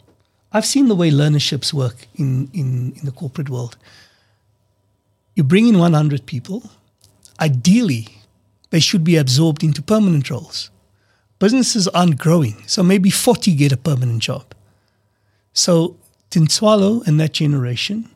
I've 0.52 0.66
seen 0.66 0.88
the 0.88 0.94
way 0.94 1.10
learnerships 1.10 1.72
work 1.72 2.06
in, 2.14 2.48
in, 2.52 2.92
in 2.96 3.04
the 3.04 3.12
corporate 3.12 3.50
world. 3.50 3.76
You 5.34 5.44
bring 5.44 5.66
in 5.66 5.78
100 5.78 6.26
people, 6.26 6.70
ideally, 7.40 8.08
they 8.70 8.80
should 8.80 9.04
be 9.04 9.16
absorbed 9.16 9.62
into 9.62 9.82
permanent 9.82 10.30
roles. 10.30 10.70
Businesses 11.38 11.88
aren't 11.88 12.18
growing, 12.18 12.62
so 12.66 12.82
maybe 12.82 13.10
40 13.10 13.54
get 13.54 13.72
a 13.72 13.76
permanent 13.76 14.20
job. 14.20 14.54
So 15.52 15.96
Tintswalo 16.34 17.06
and 17.06 17.20
that 17.20 17.32
generation 17.32 18.08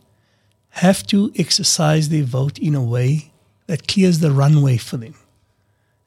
have 0.71 1.07
to 1.07 1.31
exercise 1.37 2.09
their 2.09 2.25
vote 2.25 2.59
in 2.59 2.75
a 2.75 2.83
way 2.83 3.31
that 3.69 3.87
clears 3.87 4.19
the 4.19 4.33
runway 4.33 4.77
for 4.77 4.97
them. 4.97 5.15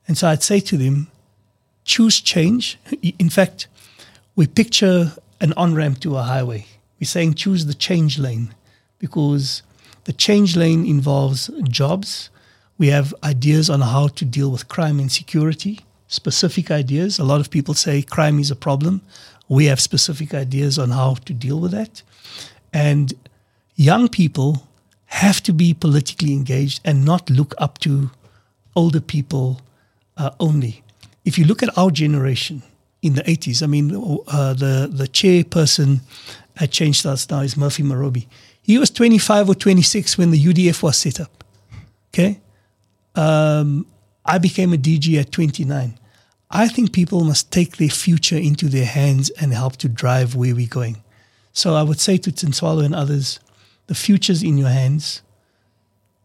And 0.10 0.18
so 0.18 0.28
I'd 0.28 0.44
say 0.44 0.60
to 0.60 0.76
them, 0.76 1.08
choose 1.86 2.20
change. 2.20 2.78
In 3.18 3.30
fact, 3.30 3.70
we 4.36 4.46
picture 4.46 5.14
an 5.40 5.54
on 5.54 5.74
ramp 5.74 6.02
to 6.02 6.18
a 6.18 6.24
highway. 6.24 6.66
We're 7.00 7.08
saying 7.08 7.36
choose 7.36 7.66
the 7.66 7.74
change 7.74 8.20
lane 8.20 8.54
because 9.00 9.64
the 10.04 10.14
change 10.14 10.58
lane 10.58 10.86
involves 10.86 11.50
jobs. 11.70 12.30
We 12.78 12.88
have 12.88 13.16
ideas 13.24 13.70
on 13.70 13.80
how 13.80 14.10
to 14.10 14.26
deal 14.26 14.52
with 14.52 14.68
crime 14.68 15.00
and 15.00 15.10
security, 15.10 15.80
specific 16.08 16.72
ideas. 16.72 17.20
A 17.20 17.24
lot 17.24 17.40
of 17.40 17.50
people 17.50 17.74
say 17.74 18.02
crime 18.02 18.38
is 18.38 18.52
a 18.52 18.56
problem. 18.56 19.02
We 19.52 19.66
have 19.66 19.82
specific 19.82 20.34
ideas 20.34 20.80
on 20.80 20.92
how 20.92 21.16
to 21.26 21.34
deal 21.34 21.60
with 21.60 21.72
that. 21.72 22.04
And 22.72 23.14
young 23.76 24.08
people 24.08 24.66
have 25.08 25.44
to 25.44 25.52
be 25.52 25.74
politically 25.74 26.32
engaged 26.32 26.80
and 26.86 27.04
not 27.04 27.30
look 27.30 27.54
up 27.58 27.78
to 27.80 28.12
older 28.78 29.02
people 29.02 29.60
uh, 30.16 30.30
only. 30.40 30.84
If 31.26 31.38
you 31.38 31.44
look 31.44 31.62
at 31.62 31.78
our 31.78 31.92
generation 31.92 32.64
in 33.02 33.16
the 33.16 33.24
80s, 33.24 33.62
I 33.62 33.68
mean, 33.68 33.94
uh, 33.94 34.54
the, 34.54 34.90
the 34.90 35.10
chairperson 35.10 36.00
at 36.56 36.72
Change 36.72 37.00
Starts 37.00 37.30
now 37.30 37.42
is 37.42 37.58
Murphy 37.58 37.84
Morobe. 37.84 38.26
He 38.62 38.78
was 38.78 38.90
25 38.90 39.50
or 39.50 39.56
26 39.56 40.18
when 40.18 40.32
the 40.32 40.42
UDF 40.42 40.82
was 40.82 40.96
set 40.96 41.20
up. 41.20 41.44
Okay? 42.14 42.40
Um, 43.16 43.86
I 44.24 44.38
became 44.38 44.72
a 44.72 44.78
DG 44.78 45.20
at 45.20 45.34
29. 45.34 45.98
I 46.52 46.68
think 46.68 46.92
people 46.92 47.24
must 47.24 47.52
take 47.52 47.78
their 47.78 47.90
future 47.90 48.38
into 48.38 48.68
their 48.68 48.86
hands 48.86 49.30
and 49.42 49.54
help 49.54 49.78
to 49.78 49.88
drive 49.88 50.36
where 50.36 50.54
we're 50.54 50.68
going. 50.68 51.02
So 51.54 51.76
I 51.76 51.84
would 51.84 52.00
say 52.00 52.18
to 52.18 52.32
Tintswalo 52.32 52.84
and 52.84 52.94
others, 52.94 53.40
the 53.88 53.96
future's 53.96 54.44
in 54.44 54.58
your 54.58 54.70
hands. 54.70 55.22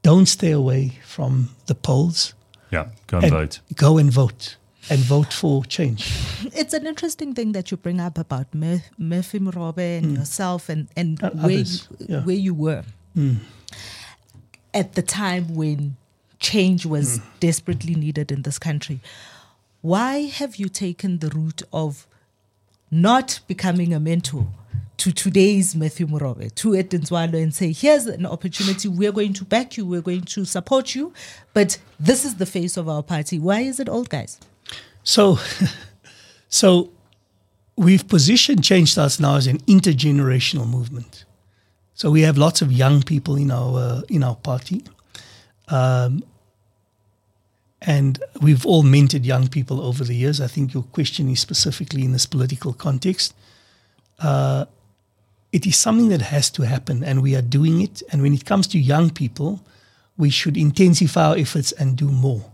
Don't 0.03 0.27
stay 0.27 0.53
away 0.53 0.99
from 1.05 1.51
the 1.67 1.75
polls. 1.75 2.35
Yeah, 2.71 2.89
go 3.07 3.17
and, 3.19 3.27
and 3.27 3.33
vote. 3.33 3.61
Go 3.75 3.99
and 3.99 4.11
vote. 4.11 4.57
And 4.89 5.01
vote 5.01 5.33
for 5.33 5.65
change. 5.65 6.13
It's 6.55 6.73
an 6.73 6.87
interesting 6.87 7.35
thing 7.35 7.53
that 7.53 7.73
you 7.73 7.77
bring 7.77 8.01
up 8.01 8.19
about 8.19 8.55
Mur- 8.55 8.85
Murphy 8.97 9.41
Morobe 9.41 9.99
and 9.99 10.07
mm. 10.07 10.19
yourself 10.19 10.69
and, 10.69 10.87
and 10.97 11.21
And 11.21 11.43
where, 11.43 11.51
you, 11.51 11.79
yeah. 11.99 12.23
where 12.23 12.37
you 12.37 12.55
were 12.55 12.85
mm. 13.17 13.39
at 14.73 14.95
the 14.95 15.03
time 15.03 15.57
when 15.57 15.97
change 16.39 16.87
was 16.87 17.19
mm. 17.19 17.23
desperately 17.41 17.97
needed 17.97 18.31
in 18.31 18.43
this 18.43 18.61
country. 18.61 19.01
Why 19.87 20.23
have 20.23 20.57
you 20.57 20.69
taken 20.69 21.19
the 21.19 21.29
route 21.29 21.63
of 21.73 22.09
not 22.91 23.39
becoming 23.47 23.95
a 23.95 24.01
mentor 24.01 24.49
to 24.97 25.13
today's 25.13 25.77
Matthew 25.77 26.09
Morobe, 26.09 26.53
to 26.57 26.71
Etinswalo, 26.71 27.41
and 27.41 27.55
say, 27.55 27.71
here's 27.71 28.07
an 28.07 28.27
opportunity, 28.27 28.89
we're 28.89 29.13
going 29.13 29.33
to 29.35 29.45
back 29.45 29.77
you, 29.77 29.87
we're 29.87 30.01
going 30.01 30.23
to 30.23 30.45
support 30.45 30.97
you, 30.97 31.13
but 31.55 31.79
this 32.01 32.25
is 32.25 32.35
the 32.35 32.47
face 32.47 32.77
of 32.77 32.89
our 32.89 33.01
party. 33.01 33.39
Why 33.39 33.61
is 33.61 33.79
it 33.79 33.89
old 33.89 34.09
guys? 34.09 34.41
So, 35.05 35.39
so 36.49 36.91
we've 37.77 38.09
positioned 38.09 38.65
Change 38.65 38.91
Starts 38.91 39.21
now 39.21 39.37
as 39.37 39.47
an 39.47 39.59
intergenerational 39.69 40.69
movement. 40.69 41.25
So 41.95 42.11
we 42.11 42.23
have 42.23 42.37
lots 42.37 42.61
of 42.61 42.73
young 42.73 43.05
people 43.05 43.37
in 43.37 43.53
our 43.53 43.79
uh, 43.79 44.03
in 44.09 44.25
our 44.25 44.35
party, 44.35 44.83
um, 45.69 46.25
and 47.83 48.23
we've 48.41 48.65
all 48.65 48.83
mentored 48.83 49.25
young 49.25 49.49
people 49.49 49.81
over 49.81 50.05
the 50.05 50.15
years. 50.15 50.41
I 50.41 50.47
think 50.47 50.75
your 50.75 50.83
question 50.85 51.29
is 51.29 51.41
specifically 51.41 52.05
in 52.05 52.13
this 52.13 52.27
political 52.27 52.73
context. 52.73 53.35
Uh, 54.19 54.65
it 55.53 55.67
is 55.67 55.77
something 55.77 56.09
that 56.09 56.23
has 56.23 56.51
to 56.51 56.63
happen, 56.63 57.05
and 57.05 57.23
we 57.23 57.37
are 57.37 57.43
doing 57.43 57.81
it. 57.81 58.03
And 58.11 58.23
when 58.23 58.35
it 58.35 58.45
comes 58.45 58.67
to 58.69 58.79
young 58.79 59.11
people, 59.11 59.61
we 60.17 60.31
should 60.31 60.57
intensify 60.57 61.27
our 61.29 61.37
efforts 61.37 61.73
and 61.73 61.97
do 61.97 62.09
more. 62.09 62.45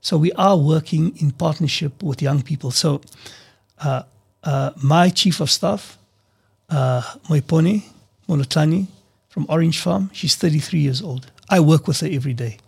So 0.00 0.16
we 0.16 0.32
are 0.32 0.56
working 0.56 1.16
in 1.18 1.32
partnership 1.32 2.02
with 2.02 2.22
young 2.22 2.42
people. 2.42 2.70
So 2.70 3.00
uh, 3.80 4.02
uh, 4.42 4.72
my 4.82 5.10
chief 5.10 5.40
of 5.40 5.50
staff, 5.50 5.98
uh, 6.70 7.02
Moipone 7.28 7.82
Molotani 8.28 8.86
from 9.28 9.46
Orange 9.48 9.80
Farm, 9.80 10.10
she's 10.12 10.34
33 10.34 10.80
years 10.80 11.02
old. 11.02 11.30
I 11.48 11.60
work 11.60 11.86
with 11.86 12.00
her 12.00 12.08
every 12.10 12.34
day. 12.34 12.58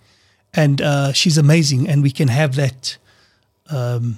And 0.57 0.81
uh, 0.81 1.13
she's 1.13 1.37
amazing, 1.37 1.89
and 1.89 2.03
we 2.03 2.11
can 2.11 2.29
have 2.29 2.55
that 2.55 2.97
um, 3.71 4.17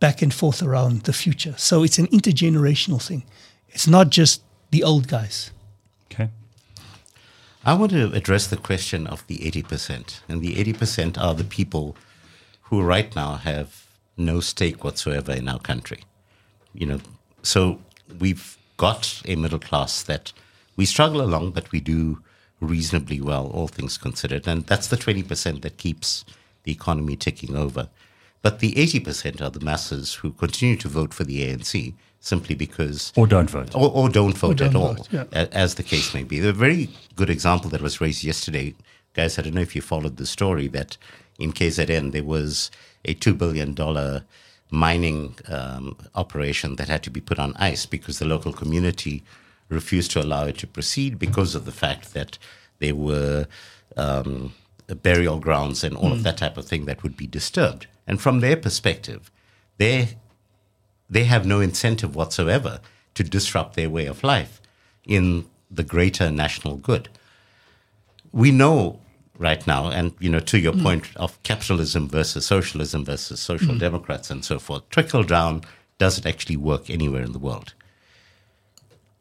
back 0.00 0.22
and 0.22 0.32
forth 0.32 0.62
around 0.62 1.02
the 1.02 1.12
future. 1.12 1.54
So 1.56 1.82
it's 1.82 1.98
an 1.98 2.06
intergenerational 2.08 3.02
thing. 3.02 3.24
It's 3.70 3.86
not 3.86 4.10
just 4.10 4.42
the 4.70 4.84
old 4.84 5.08
guys. 5.08 5.50
Okay. 6.12 6.30
I 7.64 7.74
want 7.74 7.92
to 7.92 8.12
address 8.12 8.46
the 8.46 8.56
question 8.56 9.06
of 9.06 9.26
the 9.26 9.38
80%. 9.38 10.20
And 10.28 10.40
the 10.40 10.54
80% 10.54 11.18
are 11.18 11.34
the 11.34 11.44
people 11.44 11.96
who 12.62 12.82
right 12.82 13.14
now 13.16 13.34
have 13.34 13.86
no 14.16 14.40
stake 14.40 14.84
whatsoever 14.84 15.32
in 15.32 15.48
our 15.48 15.58
country. 15.58 16.04
You 16.74 16.86
know, 16.86 17.00
so 17.42 17.80
we've 18.18 18.56
got 18.76 19.22
a 19.24 19.36
middle 19.36 19.58
class 19.58 20.02
that 20.02 20.32
we 20.76 20.84
struggle 20.84 21.22
along, 21.22 21.52
but 21.52 21.72
we 21.72 21.80
do 21.80 22.22
reasonably 22.60 23.20
well, 23.20 23.46
all 23.48 23.68
things 23.68 23.98
considered. 23.98 24.46
And 24.46 24.66
that's 24.66 24.88
the 24.88 24.96
20% 24.96 25.62
that 25.62 25.76
keeps 25.76 26.24
the 26.64 26.72
economy 26.72 27.16
ticking 27.16 27.56
over. 27.56 27.88
But 28.42 28.60
the 28.60 28.72
80% 28.72 29.40
are 29.42 29.50
the 29.50 29.64
masses 29.64 30.14
who 30.14 30.32
continue 30.32 30.76
to 30.76 30.88
vote 30.88 31.12
for 31.12 31.24
the 31.24 31.42
ANC 31.46 31.94
simply 32.20 32.54
because 32.54 33.12
Or 33.16 33.26
don't 33.26 33.50
vote. 33.50 33.74
or, 33.74 33.90
or 33.90 34.08
don't 34.08 34.36
vote 34.36 34.58
don't 34.58 34.68
at 34.68 34.74
all, 34.76 35.06
yeah. 35.10 35.24
as 35.32 35.74
the 35.76 35.82
case 35.82 36.14
may 36.14 36.22
be. 36.24 36.40
A 36.46 36.52
very 36.52 36.88
good 37.14 37.30
example 37.30 37.70
that 37.70 37.80
was 37.82 38.00
raised 38.00 38.24
yesterday, 38.24 38.74
guys. 39.14 39.38
I 39.38 39.42
don't 39.42 39.54
know 39.54 39.60
if 39.60 39.76
you 39.76 39.82
followed 39.82 40.16
the 40.16 40.26
story 40.26 40.68
that 40.68 40.96
in 41.38 41.52
KZN 41.52 42.12
there 42.12 42.24
was 42.24 42.70
a 43.04 43.14
two 43.14 43.34
billion 43.34 43.74
dollar 43.74 44.24
mining 44.70 45.36
um, 45.48 45.96
operation 46.14 46.76
that 46.76 46.88
had 46.88 47.02
to 47.04 47.10
be 47.10 47.20
put 47.20 47.38
on 47.38 47.54
ice 47.56 47.86
because 47.86 48.18
the 48.18 48.24
local 48.26 48.52
community 48.52 49.22
refused 49.68 50.10
to 50.12 50.22
allow 50.22 50.44
it 50.44 50.58
to 50.58 50.66
proceed 50.66 51.18
because 51.18 51.54
of 51.54 51.64
the 51.64 51.72
fact 51.72 52.14
that 52.14 52.38
there 52.78 52.94
were 52.94 53.46
um, 53.96 54.54
burial 54.94 55.38
grounds 55.38 55.82
and 55.82 55.96
all 55.96 56.12
of 56.12 56.18
hmm. 56.18 56.24
that 56.24 56.38
type 56.38 56.56
of 56.56 56.66
thing 56.66 56.84
that 56.86 57.02
would 57.02 57.16
be 57.16 57.26
disturbed. 57.26 57.86
And 58.06 58.20
from 58.20 58.40
their 58.40 58.56
perspective, 58.56 59.30
they 59.78 60.16
they 61.08 61.24
have 61.24 61.46
no 61.46 61.60
incentive 61.60 62.16
whatsoever 62.16 62.80
to 63.14 63.22
disrupt 63.22 63.74
their 63.74 63.90
way 63.90 64.06
of 64.06 64.24
life 64.24 64.60
in 65.04 65.46
the 65.70 65.84
greater 65.84 66.30
national 66.30 66.76
good. 66.76 67.08
We 68.32 68.50
know 68.50 69.00
right 69.38 69.64
now, 69.66 69.88
and 69.88 70.14
you 70.18 70.28
know, 70.28 70.40
to 70.40 70.58
your 70.58 70.72
hmm. 70.72 70.82
point 70.82 71.16
of 71.16 71.42
capitalism 71.42 72.08
versus 72.08 72.46
socialism 72.46 73.04
versus 73.04 73.40
social 73.40 73.72
hmm. 73.72 73.78
democrats 73.78 74.30
and 74.30 74.44
so 74.44 74.58
forth, 74.58 74.88
trickle 74.90 75.24
down 75.24 75.62
doesn't 75.98 76.26
actually 76.26 76.56
work 76.56 76.90
anywhere 76.90 77.22
in 77.22 77.32
the 77.32 77.38
world. 77.38 77.74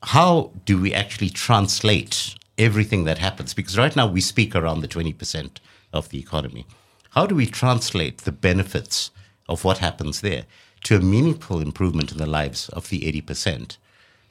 How 0.10 0.52
do 0.66 0.80
we 0.80 0.94
actually 0.94 1.32
translate 1.32 2.36
everything 2.60 3.06
that 3.06 3.18
happens? 3.18 3.56
Because 3.56 3.76
right 3.76 3.96
now 3.96 4.06
we 4.06 4.22
speak 4.22 4.56
around 4.56 4.82
the 4.82 4.88
20% 4.88 5.58
of 5.92 6.10
the 6.10 6.20
economy. 6.20 6.68
How 7.12 7.26
do 7.26 7.34
we 7.34 7.48
translate 7.48 8.20
the 8.20 8.32
benefits 8.32 9.10
of 9.50 9.64
what 9.64 9.80
happens 9.80 10.22
there 10.22 10.46
to 10.84 10.98
a 10.98 11.02
meaningful 11.02 11.60
improvement 11.60 12.12
in 12.12 12.20
the 12.20 12.28
lives 12.28 12.70
of 12.70 12.90
the 12.90 13.02
80% 13.02 13.78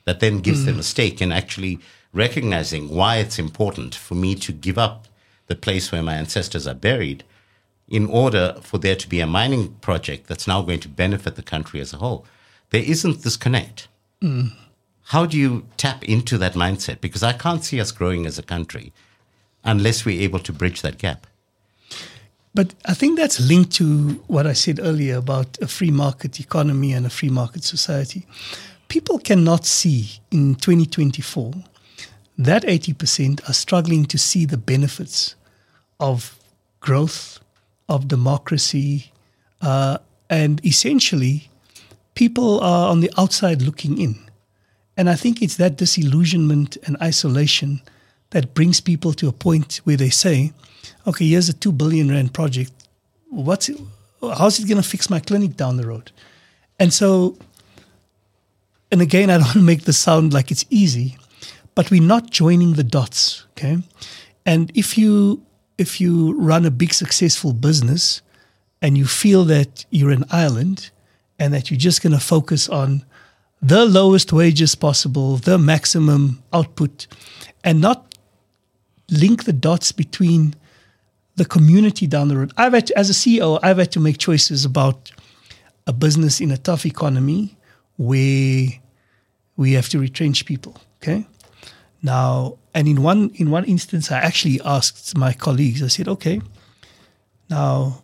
that 0.04 0.20
then 0.20 0.38
gives 0.38 0.64
them 0.64 0.78
a 0.78 0.84
stake 0.84 1.20
in 1.20 1.32
actually 1.32 1.80
recognizing 2.12 2.88
why 2.88 3.16
it's 3.16 3.40
important 3.40 3.96
for 3.96 4.14
me 4.14 4.36
to 4.36 4.52
give 4.52 4.78
up 4.78 5.08
the 5.48 5.56
place 5.56 5.90
where 5.90 6.04
my 6.04 6.14
ancestors 6.14 6.68
are 6.68 6.74
buried 6.74 7.24
in 7.88 8.06
order 8.06 8.54
for 8.62 8.78
there 8.78 8.94
to 8.94 9.08
be 9.08 9.18
a 9.18 9.26
mining 9.26 9.74
project 9.80 10.28
that's 10.28 10.46
now 10.46 10.62
going 10.62 10.80
to 10.80 10.88
benefit 10.88 11.34
the 11.34 11.42
country 11.42 11.80
as 11.80 11.92
a 11.92 11.96
whole. 11.96 12.24
There 12.70 12.84
isn't 12.84 13.24
this 13.24 13.36
connect. 13.36 13.88
How 15.08 15.26
do 15.26 15.38
you 15.38 15.66
tap 15.76 16.02
into 16.04 16.38
that 16.38 16.54
mindset? 16.54 17.00
Because 17.00 17.22
I 17.22 17.32
can't 17.32 17.64
see 17.64 17.80
us 17.80 17.92
growing 17.92 18.26
as 18.26 18.38
a 18.38 18.42
country 18.42 18.92
unless 19.62 20.04
we're 20.04 20.22
able 20.22 20.38
to 20.40 20.52
bridge 20.52 20.82
that 20.82 20.98
gap. 20.98 21.26
But 22.54 22.74
I 22.84 22.94
think 22.94 23.18
that's 23.18 23.40
linked 23.40 23.72
to 23.72 24.22
what 24.28 24.46
I 24.46 24.52
said 24.52 24.78
earlier 24.80 25.16
about 25.16 25.58
a 25.60 25.66
free 25.66 25.90
market 25.90 26.38
economy 26.38 26.92
and 26.92 27.04
a 27.04 27.10
free 27.10 27.28
market 27.28 27.64
society. 27.64 28.26
People 28.88 29.18
cannot 29.18 29.66
see 29.66 30.20
in 30.30 30.54
2024 30.54 31.52
that 32.38 32.62
80% 32.62 33.48
are 33.48 33.52
struggling 33.52 34.04
to 34.06 34.18
see 34.18 34.44
the 34.44 34.56
benefits 34.56 35.34
of 35.98 36.38
growth, 36.80 37.40
of 37.88 38.08
democracy, 38.08 39.12
uh, 39.60 39.98
and 40.30 40.64
essentially, 40.64 41.48
people 42.14 42.60
are 42.60 42.90
on 42.90 43.00
the 43.00 43.10
outside 43.18 43.62
looking 43.62 44.00
in. 44.00 44.16
And 44.96 45.10
I 45.10 45.14
think 45.14 45.42
it's 45.42 45.56
that 45.56 45.76
disillusionment 45.76 46.76
and 46.84 46.96
isolation 47.02 47.82
that 48.30 48.54
brings 48.54 48.80
people 48.80 49.12
to 49.14 49.28
a 49.28 49.32
point 49.32 49.80
where 49.84 49.96
they 49.96 50.10
say, 50.10 50.52
okay, 51.06 51.28
here's 51.28 51.48
a 51.48 51.52
2 51.52 51.72
billion 51.72 52.10
rand 52.10 52.32
project. 52.32 52.72
What's 53.30 53.68
it, 53.68 53.78
how's 54.20 54.58
it 54.58 54.68
going 54.68 54.80
to 54.82 54.88
fix 54.88 55.10
my 55.10 55.20
clinic 55.20 55.56
down 55.56 55.76
the 55.76 55.86
road? 55.86 56.12
And 56.78 56.92
so, 56.92 57.36
and 58.90 59.00
again, 59.00 59.30
I 59.30 59.38
don't 59.38 59.64
make 59.72 59.82
this 59.82 59.98
sound 59.98 60.32
like 60.32 60.50
it's 60.50 60.64
easy, 60.70 61.16
but 61.74 61.90
we're 61.90 62.02
not 62.02 62.30
joining 62.30 62.74
the 62.74 62.84
dots, 62.84 63.44
okay? 63.52 63.78
And 64.46 64.70
if 64.74 64.98
you 64.98 65.44
if 65.76 66.00
you 66.00 66.34
run 66.38 66.64
a 66.64 66.70
big 66.70 66.94
successful 66.94 67.52
business 67.52 68.22
and 68.80 68.96
you 68.96 69.06
feel 69.06 69.44
that 69.44 69.84
you're 69.90 70.12
an 70.12 70.24
island 70.30 70.90
and 71.38 71.52
that 71.52 71.68
you're 71.68 71.78
just 71.78 72.00
going 72.00 72.12
to 72.12 72.20
focus 72.20 72.68
on 72.68 73.04
the 73.64 73.86
lowest 73.86 74.30
wages 74.30 74.74
possible, 74.74 75.38
the 75.38 75.56
maximum 75.56 76.42
output, 76.52 77.06
and 77.64 77.80
not 77.80 78.14
link 79.10 79.44
the 79.44 79.54
dots 79.54 79.90
between 79.90 80.54
the 81.36 81.46
community 81.46 82.06
down 82.06 82.28
the 82.28 82.36
road. 82.36 82.52
I've 82.58 82.74
had 82.74 82.88
to, 82.88 82.98
as 82.98 83.08
a 83.08 83.14
CEO, 83.14 83.58
I've 83.62 83.78
had 83.78 83.90
to 83.92 84.00
make 84.00 84.18
choices 84.18 84.66
about 84.66 85.10
a 85.86 85.94
business 85.94 86.42
in 86.42 86.50
a 86.50 86.58
tough 86.58 86.84
economy 86.84 87.56
where 87.96 88.68
we 89.56 89.72
have 89.72 89.88
to 89.88 89.98
retrench 89.98 90.44
people. 90.44 90.76
Okay. 91.02 91.26
Now, 92.02 92.58
and 92.74 92.86
in 92.86 93.02
one 93.02 93.30
in 93.36 93.50
one 93.50 93.64
instance, 93.64 94.12
I 94.12 94.18
actually 94.18 94.60
asked 94.62 95.16
my 95.16 95.32
colleagues. 95.32 95.82
I 95.82 95.88
said, 95.88 96.06
"Okay, 96.08 96.42
now 97.48 98.02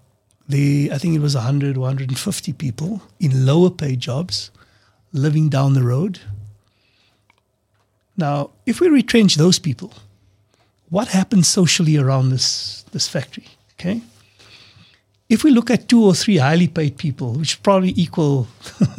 the 0.49 0.91
I 0.91 0.97
think 0.97 1.15
it 1.15 1.21
was 1.21 1.35
100 1.35 1.77
or 1.77 1.81
150 1.81 2.53
people 2.55 3.03
in 3.19 3.45
lower 3.45 3.69
paid 3.69 4.01
jobs 4.01 4.51
living 5.13 5.49
down 5.49 5.75
the 5.75 5.83
road. 5.83 6.21
Now, 8.17 8.51
if 8.67 8.81
we 8.81 8.89
retrench 8.89 9.37
those 9.37 9.59
people, 9.59 9.93
what 10.91 11.09
happens 11.09 11.49
socially 11.49 11.97
around 11.97 12.31
this 12.31 12.85
this 12.93 13.09
factory? 13.09 13.47
Okay, 13.75 14.03
if 15.29 15.45
we 15.45 15.51
look 15.51 15.71
at 15.71 15.89
two 15.89 16.05
or 16.05 16.15
three 16.15 16.39
highly 16.39 16.69
paid 16.69 16.97
people, 16.97 17.33
which 17.35 17.63
probably 17.63 17.95
equal 17.97 18.49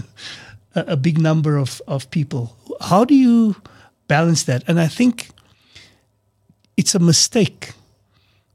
a, 0.75 0.81
a 0.87 0.97
big 0.97 1.19
number 1.19 1.57
of 1.57 1.81
of 1.87 2.09
people, 2.09 2.55
how 2.79 3.05
do 3.05 3.13
you 3.13 3.55
balance 4.07 4.43
that? 4.43 4.63
And 4.67 4.79
I 4.79 4.87
think 4.87 5.29
it's 6.77 6.95
a 6.95 6.99
mistake 6.99 7.73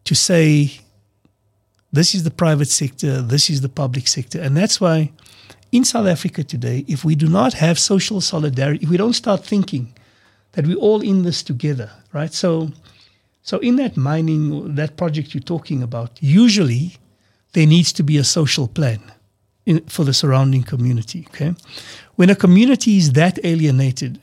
to 0.04 0.14
say 0.14 0.80
this 1.92 2.14
is 2.14 2.24
the 2.24 2.30
private 2.30 2.68
sector, 2.68 3.22
this 3.22 3.48
is 3.50 3.60
the 3.60 3.68
public 3.68 4.08
sector, 4.08 4.40
and 4.40 4.56
that's 4.56 4.80
why 4.80 5.12
in 5.76 5.84
South 5.84 6.06
Africa 6.06 6.42
today, 6.42 6.84
if 6.88 7.04
we 7.04 7.14
do 7.14 7.28
not 7.28 7.52
have 7.54 7.78
social 7.78 8.20
solidarity, 8.20 8.82
if 8.82 8.88
we 8.88 8.96
don't 8.96 9.12
start 9.12 9.44
thinking 9.44 9.92
that 10.52 10.66
we're 10.66 10.76
all 10.76 11.02
in 11.02 11.22
this 11.22 11.42
together, 11.42 11.90
right? 12.12 12.32
So, 12.32 12.70
so 13.42 13.58
in 13.58 13.76
that 13.76 13.96
mining, 13.96 14.74
that 14.74 14.96
project 14.96 15.34
you're 15.34 15.42
talking 15.42 15.82
about, 15.82 16.10
usually 16.20 16.96
there 17.52 17.66
needs 17.66 17.92
to 17.92 18.02
be 18.02 18.16
a 18.16 18.24
social 18.24 18.66
plan 18.66 19.00
in, 19.66 19.80
for 19.80 20.04
the 20.04 20.14
surrounding 20.14 20.62
community. 20.62 21.26
Okay, 21.28 21.54
when 22.16 22.30
a 22.30 22.34
community 22.34 22.96
is 22.96 23.12
that 23.12 23.38
alienated 23.44 24.18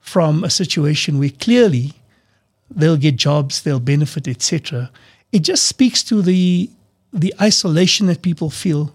from 0.00 0.44
a 0.44 0.50
situation 0.50 1.18
where 1.18 1.30
clearly 1.30 1.92
they'll 2.70 2.96
get 2.96 3.16
jobs, 3.16 3.62
they'll 3.62 3.80
benefit, 3.80 4.28
etc., 4.28 4.90
it 5.32 5.40
just 5.40 5.66
speaks 5.66 6.02
to 6.04 6.22
the 6.22 6.70
the 7.12 7.34
isolation 7.40 8.06
that 8.06 8.22
people 8.22 8.50
feel 8.50 8.92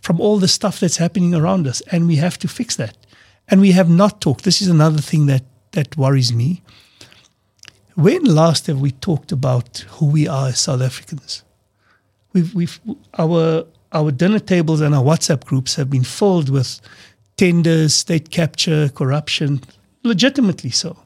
from 0.00 0.20
all 0.20 0.38
the 0.38 0.48
stuff 0.48 0.80
that's 0.80 0.96
happening 0.96 1.34
around 1.34 1.66
us, 1.66 1.80
and 1.92 2.06
we 2.06 2.16
have 2.16 2.38
to 2.38 2.48
fix 2.48 2.76
that. 2.76 2.96
And 3.48 3.60
we 3.60 3.72
have 3.72 3.90
not 3.90 4.20
talked. 4.20 4.44
This 4.44 4.62
is 4.62 4.68
another 4.68 5.00
thing 5.00 5.26
that 5.26 5.44
that 5.72 5.96
worries 5.96 6.32
me. 6.32 6.62
When 7.94 8.24
last 8.24 8.66
have 8.66 8.80
we 8.80 8.92
talked 8.92 9.32
about 9.32 9.84
who 9.88 10.06
we 10.06 10.26
are 10.26 10.48
as 10.48 10.60
South 10.60 10.80
Africans? 10.80 11.42
We've 12.32 12.54
we've 12.54 12.80
our 13.18 13.64
our 13.92 14.10
dinner 14.10 14.38
tables 14.38 14.80
and 14.80 14.94
our 14.94 15.02
WhatsApp 15.02 15.44
groups 15.44 15.74
have 15.74 15.90
been 15.90 16.04
filled 16.04 16.48
with 16.48 16.80
tenders, 17.36 17.94
state 17.94 18.30
capture, 18.30 18.88
corruption, 18.88 19.60
legitimately 20.04 20.70
so. 20.70 20.96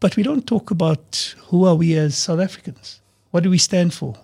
But 0.00 0.16
we 0.16 0.22
don't 0.22 0.46
talk 0.46 0.70
about 0.70 1.34
who 1.48 1.64
are 1.64 1.74
we 1.74 1.94
as 1.94 2.16
South 2.16 2.40
Africans? 2.40 3.00
What 3.30 3.42
do 3.42 3.50
we 3.50 3.58
stand 3.58 3.92
for? 3.92 4.14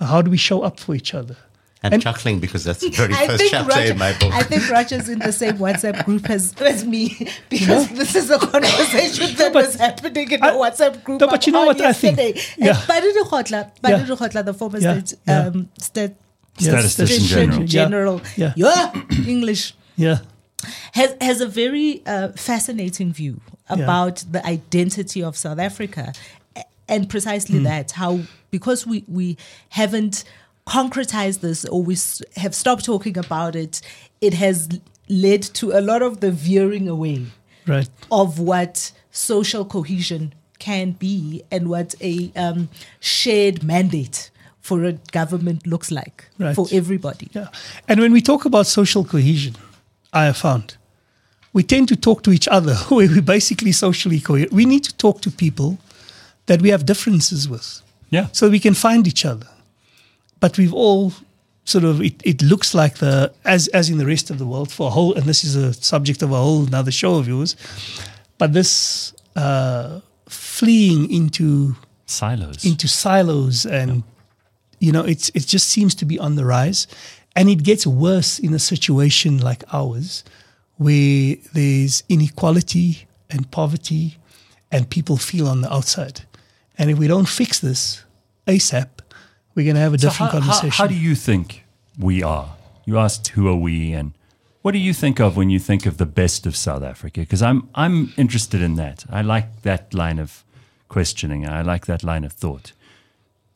How 0.00 0.20
do 0.22 0.30
we 0.30 0.36
show 0.36 0.62
up 0.62 0.78
for 0.78 0.94
each 0.94 1.14
other? 1.14 1.36
I'm 1.84 1.92
And- 1.92 2.02
chuckling 2.02 2.40
because 2.40 2.64
that's 2.64 2.80
the 2.80 2.88
very 3.02 3.12
I 3.14 3.26
first 3.26 3.44
chapter 3.50 3.68
Roger, 3.70 3.92
in 3.92 3.98
my 3.98 4.12
book. 4.18 4.32
I 4.32 4.42
think 4.42 4.68
Roger's 4.70 5.08
in 5.08 5.18
the 5.18 5.32
same 5.32 5.58
WhatsApp 5.58 6.04
group 6.04 6.28
as, 6.30 6.54
as 6.60 6.84
me 6.84 7.28
because 7.50 7.88
this 7.90 8.14
is 8.16 8.30
a 8.30 8.38
conversation 8.38 9.34
that 9.36 9.52
but 9.52 9.66
was 9.66 9.74
happening 9.76 10.30
in 10.32 10.42
I- 10.42 10.50
the 10.52 10.56
WhatsApp 10.58 11.04
group. 11.04 11.20
No, 11.20 11.28
but 11.28 11.46
you 11.46 11.52
know 11.52 11.66
what 11.66 11.80
I 11.80 11.92
think? 11.92 12.18
yesterday. 12.18 12.40
Yeah. 12.56 12.72
Khotla, 13.24 13.70
Yeah. 13.84 13.98
Baduru 13.98 14.16
Khotla, 14.16 14.44
the 14.44 14.54
former 14.54 14.78
Yeah, 14.78 15.00
state 15.00 15.18
yeah. 15.28 15.46
um, 15.46 15.68
state 15.78 16.14
Statistician 16.58 16.88
statistician 16.88 17.66
General. 17.66 17.66
general, 17.66 18.20
Yeah. 18.36 18.52
yeah, 18.56 18.92
English 19.28 19.74
Yeah. 19.96 20.18
has 20.92 21.14
has 21.20 21.40
a 21.42 21.46
very 21.46 22.02
uh, 22.06 22.28
fascinating 22.32 23.12
view 23.12 23.40
about 23.68 24.24
the 24.30 24.44
identity 24.46 25.22
of 25.22 25.36
South 25.36 25.58
Africa, 25.58 26.14
and 26.88 27.08
precisely 27.10 27.58
that 27.60 27.92
how 27.92 28.20
because 28.50 28.86
we 28.86 29.04
we 29.06 29.36
haven't 29.68 30.24
concretized 30.66 31.40
this 31.40 31.64
or 31.64 31.82
we 31.82 31.96
have 32.36 32.54
stopped 32.54 32.84
talking 32.84 33.16
about 33.16 33.54
it, 33.56 33.80
it 34.20 34.34
has 34.34 34.68
led 35.08 35.42
to 35.42 35.72
a 35.72 35.80
lot 35.80 36.02
of 36.02 36.20
the 36.20 36.30
veering 36.30 36.88
away 36.88 37.26
Right. 37.66 37.88
of 38.10 38.38
what 38.38 38.92
social 39.10 39.64
cohesion 39.64 40.32
can 40.58 40.92
be 40.92 41.42
and 41.50 41.68
what 41.68 41.94
a 42.00 42.30
um, 42.36 42.68
shared 43.00 43.62
mandate 43.62 44.30
for 44.60 44.84
a 44.84 44.92
government 45.12 45.66
looks 45.66 45.90
like 45.90 46.28
Right. 46.38 46.54
for 46.54 46.66
everybody. 46.72 47.28
Yeah. 47.32 47.48
And 47.88 48.00
when 48.00 48.12
we 48.12 48.20
talk 48.20 48.44
about 48.44 48.66
social 48.66 49.04
cohesion, 49.04 49.54
I 50.12 50.24
have 50.24 50.36
found 50.36 50.76
we 51.52 51.62
tend 51.62 51.88
to 51.88 51.96
talk 51.96 52.22
to 52.24 52.30
each 52.32 52.48
other 52.48 52.74
where 52.88 53.08
we 53.08 53.20
basically 53.20 53.72
socially 53.72 54.20
coherent. 54.20 54.52
We 54.52 54.64
need 54.64 54.84
to 54.84 54.94
talk 54.96 55.20
to 55.22 55.30
people 55.30 55.78
that 56.46 56.60
we 56.60 56.70
have 56.70 56.84
differences 56.84 57.48
with 57.48 57.82
Yeah. 58.10 58.26
so 58.32 58.48
we 58.48 58.58
can 58.60 58.74
find 58.74 59.06
each 59.06 59.24
other. 59.24 59.46
But 60.40 60.58
we've 60.58 60.74
all 60.74 61.12
sort 61.64 61.84
of 61.84 62.00
it, 62.00 62.14
it 62.24 62.42
looks 62.42 62.74
like 62.74 62.98
the 62.98 63.32
as 63.44 63.68
as 63.68 63.90
in 63.90 63.98
the 63.98 64.06
rest 64.06 64.30
of 64.30 64.38
the 64.38 64.46
world 64.46 64.70
for 64.70 64.86
a 64.88 64.90
whole 64.90 65.14
and 65.14 65.24
this 65.24 65.42
is 65.44 65.56
a 65.56 65.72
subject 65.72 66.22
of 66.22 66.30
a 66.30 66.36
whole 66.36 66.66
another 66.66 66.92
show 66.92 67.16
of 67.16 67.26
yours. 67.26 67.56
But 68.38 68.52
this 68.52 69.12
uh, 69.34 70.00
fleeing 70.28 71.10
into 71.10 71.76
Silos. 72.06 72.64
into 72.64 72.86
silos 72.86 73.66
and 73.66 74.04
you 74.78 74.92
know 74.92 75.02
it's 75.02 75.28
it 75.30 75.44
just 75.46 75.68
seems 75.68 75.92
to 75.96 76.04
be 76.04 76.18
on 76.20 76.36
the 76.36 76.44
rise 76.44 76.86
and 77.34 77.50
it 77.50 77.64
gets 77.64 77.84
worse 77.84 78.38
in 78.38 78.54
a 78.54 78.60
situation 78.60 79.38
like 79.38 79.64
ours 79.72 80.22
where 80.76 81.34
there's 81.52 82.04
inequality 82.08 83.06
and 83.28 83.50
poverty 83.50 84.18
and 84.70 84.88
people 84.88 85.16
feel 85.16 85.48
on 85.48 85.62
the 85.62 85.72
outside 85.72 86.20
and 86.78 86.90
if 86.90 86.96
we 86.98 87.08
don't 87.08 87.28
fix 87.28 87.58
this 87.58 88.04
asap 88.46 88.88
we're 89.56 89.64
going 89.64 89.74
to 89.74 89.80
have 89.80 89.94
a 89.94 89.98
So 89.98 90.08
different 90.10 90.32
how, 90.32 90.38
how- 90.40 90.46
conversation 90.46 90.70
How, 90.70 90.86
do 90.86 90.94
you 90.94 91.16
think 91.16 91.64
we 91.98 92.22
are? 92.22 92.54
You 92.84 92.98
asked 92.98 93.26
who 93.28 93.48
are 93.48 93.56
we, 93.56 93.92
and 93.92 94.12
what 94.62 94.70
do 94.72 94.78
you 94.78 94.92
think 94.92 95.18
of 95.18 95.36
when 95.36 95.50
you 95.50 95.58
think 95.58 95.86
of 95.86 95.96
the 95.96 96.06
best 96.06 96.46
of 96.46 96.54
South 96.54 96.84
Africa? 96.84 97.20
Because 97.20 97.42
I'm 97.42 97.68
I'm 97.74 98.12
interested 98.16 98.60
in 98.60 98.76
that. 98.76 99.04
I 99.10 99.22
like 99.22 99.62
that 99.62 99.92
line 99.92 100.20
of 100.20 100.44
questioning. 100.88 101.48
I 101.48 101.62
like 101.62 101.86
that 101.86 102.04
line 102.04 102.22
of 102.22 102.32
thought. 102.32 102.72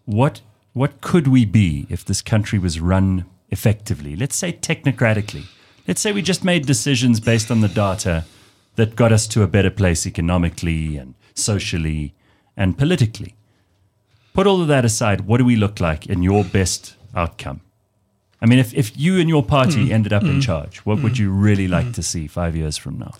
What 0.05 0.41
what 0.73 1.01
could 1.01 1.29
we 1.29 1.45
be 1.45 1.87
if 1.89 2.05
this 2.05 2.23
country 2.23 2.59
was 2.59 2.81
run 2.81 3.25
effectively? 3.51 4.17
Let's 4.17 4.35
say 4.37 4.53
technocratically. 4.53 5.45
Let's 5.87 6.01
say 6.01 6.11
we 6.13 6.23
just 6.23 6.45
made 6.45 6.67
decisions 6.67 7.21
based 7.21 7.51
on 7.51 7.61
the 7.61 7.69
data 7.69 8.25
that 8.77 8.97
got 8.97 9.13
us 9.13 9.27
to 9.29 9.43
a 9.43 9.47
better 9.47 9.71
place 9.71 10.07
economically 10.07 10.97
and 10.97 11.15
socially 11.35 12.15
and 12.57 12.77
politically. 12.79 13.35
Put 14.33 14.47
all 14.47 14.63
of 14.63 14.69
that 14.69 14.85
aside, 14.85 15.23
what 15.23 15.39
do 15.39 15.45
we 15.45 15.57
look 15.57 15.81
like 15.81 16.07
in 16.07 16.23
your 16.23 16.45
best 16.45 16.97
outcome? 17.15 17.61
I 18.41 18.47
mean, 18.47 18.59
if, 18.59 18.73
if 18.73 18.97
you 18.97 19.19
and 19.19 19.29
your 19.29 19.43
party 19.43 19.89
mm. 19.89 19.91
ended 19.91 20.13
up 20.13 20.23
in 20.23 20.39
mm. 20.39 20.43
charge, 20.43 20.79
what 20.79 21.03
would 21.03 21.19
you 21.19 21.31
mm. 21.31 21.43
really 21.43 21.69
like 21.69 21.93
to 21.93 22.03
see 22.03 22.27
five 22.27 22.57
years 22.57 22.77
from 22.77 22.99
now? 22.99 23.13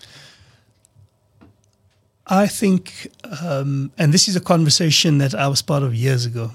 I 2.27 2.47
think, 2.47 3.11
um, 3.43 3.91
and 3.97 4.13
this 4.13 4.27
is 4.27 4.35
a 4.35 4.39
conversation 4.39 5.17
that 5.17 5.35
I 5.35 5.47
was 5.47 5.61
part 5.61 5.83
of 5.83 5.93
years 5.93 6.25
ago. 6.25 6.51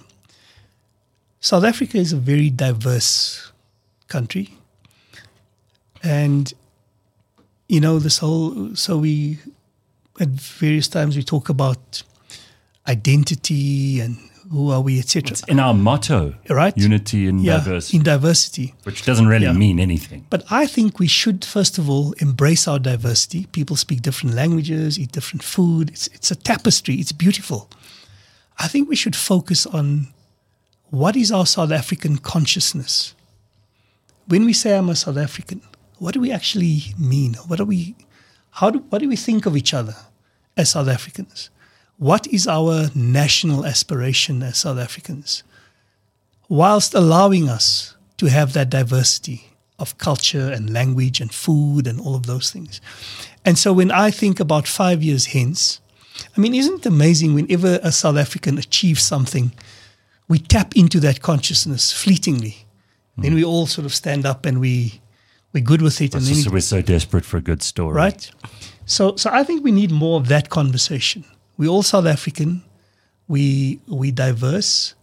South 1.41 1.65
Africa 1.65 1.99
is 1.99 2.13
a 2.13 2.17
very 2.17 2.51
diverse 2.51 3.53
country. 4.09 4.57
And, 6.03 6.53
you 7.69 7.81
know, 7.81 7.99
this 7.99 8.19
whole, 8.19 8.75
so 8.75 8.97
we, 8.97 9.39
at 10.19 10.29
various 10.29 10.89
times, 10.89 11.17
we 11.17 11.23
talk 11.23 11.49
about 11.49 12.03
identity 12.89 14.01
and 14.01 14.17
who 14.51 14.71
are 14.71 14.81
we, 14.81 14.99
etc. 14.99 15.31
It's 15.33 15.43
in 15.45 15.59
our 15.59 15.75
motto, 15.75 16.35
Right. 16.49 16.77
Unity 16.77 17.27
and 17.27 17.43
Yeah, 17.43 17.57
diversity, 17.59 17.97
in 17.97 18.03
diversity. 18.03 18.75
which 18.85 19.05
doesn't 19.05 19.27
really 19.27 19.47
Yeah. 19.47 19.53
mean 19.53 19.79
anything. 19.81 20.27
But 20.31 20.45
I 20.51 20.67
think 20.67 20.99
we 20.99 21.07
should, 21.09 21.45
first 21.45 21.79
of 21.79 21.89
all, 21.91 22.13
embrace 22.19 22.69
our 22.69 22.79
diversity. 22.79 23.47
People 23.53 23.77
speak 23.77 24.03
different 24.03 24.35
languages, 24.37 24.99
eat 24.99 25.13
different 25.13 25.43
food. 25.43 25.91
It's, 25.91 26.07
it's 26.09 26.31
a 26.31 26.37
tapestry, 26.37 26.95
it's 26.97 27.13
beautiful. 27.13 27.69
I 28.59 28.69
think 28.69 28.89
we 28.89 28.97
should 28.97 29.17
focus 29.17 29.67
on 29.67 30.09
what 30.91 31.17
is 31.17 31.33
our 31.33 31.47
South 31.47 31.73
African 31.73 32.17
consciousness. 32.19 33.15
When 34.29 34.45
we 34.45 34.53
say 34.53 34.77
I'm 34.77 34.89
a 34.89 34.97
South 34.97 35.17
African, 35.19 35.61
what 35.99 36.15
do 36.15 36.21
we 36.21 36.31
actually 36.33 36.95
mean? 36.99 37.35
What 37.49 37.57
do 37.57 37.65
we, 37.65 37.97
how 38.53 38.71
do, 38.71 38.79
what 38.91 39.01
do 39.01 39.09
we 39.09 39.17
think 39.17 39.47
of 39.47 39.57
each 39.57 39.75
other 39.75 39.97
as 40.57 40.71
South 40.71 40.89
Africans? 40.89 41.51
What 41.99 42.27
is 42.27 42.47
our 42.47 42.91
national 42.95 43.65
aspiration 43.65 44.43
as 44.43 44.59
South 44.59 44.79
Africans? 44.79 45.43
whilst 46.49 46.95
allowing 46.95 47.49
us 47.49 47.97
to 48.17 48.27
have 48.27 48.53
that 48.53 48.71
diversity 48.71 49.47
of 49.81 49.99
culture 49.99 50.49
and 50.49 50.73
language 50.73 51.21
and 51.21 51.35
food 51.35 51.89
and 51.89 52.01
all 52.01 52.15
of 52.15 52.27
those 52.27 52.53
things. 52.53 52.81
And 53.45 53.59
so 53.59 53.73
when 53.73 53.91
I 53.91 54.13
think 54.13 54.39
about 54.39 54.69
five 54.69 55.03
years 55.03 55.27
hence, 55.27 55.81
I 56.37 56.41
mean, 56.41 56.55
isn't 56.55 56.81
it 56.81 56.87
amazing 56.87 57.35
whenever 57.35 57.81
a 57.83 57.91
South 57.91 58.17
African 58.17 58.59
achieves 58.59 59.03
something, 59.03 59.51
we 60.29 60.39
tap 60.39 60.77
into 60.77 61.01
that 61.01 61.21
consciousness 61.21 61.91
fleetingly. 61.93 62.65
Hmm. 63.17 63.23
Then 63.23 63.35
we 63.35 63.43
all 63.45 63.67
sort 63.67 63.85
of 63.85 63.93
stand 63.93 64.25
up 64.25 64.47
and 64.47 64.61
we 64.61 65.01
we're 65.53 65.65
good 65.65 65.83
with 65.83 66.01
it. 66.01 66.15
And 66.15 66.23
It's 66.23 66.31
then 66.31 66.47
it- 66.47 66.53
we're 66.53 66.61
so 66.61 66.81
desperate 66.81 67.25
for 67.25 67.39
a 67.39 67.43
good 67.43 67.61
story. 67.65 67.93
right? 67.93 68.31
So, 68.85 69.17
so 69.17 69.31
I 69.33 69.43
think 69.43 69.65
we 69.65 69.73
need 69.73 69.91
more 69.91 70.21
of 70.21 70.29
that 70.29 70.49
conversation. 70.49 71.25
We're 71.59 71.71
all 71.71 71.83
South 71.83 72.07
African. 72.07 72.63
We 73.29 73.81
we 73.89 74.11
diverse, 74.13 74.95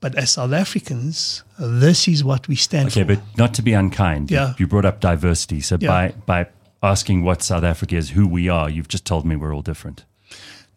but 0.00 0.14
as 0.14 0.30
South 0.30 0.52
Africans, 0.52 1.44
this 1.58 2.08
is 2.08 2.22
what 2.24 2.48
we 2.48 2.56
stand 2.56 2.88
Okay, 2.88 3.04
for. 3.04 3.12
Okay, 3.12 3.14
but 3.20 3.38
not 3.38 3.54
to 3.54 3.62
be 3.62 3.72
unkind. 3.74 4.30
you- 4.30 4.36
Yeah. 4.38 4.54
You 4.58 4.66
brought 4.66 4.84
up 4.86 5.00
diversity. 5.00 5.60
So 5.60 5.76
Yeah. 5.80 5.88
by, 5.88 6.14
by 6.26 6.46
asking 6.82 7.24
what 7.24 7.42
South 7.42 7.64
Africa 7.64 7.96
is, 7.96 8.10
who 8.10 8.26
we 8.26 8.48
are, 8.48 8.70
you've 8.70 8.88
just 8.88 9.04
told 9.04 9.24
me 9.26 9.36
we're 9.36 9.54
all 9.54 9.62
different. 9.62 10.04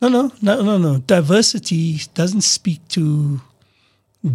No, 0.01 0.09
no, 0.09 0.32
no, 0.41 0.63
no, 0.63 0.78
no. 0.80 0.97
Diversity 1.07 2.01
doesn't 2.15 2.41
speak 2.41 2.80
to 2.89 3.39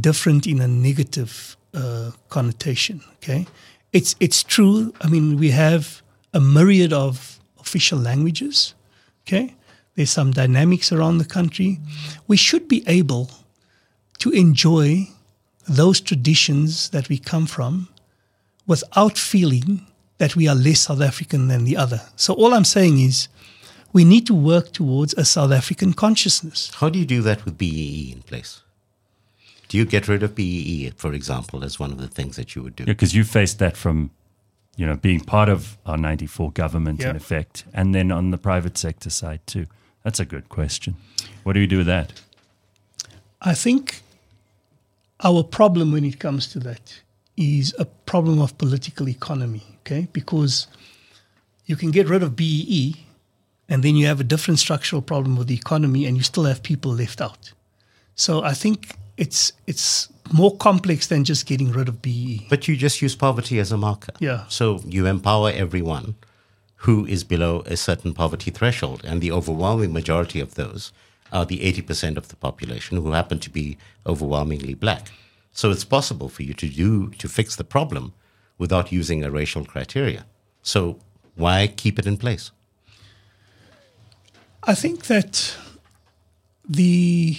different 0.00 0.46
in 0.46 0.60
a 0.60 0.68
negative 0.68 1.56
uh, 1.74 2.12
connotation. 2.28 3.00
Okay, 3.16 3.46
it's 3.92 4.14
it's 4.20 4.42
true. 4.44 4.92
I 5.04 5.08
mean, 5.08 5.36
we 5.38 5.50
have 5.50 6.02
a 6.32 6.40
myriad 6.40 6.92
of 6.92 7.38
official 7.58 7.98
languages. 7.98 8.74
Okay, 9.26 9.55
there's 9.96 10.10
some 10.10 10.30
dynamics 10.30 10.92
around 10.92 11.18
the 11.18 11.24
country. 11.24 11.80
We 12.28 12.36
should 12.36 12.68
be 12.68 12.84
able 12.86 13.30
to 14.18 14.30
enjoy 14.30 15.08
those 15.68 16.00
traditions 16.00 16.90
that 16.90 17.08
we 17.08 17.18
come 17.18 17.46
from 17.46 17.88
without 18.66 19.18
feeling 19.18 19.86
that 20.18 20.36
we 20.36 20.48
are 20.48 20.54
less 20.54 20.80
South 20.80 21.00
African 21.00 21.48
than 21.48 21.64
the 21.64 21.76
other. 21.76 22.02
So 22.16 22.34
all 22.34 22.54
I'm 22.54 22.64
saying 22.64 23.00
is 23.00 23.28
we 23.92 24.04
need 24.04 24.26
to 24.26 24.34
work 24.34 24.72
towards 24.72 25.14
a 25.14 25.24
South 25.24 25.52
African 25.52 25.92
consciousness. 25.92 26.70
How 26.76 26.88
do 26.88 26.98
you 26.98 27.06
do 27.06 27.22
that 27.22 27.44
with 27.44 27.58
BEE 27.58 28.12
in 28.12 28.22
place? 28.22 28.62
Do 29.68 29.78
you 29.78 29.84
get 29.84 30.06
rid 30.08 30.22
of 30.22 30.34
BEE, 30.34 30.92
for 30.96 31.12
example, 31.12 31.64
as 31.64 31.80
one 31.80 31.90
of 31.90 31.98
the 31.98 32.08
things 32.08 32.36
that 32.36 32.54
you 32.54 32.62
would 32.62 32.76
do? 32.76 32.84
Yeah, 32.84 32.92
because 32.92 33.14
you 33.14 33.24
faced 33.24 33.58
that 33.58 33.76
from, 33.76 34.10
you 34.76 34.86
know, 34.86 34.96
being 34.96 35.20
part 35.20 35.48
of 35.48 35.76
our 35.84 35.96
94 35.96 36.52
government 36.52 37.02
in 37.02 37.16
effect, 37.16 37.64
and 37.74 37.94
then 37.94 38.12
on 38.12 38.30
the 38.30 38.38
private 38.38 38.78
sector 38.78 39.10
side 39.10 39.40
too. 39.46 39.66
That's 40.06 40.20
a 40.20 40.24
good 40.24 40.48
question. 40.48 40.94
What 41.42 41.54
do 41.54 41.60
you 41.60 41.66
do 41.66 41.78
with 41.78 41.88
that? 41.88 42.12
I 43.42 43.54
think 43.54 44.02
our 45.24 45.42
problem 45.42 45.90
when 45.90 46.04
it 46.04 46.20
comes 46.20 46.46
to 46.52 46.60
that 46.60 47.00
is 47.36 47.74
a 47.76 47.86
problem 47.86 48.40
of 48.40 48.56
political 48.56 49.08
economy, 49.08 49.64
okay? 49.80 50.06
Because 50.12 50.68
you 51.64 51.74
can 51.74 51.90
get 51.90 52.08
rid 52.08 52.22
of 52.22 52.36
BEE 52.36 53.04
and 53.68 53.82
then 53.82 53.96
you 53.96 54.06
have 54.06 54.20
a 54.20 54.24
different 54.24 54.60
structural 54.60 55.02
problem 55.02 55.34
with 55.34 55.48
the 55.48 55.56
economy 55.56 56.06
and 56.06 56.16
you 56.16 56.22
still 56.22 56.44
have 56.44 56.62
people 56.62 56.92
left 56.92 57.20
out. 57.20 57.50
So 58.14 58.44
I 58.44 58.54
think 58.54 58.94
it's 59.16 59.52
it's 59.66 60.08
more 60.32 60.56
complex 60.56 61.08
than 61.08 61.24
just 61.24 61.46
getting 61.46 61.72
rid 61.72 61.88
of. 61.88 62.00
BEE. 62.00 62.46
But 62.48 62.68
you 62.68 62.76
just 62.76 63.02
use 63.02 63.16
poverty 63.16 63.58
as 63.58 63.72
a 63.72 63.76
marker. 63.76 64.12
Yeah. 64.20 64.44
So 64.46 64.80
you 64.86 65.06
empower 65.06 65.50
everyone 65.50 66.14
who 66.80 67.06
is 67.06 67.24
below 67.24 67.62
a 67.66 67.76
certain 67.76 68.12
poverty 68.12 68.50
threshold. 68.50 69.02
And 69.04 69.20
the 69.20 69.32
overwhelming 69.32 69.92
majority 69.92 70.40
of 70.40 70.54
those 70.54 70.92
are 71.32 71.46
the 71.46 71.58
80% 71.58 72.16
of 72.16 72.28
the 72.28 72.36
population 72.36 72.98
who 72.98 73.12
happen 73.12 73.38
to 73.40 73.50
be 73.50 73.76
overwhelmingly 74.06 74.74
black. 74.74 75.10
So 75.52 75.70
it's 75.70 75.84
possible 75.84 76.28
for 76.28 76.42
you 76.42 76.54
to 76.54 76.68
do 76.68 77.10
to 77.10 77.28
fix 77.28 77.56
the 77.56 77.64
problem 77.64 78.12
without 78.58 78.92
using 78.92 79.24
a 79.24 79.30
racial 79.30 79.64
criteria. 79.64 80.26
So 80.62 80.98
why 81.34 81.66
keep 81.66 81.98
it 81.98 82.06
in 82.06 82.16
place? 82.16 82.50
I 84.62 84.74
think 84.74 85.06
that 85.06 85.56
the 86.68 87.36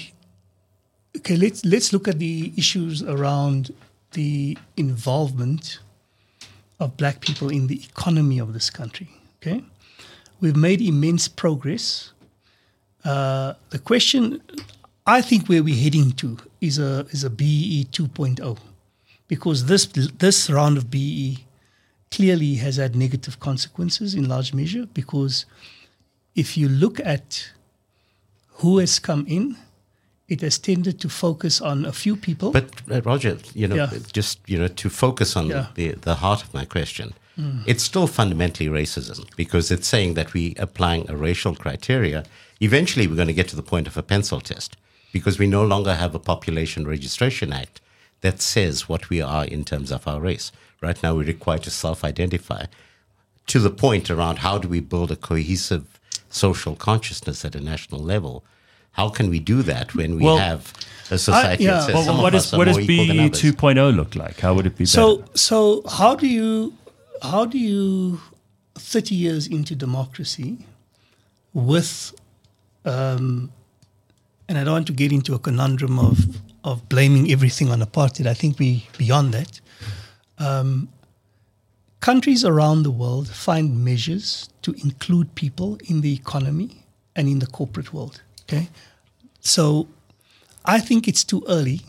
okay, 1.17 1.35
let's 1.35 1.65
let's 1.65 1.91
look 1.91 2.07
at 2.07 2.19
the 2.19 2.53
issues 2.55 3.03
around 3.03 3.73
the 4.11 4.57
involvement 4.77 5.79
of 6.79 6.95
black 6.95 7.19
people 7.21 7.49
in 7.49 7.67
the 7.67 7.83
economy 7.83 8.39
of 8.39 8.53
this 8.53 8.69
country. 8.69 9.09
Okay, 9.47 9.63
we've 10.41 10.55
made 10.57 10.81
immense 10.81 11.27
progress. 11.27 12.11
Uh, 13.05 13.53
the 13.69 13.79
question, 13.79 14.41
I 15.05 15.21
think, 15.21 15.47
where 15.47 15.63
we're 15.63 15.81
heading 15.83 16.11
to 16.13 16.37
is 16.59 16.79
a 16.79 17.05
is 17.11 17.23
a 17.23 17.29
BE 17.29 17.85
2.0, 17.91 18.57
because 19.27 19.65
this 19.65 19.85
this 20.19 20.49
round 20.49 20.77
of 20.77 20.89
BE 20.91 21.45
clearly 22.11 22.55
has 22.55 22.77
had 22.77 22.95
negative 22.95 23.39
consequences 23.39 24.13
in 24.15 24.27
large 24.29 24.53
measure 24.53 24.85
because 24.93 25.45
if 26.35 26.55
you 26.57 26.69
look 26.69 26.99
at 27.01 27.51
who 28.61 28.77
has 28.79 28.99
come 28.99 29.25
in, 29.27 29.57
it 30.29 30.41
has 30.41 30.57
tended 30.59 30.99
to 31.01 31.09
focus 31.09 31.61
on 31.61 31.85
a 31.85 31.91
few 31.91 32.15
people. 32.15 32.51
But 32.51 32.65
uh, 32.91 33.01
Roger, 33.01 33.37
you 33.53 33.67
know, 33.67 33.75
Yeah. 33.75 33.89
just 34.13 34.39
you 34.47 34.57
know, 34.57 34.67
to 34.75 34.89
focus 34.89 35.35
on 35.35 35.47
Yeah. 35.47 35.67
the 35.75 35.95
the 36.01 36.15
heart 36.15 36.43
of 36.43 36.53
my 36.53 36.65
question, 36.65 37.13
Hmm. 37.37 37.59
it's 37.67 37.83
still 37.83 38.07
fundamentally 38.07 38.67
racism 38.67 39.25
because 39.35 39.69
it's 39.69 39.87
saying 39.87 40.15
that 40.15 40.33
we 40.33 40.55
applying 40.57 41.07
a 41.09 41.15
racial 41.15 41.53
criteria. 41.55 42.23
Eventually, 42.59 43.05
we're 43.07 43.15
going 43.21 43.27
to 43.27 43.33
get 43.41 43.47
to 43.49 43.55
the 43.55 43.61
point 43.73 43.85
of 43.87 43.95
a 43.95 44.01
pencil 44.01 44.41
test 44.41 44.75
because 45.13 45.37
we 45.37 45.45
no 45.45 45.63
longer 45.63 45.93
have 45.93 46.15
a 46.15 46.19
population 46.19 46.87
registration 46.87 47.53
act 47.53 47.79
that 48.21 48.41
says 48.41 48.89
what 48.89 49.09
we 49.11 49.21
are 49.21 49.45
in 49.45 49.63
terms 49.63 49.91
of 49.91 50.07
our 50.07 50.19
race. 50.19 50.51
Right 50.81 51.01
now, 51.03 51.13
we're 51.15 51.25
required 51.25 51.61
to 51.63 51.69
self-identify. 51.71 52.65
To 53.47 53.59
the 53.59 53.69
point 53.69 54.09
around 54.09 54.39
how 54.39 54.57
do 54.57 54.67
we 54.67 54.79
build 54.79 55.11
a 55.11 55.15
cohesive 55.15 55.85
social 56.29 56.75
consciousness 56.75 57.45
at 57.45 57.53
a 57.55 57.61
national 57.61 58.01
level? 58.01 58.43
How 58.93 59.09
can 59.09 59.29
we 59.29 59.39
do 59.39 59.61
that 59.61 59.93
when 59.93 60.15
we 60.17 60.23
Well, 60.23 60.37
have 60.37 60.73
a 61.11 61.17
society 61.19 61.65
yeah. 61.65 61.73
that 61.75 61.83
says 61.85 61.93
Well, 61.95 62.03
some 62.05 62.17
what 62.17 62.33
of 62.33 62.39
is 62.39 62.45
us 62.47 62.53
are 62.53 62.57
what 62.57 62.65
does 62.65 62.77
more 62.77 62.81
equal 62.81 63.05
than 63.07 63.17
BE 63.17 63.23
oh 63.23 63.25
others? 63.27 63.41
2.0 63.43 63.95
look 63.95 64.15
like? 64.15 64.39
How 64.39 64.55
would 64.55 64.65
it 64.65 64.75
be 64.75 64.85
So 64.85 65.17
better? 65.17 65.37
so 65.37 65.83
how 65.87 66.15
do 66.15 66.27
you 66.27 66.73
how 67.21 67.45
do 67.45 67.57
you 67.57 68.19
thirty 68.75 69.15
years 69.15 69.47
into 69.47 69.75
democracy 69.75 70.65
with 71.53 72.13
um, 72.85 73.51
and 74.47 74.57
I 74.57 74.63
don't 74.63 74.73
want 74.73 74.87
to 74.87 74.93
get 74.93 75.11
into 75.11 75.33
a 75.33 75.39
conundrum 75.39 75.99
of 75.99 76.17
of 76.63 76.87
blaming 76.89 77.31
everything 77.31 77.69
on 77.69 77.79
apartheid. 77.81 78.27
I 78.27 78.33
think 78.33 78.59
we 78.59 78.85
beyond 78.97 79.33
that. 79.33 79.61
Um, 80.37 80.89
countries 81.99 82.45
around 82.45 82.83
the 82.83 82.91
world 82.91 83.27
find 83.27 83.83
measures 83.83 84.49
to 84.61 84.73
include 84.73 85.33
people 85.35 85.77
in 85.89 86.01
the 86.01 86.13
economy 86.13 86.83
and 87.15 87.27
in 87.27 87.39
the 87.39 87.47
corporate 87.47 87.93
world. 87.93 88.21
Okay, 88.43 88.69
so 89.39 89.87
I 90.65 90.79
think 90.79 91.07
it's 91.07 91.23
too 91.23 91.43
early 91.47 91.81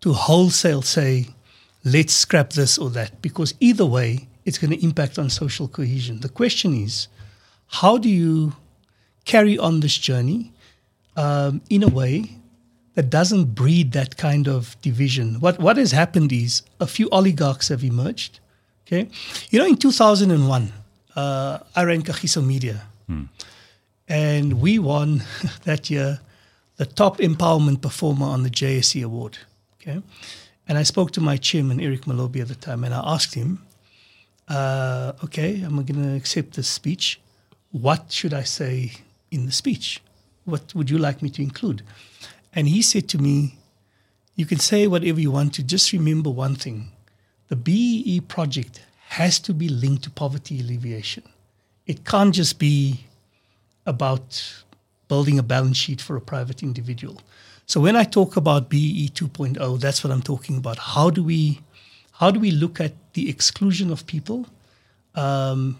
to 0.00 0.12
wholesale 0.12 0.82
say, 0.82 1.28
let's 1.84 2.12
scrap 2.12 2.50
this 2.50 2.78
or 2.78 2.90
that, 2.90 3.22
because 3.22 3.54
either 3.60 3.86
way, 3.86 4.28
it's 4.44 4.58
going 4.58 4.70
to 4.70 4.82
impact 4.84 5.18
on 5.18 5.30
social 5.30 5.68
cohesion. 5.68 6.20
The 6.20 6.28
question 6.28 6.74
is, 6.74 7.08
how 7.68 7.98
do 7.98 8.08
you 8.08 8.54
carry 9.24 9.58
on 9.58 9.80
this 9.80 9.96
journey 9.96 10.52
um, 11.16 11.62
in 11.70 11.82
a 11.82 11.88
way 11.88 12.30
that 12.94 13.10
doesn't 13.10 13.54
breed 13.54 13.92
that 13.92 14.16
kind 14.16 14.48
of 14.48 14.80
division? 14.82 15.40
What 15.40 15.58
what 15.58 15.76
has 15.76 15.92
happened 15.92 16.32
is 16.32 16.62
a 16.80 16.86
few 16.86 17.08
oligarchs 17.10 17.68
have 17.68 17.82
emerged. 17.84 18.40
Okay, 18.86 19.08
you 19.50 19.58
know, 19.58 19.66
in 19.66 19.76
2001, 19.76 20.72
uh, 21.16 21.58
I 21.74 21.84
ran 21.84 22.02
Kagiso 22.02 22.44
Media, 22.44 22.82
and 24.08 24.60
we 24.60 24.78
won 24.78 25.22
that 25.64 25.88
year 25.88 26.20
the 26.76 26.86
top 26.86 27.18
empowerment 27.18 27.80
performer 27.80 28.26
on 28.26 28.42
the 28.42 28.50
JSE 28.50 29.04
award. 29.04 29.38
Okay. 29.80 30.02
And 30.66 30.78
I 30.78 30.82
spoke 30.82 31.10
to 31.12 31.20
my 31.20 31.36
chairman, 31.36 31.80
Eric 31.80 32.02
Molobi, 32.02 32.40
at 32.40 32.48
the 32.48 32.54
time, 32.54 32.84
and 32.84 32.94
I 32.94 33.02
asked 33.04 33.34
him, 33.34 33.64
uh, 34.48 35.12
okay, 35.24 35.62
I'm 35.62 35.76
going 35.84 36.02
to 36.02 36.16
accept 36.16 36.54
this 36.54 36.68
speech. 36.68 37.20
What 37.72 38.12
should 38.12 38.34
I 38.34 38.42
say 38.42 38.92
in 39.30 39.46
the 39.46 39.52
speech? 39.52 40.02
What 40.44 40.74
would 40.74 40.90
you 40.90 40.98
like 40.98 41.22
me 41.22 41.30
to 41.30 41.42
include? 41.42 41.82
And 42.52 42.68
he 42.68 42.82
said 42.82 43.08
to 43.10 43.18
me, 43.18 43.58
you 44.36 44.46
can 44.46 44.58
say 44.58 44.86
whatever 44.86 45.20
you 45.20 45.30
want 45.30 45.54
to, 45.54 45.62
just 45.62 45.92
remember 45.92 46.30
one 46.30 46.56
thing. 46.56 46.90
The 47.48 47.56
BEE 47.56 48.20
project 48.22 48.82
has 49.08 49.38
to 49.40 49.54
be 49.54 49.68
linked 49.68 50.04
to 50.04 50.10
poverty 50.10 50.60
alleviation. 50.60 51.22
It 51.86 52.04
can't 52.04 52.34
just 52.34 52.58
be 52.58 53.04
about 53.86 54.64
building 55.08 55.38
a 55.38 55.42
balance 55.42 55.76
sheet 55.76 56.00
for 56.00 56.16
a 56.16 56.20
private 56.20 56.62
individual. 56.62 57.20
So 57.66 57.80
when 57.80 57.96
I 57.96 58.04
talk 58.04 58.36
about 58.36 58.68
BEE 58.68 59.10
2.0, 59.10 59.80
that's 59.80 60.02
what 60.02 60.12
I'm 60.12 60.22
talking 60.22 60.56
about. 60.56 60.78
How 60.78 61.10
do 61.10 61.22
we, 61.22 61.60
how 62.14 62.30
do 62.30 62.38
we 62.38 62.50
look 62.50 62.80
at 62.80 62.92
the 63.14 63.28
exclusion 63.28 63.90
of 63.90 64.06
people 64.06 64.46
um, 65.14 65.78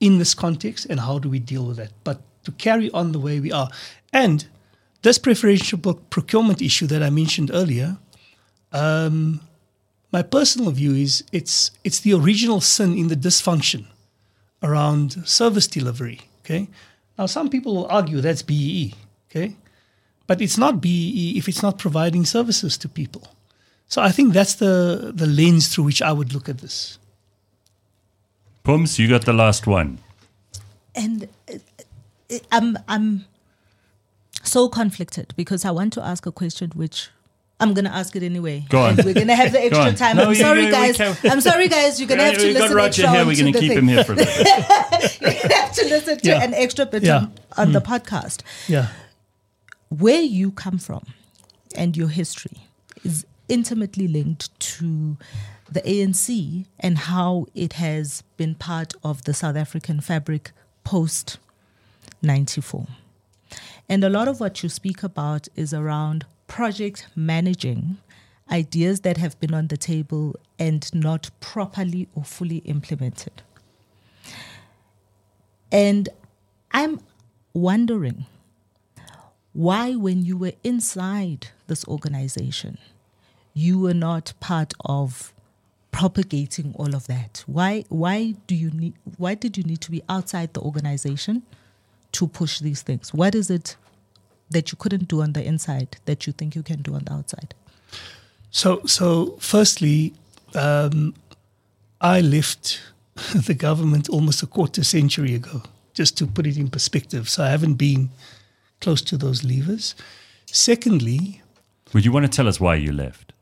in 0.00 0.18
this 0.18 0.34
context, 0.34 0.86
and 0.86 1.00
how 1.00 1.18
do 1.18 1.28
we 1.28 1.38
deal 1.38 1.66
with 1.66 1.76
that? 1.76 1.92
But 2.04 2.20
to 2.44 2.52
carry 2.52 2.90
on 2.90 3.12
the 3.12 3.18
way 3.18 3.40
we 3.40 3.52
are, 3.52 3.68
and 4.12 4.46
this 5.02 5.18
preferential 5.18 5.78
pro- 5.78 5.94
procurement 5.94 6.62
issue 6.62 6.86
that 6.86 7.02
I 7.02 7.10
mentioned 7.10 7.50
earlier, 7.52 7.98
um, 8.72 9.40
my 10.12 10.22
personal 10.22 10.70
view 10.70 10.94
is 10.94 11.24
it's 11.32 11.70
it's 11.84 12.00
the 12.00 12.14
original 12.14 12.60
sin 12.60 12.96
in 12.96 13.08
the 13.08 13.16
dysfunction 13.16 13.86
around 14.62 15.26
service 15.26 15.66
delivery. 15.66 16.20
Okay, 16.40 16.68
now 17.18 17.26
some 17.26 17.50
people 17.50 17.74
will 17.74 17.86
argue 17.88 18.20
that's 18.20 18.42
BEE. 18.42 18.94
Okay, 19.28 19.56
but 20.26 20.40
it's 20.40 20.56
not 20.56 20.80
BEE 20.80 21.34
if 21.36 21.48
it's 21.48 21.62
not 21.62 21.78
providing 21.78 22.24
services 22.24 22.78
to 22.78 22.88
people. 22.88 23.35
So 23.88 24.02
I 24.02 24.10
think 24.10 24.32
that's 24.32 24.54
the 24.56 25.12
the 25.14 25.26
lens 25.26 25.68
through 25.68 25.84
which 25.84 26.02
I 26.02 26.12
would 26.12 26.32
look 26.34 26.48
at 26.48 26.58
this. 26.58 26.98
Pums, 28.64 28.98
you 28.98 29.08
got 29.08 29.24
the 29.24 29.32
last 29.32 29.66
one. 29.66 29.98
and 30.94 31.28
uh, 31.52 32.38
I'm 32.50 32.76
I'm 32.88 33.24
so 34.42 34.68
conflicted 34.68 35.32
because 35.36 35.64
I 35.64 35.70
want 35.70 35.92
to 35.94 36.02
ask 36.02 36.26
a 36.26 36.32
question 36.32 36.70
which 36.74 37.10
I'm 37.60 37.74
gonna 37.74 37.90
ask 37.90 38.16
it 38.16 38.22
anyway. 38.24 38.64
Go 38.68 38.80
on. 38.82 38.90
And 38.98 39.04
we're 39.04 39.14
gonna 39.14 39.36
have 39.36 39.52
the 39.52 39.60
extra 39.66 39.92
time. 39.92 40.16
No, 40.16 40.28
I'm 40.30 40.34
sorry, 40.34 40.64
you- 40.66 40.70
guys. 40.72 41.00
I'm 41.24 41.40
sorry, 41.40 41.68
guys. 41.68 42.00
You're 42.00 42.08
gonna 42.08 42.24
have 42.24 42.34
to 42.38 42.46
listen 42.52 42.68
got 42.68 42.74
Roger 42.74 43.02
extra 43.02 43.10
here. 43.10 43.24
We're 43.26 43.34
to 43.36 43.42
going 43.42 43.52
to 43.52 43.58
the 43.60 43.60
keep 43.60 43.68
thing. 43.70 43.78
him 43.78 43.88
here 43.88 44.04
for 44.04 44.12
a 44.12 44.16
bit. 44.16 44.36
You're 45.20 45.52
have 45.56 45.72
to 45.72 45.84
listen 45.84 46.18
to 46.18 46.28
Yeah. 46.28 46.42
an 46.42 46.54
extra 46.54 46.86
bit 46.86 47.02
Yeah. 47.04 47.16
on, 47.18 47.32
on 47.56 47.72
the 47.72 47.80
podcast. 47.80 48.42
Yeah. 48.68 48.88
Where 49.88 50.20
you 50.22 50.50
come 50.50 50.78
from 50.78 51.04
and 51.76 51.96
your 51.96 52.08
history 52.08 52.58
is 53.04 53.24
intimately 53.48 54.08
linked 54.08 54.58
to 54.60 55.16
the 55.70 55.80
ANC 55.82 56.66
and 56.78 56.98
how 56.98 57.46
it 57.54 57.74
has 57.74 58.22
been 58.36 58.54
part 58.54 58.94
of 59.02 59.24
the 59.24 59.34
South 59.34 59.56
African 59.56 60.00
fabric 60.00 60.52
post 60.84 61.38
94. 62.22 62.86
And 63.88 64.04
a 64.04 64.08
lot 64.08 64.28
of 64.28 64.40
what 64.40 64.62
you 64.62 64.68
speak 64.68 65.02
about 65.02 65.48
is 65.56 65.72
around 65.72 66.26
project 66.46 67.08
managing 67.14 67.98
ideas 68.50 69.00
that 69.00 69.16
have 69.16 69.38
been 69.40 69.54
on 69.54 69.68
the 69.68 69.76
table 69.76 70.36
and 70.58 70.92
not 70.94 71.30
properly 71.40 72.08
or 72.14 72.24
fully 72.24 72.58
implemented. 72.58 73.42
And 75.72 76.08
I'm 76.70 77.00
wondering 77.52 78.26
why, 79.52 79.94
when 79.96 80.24
you 80.24 80.36
were 80.36 80.52
inside 80.62 81.48
this 81.66 81.86
organization, 81.88 82.78
you 83.56 83.78
were 83.78 83.94
not 83.94 84.34
part 84.38 84.74
of 84.84 85.32
propagating 85.90 86.74
all 86.76 86.94
of 86.94 87.06
that. 87.06 87.42
Why? 87.46 87.84
Why 87.88 88.34
do 88.46 88.54
you 88.54 88.70
need? 88.70 88.92
Why 89.16 89.34
did 89.34 89.56
you 89.56 89.64
need 89.64 89.80
to 89.80 89.90
be 89.90 90.02
outside 90.10 90.52
the 90.52 90.60
organization 90.60 91.42
to 92.12 92.28
push 92.28 92.58
these 92.58 92.82
things? 92.82 93.14
What 93.14 93.34
is 93.34 93.48
it 93.48 93.76
that 94.50 94.70
you 94.70 94.76
couldn't 94.78 95.08
do 95.08 95.22
on 95.22 95.32
the 95.32 95.42
inside 95.42 95.96
that 96.04 96.26
you 96.26 96.34
think 96.34 96.54
you 96.54 96.62
can 96.62 96.82
do 96.82 96.94
on 96.94 97.04
the 97.04 97.14
outside? 97.14 97.54
So, 98.50 98.82
so 98.84 99.38
firstly, 99.40 100.12
um, 100.54 101.14
I 102.02 102.20
left 102.20 102.82
the 103.34 103.54
government 103.54 104.10
almost 104.10 104.42
a 104.42 104.46
quarter 104.46 104.84
century 104.84 105.34
ago, 105.34 105.62
just 105.94 106.18
to 106.18 106.26
put 106.26 106.46
it 106.46 106.58
in 106.58 106.68
perspective. 106.68 107.30
So 107.30 107.42
I 107.42 107.48
haven't 107.48 107.76
been 107.76 108.10
close 108.82 109.00
to 109.00 109.16
those 109.16 109.44
levers. 109.44 109.94
Secondly, 110.44 111.40
Would 111.94 112.04
you 112.04 112.12
want 112.12 112.26
to 112.26 112.30
tell 112.30 112.48
us 112.48 112.60
why 112.60 112.74
you 112.74 112.92
left? 112.92 113.32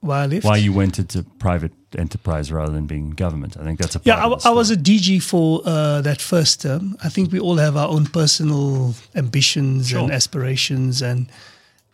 Why 0.00 0.22
I 0.22 0.26
left? 0.26 0.44
Why 0.44 0.56
you 0.56 0.72
went 0.72 0.98
into 0.98 1.22
private 1.38 1.72
enterprise 1.98 2.52
rather 2.52 2.72
than 2.72 2.86
being 2.86 3.10
government? 3.10 3.56
I 3.56 3.64
think 3.64 3.78
that's 3.80 3.96
a 3.96 4.00
Yeah, 4.04 4.16
I, 4.24 4.50
I 4.50 4.50
was 4.50 4.70
a 4.70 4.76
DG 4.76 5.22
for 5.22 5.62
uh, 5.64 6.00
that 6.02 6.20
first 6.20 6.60
term. 6.62 6.96
I 7.02 7.08
think 7.08 7.32
we 7.32 7.38
all 7.40 7.56
have 7.56 7.76
our 7.76 7.88
own 7.88 8.06
personal 8.06 8.94
ambitions 9.14 9.92
and 9.92 10.12
aspirations, 10.12 11.02
and 11.02 11.26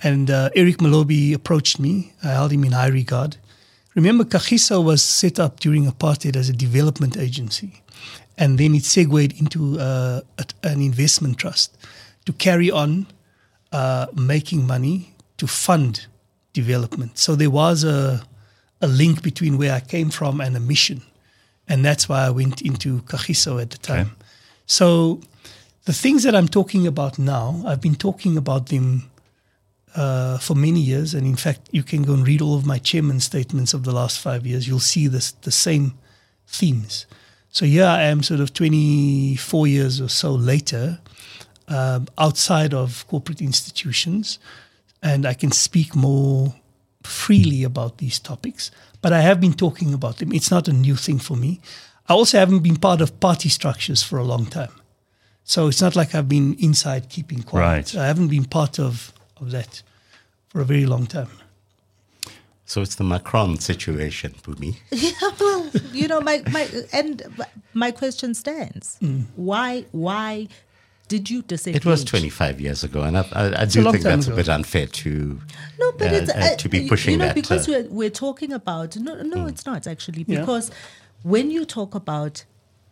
and 0.02 0.30
uh, 0.30 0.50
Eric 0.56 0.78
Molobi 0.78 1.32
approached 1.34 1.78
me. 1.78 2.12
I 2.24 2.28
held 2.28 2.52
him 2.52 2.64
in 2.64 2.72
high 2.72 2.88
regard. 2.88 3.36
Remember, 3.94 4.24
Kagiso 4.24 4.82
was 4.82 5.02
set 5.02 5.38
up 5.38 5.60
during 5.60 5.86
apartheid 5.86 6.34
as 6.36 6.48
a 6.48 6.52
development 6.52 7.16
agency, 7.16 7.82
and 8.36 8.58
then 8.58 8.74
it 8.74 8.84
segued 8.84 9.32
into 9.38 9.78
uh, 9.78 10.20
a- 10.38 10.66
an 10.68 10.80
investment 10.80 11.38
trust 11.38 11.76
to 12.24 12.32
carry 12.32 12.70
on 12.70 13.06
uh, 13.70 14.06
making 14.14 14.66
money 14.66 15.14
to 15.36 15.46
fund 15.46 16.06
development. 16.52 17.18
So 17.18 17.36
there 17.36 17.50
was 17.50 17.84
a 17.84 18.22
a 18.80 18.88
link 18.88 19.22
between 19.22 19.58
where 19.58 19.72
I 19.72 19.80
came 19.80 20.10
from 20.10 20.40
and 20.40 20.56
a 20.56 20.60
mission 20.60 21.02
and 21.68 21.84
that's 21.84 22.08
why 22.08 22.26
I 22.26 22.30
went 22.30 22.62
into 22.62 23.00
Kagiso 23.02 23.60
at 23.60 23.70
the 23.70 23.78
time. 23.78 24.00
Okay. 24.06 24.26
So 24.66 25.20
the 25.84 25.92
things 25.92 26.22
that 26.24 26.34
I'm 26.34 26.48
talking 26.48 26.86
about 26.86 27.18
now, 27.18 27.62
I've 27.66 27.80
been 27.80 27.94
talking 27.94 28.36
about 28.36 28.66
them 28.66 29.10
uh, 29.94 30.38
for 30.38 30.54
many 30.54 30.80
years, 30.80 31.14
and 31.14 31.26
in 31.26 31.36
fact, 31.36 31.68
you 31.70 31.82
can 31.82 32.02
go 32.02 32.14
and 32.14 32.26
read 32.26 32.40
all 32.40 32.54
of 32.54 32.64
my 32.64 32.78
chairman 32.78 33.20
statements 33.20 33.74
of 33.74 33.84
the 33.84 33.92
last 33.92 34.18
five 34.20 34.46
years. 34.46 34.66
You'll 34.66 34.80
see 34.80 35.06
this 35.06 35.32
the 35.32 35.50
same 35.50 35.94
themes. 36.46 37.06
So 37.50 37.66
here 37.66 37.84
I 37.86 38.02
am, 38.04 38.22
sort 38.22 38.40
of 38.40 38.54
24 38.54 39.66
years 39.66 40.00
or 40.00 40.08
so 40.08 40.32
later, 40.32 40.98
um, 41.68 42.08
outside 42.16 42.72
of 42.72 43.06
corporate 43.08 43.42
institutions, 43.42 44.38
and 45.02 45.26
I 45.26 45.34
can 45.34 45.50
speak 45.50 45.94
more 45.96 46.54
freely 47.02 47.64
about 47.64 47.98
these 47.98 48.18
topics. 48.18 48.70
But 49.00 49.12
I 49.12 49.20
have 49.20 49.40
been 49.40 49.54
talking 49.54 49.92
about 49.92 50.18
them. 50.18 50.32
It's 50.32 50.50
not 50.50 50.68
a 50.68 50.72
new 50.72 50.96
thing 50.96 51.18
for 51.18 51.36
me. 51.36 51.60
I 52.08 52.14
also 52.14 52.38
haven't 52.38 52.60
been 52.60 52.76
part 52.76 53.00
of 53.00 53.18
party 53.20 53.48
structures 53.48 54.02
for 54.02 54.18
a 54.18 54.24
long 54.24 54.46
time. 54.46 54.72
So 55.44 55.66
it's 55.66 55.82
not 55.82 55.96
like 55.96 56.14
I've 56.14 56.28
been 56.28 56.54
inside 56.54 57.08
keeping 57.08 57.42
quiet. 57.42 57.94
Right. 57.94 58.02
I 58.02 58.06
haven't 58.06 58.28
been 58.28 58.44
part 58.44 58.78
of, 58.78 59.12
of 59.40 59.50
that 59.50 59.82
for 60.48 60.60
a 60.60 60.64
very 60.64 60.86
long 60.86 61.06
time. 61.06 61.28
So 62.64 62.80
it's 62.80 62.94
the 62.94 63.04
Macron 63.04 63.58
situation, 63.58 64.34
Pumi. 64.42 64.76
well, 65.40 65.70
you 65.92 66.08
know, 66.08 66.20
my 66.20 66.42
my 66.50 66.66
and 66.92 67.22
my 67.74 67.90
question 67.90 68.34
stands. 68.34 68.96
Mm. 69.02 69.26
Why 69.36 69.84
why 69.90 70.48
Did 71.08 71.28
you 71.28 71.42
disengage? 71.42 71.82
It 71.82 71.86
was 71.86 72.04
25 72.04 72.60
years 72.60 72.84
ago, 72.84 73.02
and 73.02 73.18
I 73.18 73.64
do 73.66 73.82
think 73.90 74.02
that's 74.02 74.26
ago. 74.26 74.32
a 74.34 74.36
bit 74.36 74.48
unfair 74.48 74.86
to 74.86 75.40
No, 75.78 75.92
but 75.92 76.10
uh, 76.12 76.14
it's 76.16 76.30
uh, 76.30 76.56
to 76.56 76.68
be 76.68 76.80
you- 76.84 76.88
pushing 76.88 77.12
you 77.12 77.18
know, 77.18 77.26
that. 77.26 77.34
because 77.34 77.68
uh, 77.68 77.72
we're 77.72 77.88
we're 77.90 78.10
talking 78.10 78.52
about 78.52 78.96
no 78.96 79.20
no 79.22 79.46
it's 79.46 79.66
not 79.66 79.86
actually 79.86 80.24
Yeah. 80.26 80.40
because 80.40 80.70
when 81.22 81.50
you 81.50 81.64
talk 81.64 81.94
about 81.94 82.44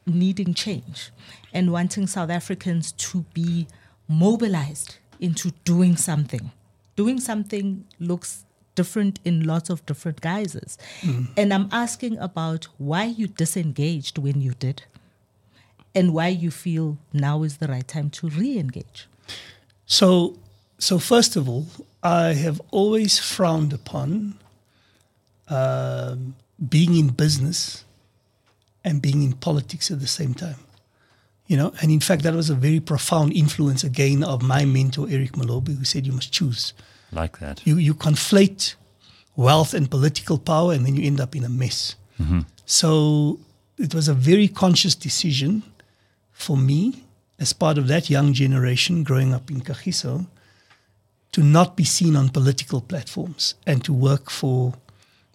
needing 0.07 0.53
change 0.55 1.11
and 1.55 1.73
wanting 1.73 2.07
South 2.07 2.31
Africans 2.31 2.93
to 2.93 3.25
be 3.33 3.67
mobilized 4.09 4.97
into 5.21 5.53
doing 5.65 5.97
something, 5.97 6.51
doing 6.97 7.21
something 7.21 7.85
looks 7.99 8.45
different 8.75 9.19
in 9.25 9.45
lots 9.45 9.71
of 9.71 9.85
different 9.87 10.21
guises, 10.21 10.77
and 11.37 11.53
I'm 11.55 11.69
asking 11.73 12.19
about 12.19 12.65
why 12.79 13.05
you 13.05 13.29
disengaged 13.29 14.19
when 14.19 14.41
you 14.41 14.53
did, 14.59 14.83
and 15.95 16.15
why 16.15 16.29
you 16.29 16.51
feel 16.51 16.99
now 17.13 17.43
is 17.43 17.59
the 17.59 17.67
right 17.67 17.87
time 17.87 18.11
to 18.11 18.29
re-engage. 18.29 19.09
So, 19.87 20.39
so 20.79 20.99
first 20.99 21.37
of 21.37 21.49
all, 21.49 21.67
I 22.03 22.35
have 22.35 22.61
always 22.71 23.19
frowned 23.19 23.73
upon 23.73 24.39
um, 25.49 26.35
being 26.69 26.97
in 26.97 27.09
business 27.09 27.85
and 28.85 29.03
being 29.03 29.23
in 29.23 29.33
politics 29.33 29.91
at 29.91 30.01
the 30.01 30.07
same 30.07 30.35
time. 30.35 30.57
You 31.47 31.57
know, 31.57 31.73
and 31.83 31.91
in 31.91 31.99
fact, 31.99 32.23
that 32.23 32.35
was 32.35 32.49
a 32.49 32.55
very 32.55 32.79
profound 32.79 33.33
influence 33.33 33.83
again 33.83 34.23
of 34.23 34.41
my 34.41 34.65
mentor 34.65 35.09
Eric 35.11 35.33
Molobi, 35.33 35.77
who 35.77 35.85
said 35.85 36.07
you 36.07 36.13
must 36.13 36.33
choose. 36.33 36.73
Like 37.11 37.41
that. 37.41 37.67
You 37.67 37.77
you 37.77 37.93
conflate 37.93 38.77
wealth 39.35 39.75
and 39.75 39.91
political 39.91 40.39
power, 40.39 40.73
and 40.73 40.87
then 40.87 40.95
you 40.95 41.05
end 41.05 41.21
up 41.21 41.35
in 41.35 41.43
a 41.43 41.49
mess. 41.49 41.97
So 42.67 43.41
it 43.79 43.95
was 43.95 44.07
a 44.07 44.15
very 44.15 44.47
conscious 44.47 44.95
decision 44.95 45.65
for 46.41 46.57
me, 46.57 47.05
as 47.39 47.53
part 47.53 47.79
of 47.79 47.87
that 47.89 48.11
young 48.11 48.33
generation 48.33 49.03
growing 49.03 49.33
up 49.33 49.51
in 49.51 49.61
Kagiso, 49.61 50.27
to 51.33 51.43
not 51.43 51.77
be 51.77 51.85
seen 51.85 52.17
on 52.17 52.29
political 52.29 52.81
platforms 52.81 53.55
and 53.67 53.85
to 53.85 53.93
work 53.93 54.31
for 54.31 54.75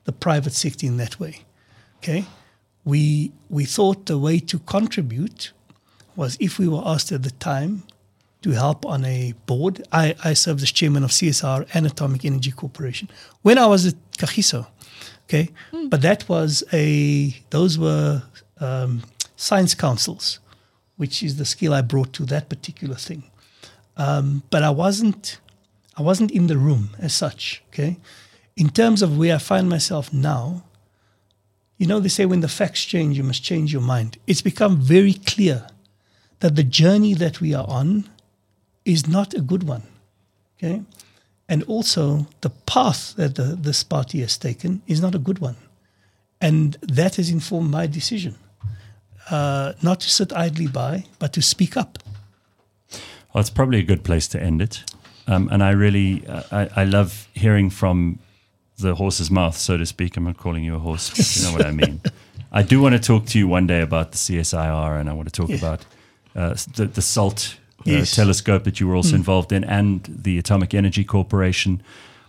the 0.04 0.12
private 0.12 0.54
sector 0.54 0.86
in 0.86 0.98
that 0.98 1.20
way. 1.20 1.42
Okay, 1.98 2.26
we 2.84 3.32
we 3.50 3.66
thought 3.66 4.06
the 4.06 4.20
way 4.20 4.40
to 4.40 4.60
contribute 4.60 5.52
was 6.16 6.38
if 6.40 6.60
we 6.60 6.68
were 6.68 6.84
asked 6.86 7.12
at 7.12 7.24
the 7.24 7.32
time 7.32 7.84
to 8.42 8.52
help 8.52 8.86
on 8.86 9.04
a 9.06 9.34
board. 9.48 9.84
I, 9.92 10.16
I 10.24 10.34
served 10.34 10.62
as 10.62 10.72
chairman 10.72 11.04
of 11.04 11.10
CSIR 11.10 11.68
and 11.74 11.86
Atomic 11.86 12.24
Energy 12.26 12.52
Corporation 12.52 13.10
when 13.42 13.58
I 13.58 13.66
was 13.66 13.88
at 13.88 13.96
Kagiso. 14.18 14.68
Okay, 15.24 15.50
but 15.90 16.02
that 16.04 16.30
was 16.30 16.64
a 16.72 17.36
those 17.50 17.80
were 17.80 18.22
um, 18.60 19.02
science 19.36 19.74
councils, 19.74 20.40
which 20.98 21.22
is 21.24 21.38
the 21.38 21.46
skill 21.46 21.74
I 21.74 21.82
brought 21.82 22.14
to 22.14 22.26
that 22.26 22.50
particular 22.50 22.96
thing. 22.96 23.24
Um, 23.98 24.44
but 24.50 24.64
I 24.64 24.70
wasn't 24.70 25.40
I 25.98 26.02
wasn't 26.02 26.32
in 26.32 26.48
the 26.48 26.58
room 26.58 26.90
as 27.00 27.14
such. 27.14 27.64
Okay, 27.70 27.98
in 28.56 28.70
terms 28.70 29.02
of 29.02 29.18
where 29.18 29.36
I 29.36 29.40
find 29.40 29.70
myself 29.70 30.14
now, 30.14 30.64
you 31.78 31.88
know 31.88 32.00
they 32.00 32.10
say 32.10 32.26
when 32.26 32.42
the 32.42 32.48
facts 32.48 32.84
change, 32.86 33.18
you 33.18 33.24
must 33.24 33.44
change 33.44 33.72
your 33.72 33.82
mind. 33.82 34.18
It's 34.28 34.42
become 34.42 34.78
very 34.78 35.14
clear 35.14 35.68
that 36.40 36.56
the 36.56 36.64
journey 36.64 37.14
that 37.14 37.42
we 37.42 37.54
are 37.54 37.68
on 37.68 38.10
is 38.84 39.08
not 39.08 39.34
a 39.34 39.42
good 39.42 39.64
one. 39.64 39.84
Okay? 40.58 40.84
And 41.48 41.64
also, 41.64 42.28
the 42.42 42.50
path 42.50 43.14
that 43.18 43.36
the, 43.36 43.56
this 43.56 43.84
party 43.84 44.22
has 44.22 44.38
taken 44.38 44.82
is 44.88 45.02
not 45.02 45.16
a 45.16 45.20
good 45.20 45.40
one. 45.40 45.58
And 46.42 46.78
that 46.82 47.16
has 47.16 47.30
informed 47.30 47.72
my 47.72 47.88
decision 47.88 48.36
uh, 49.32 49.74
not 49.82 50.00
to 50.02 50.10
sit 50.10 50.32
idly 50.34 50.68
by, 50.68 51.06
but 51.20 51.34
to 51.34 51.42
speak 51.42 51.76
up. 51.78 52.00
Well, 53.34 53.42
it's 53.42 53.50
probably 53.50 53.80
a 53.80 53.84
good 53.84 54.04
place 54.04 54.28
to 54.30 54.42
end 54.42 54.62
it. 54.62 54.84
Um, 55.28 55.50
and 55.52 55.64
I 55.64 55.72
really, 55.72 56.26
uh, 56.28 56.44
I, 56.52 56.70
I 56.82 56.84
love 56.84 57.28
hearing 57.34 57.70
from 57.70 58.20
the 58.78 58.96
horse's 58.96 59.32
mouth, 59.32 59.58
so 59.58 59.78
to 59.78 59.86
speak. 59.86 60.16
I'm 60.18 60.24
not 60.26 60.38
calling 60.38 60.64
you 60.64 60.76
a 60.76 60.80
horse, 60.80 61.10
but 61.10 61.36
you 61.36 61.42
know 61.44 61.52
what 61.52 61.64
I 61.64 61.72
mean. 61.86 62.02
I 62.52 62.62
do 62.62 62.80
want 62.82 62.94
to 62.94 63.00
talk 63.00 63.26
to 63.28 63.40
you 63.40 63.48
one 63.48 63.68
day 63.68 63.82
about 63.82 64.12
the 64.12 64.18
CSIR, 64.18 65.00
and 65.00 65.10
I 65.10 65.14
want 65.14 65.28
to 65.28 65.32
talk 65.34 65.50
Yeah. 65.50 65.58
about 65.58 65.86
uh, 66.36 66.56
the, 66.76 66.86
the 66.86 67.02
SALT 67.02 67.58
uh, 67.80 67.84
Yes. 67.86 68.16
telescope 68.16 68.64
that 68.66 68.80
you 68.80 68.88
were 68.88 68.96
also 68.96 69.16
involved 69.16 69.52
in, 69.52 69.64
and 69.64 70.04
the 70.24 70.38
Atomic 70.38 70.74
Energy 70.74 71.04
Corporation, 71.04 71.82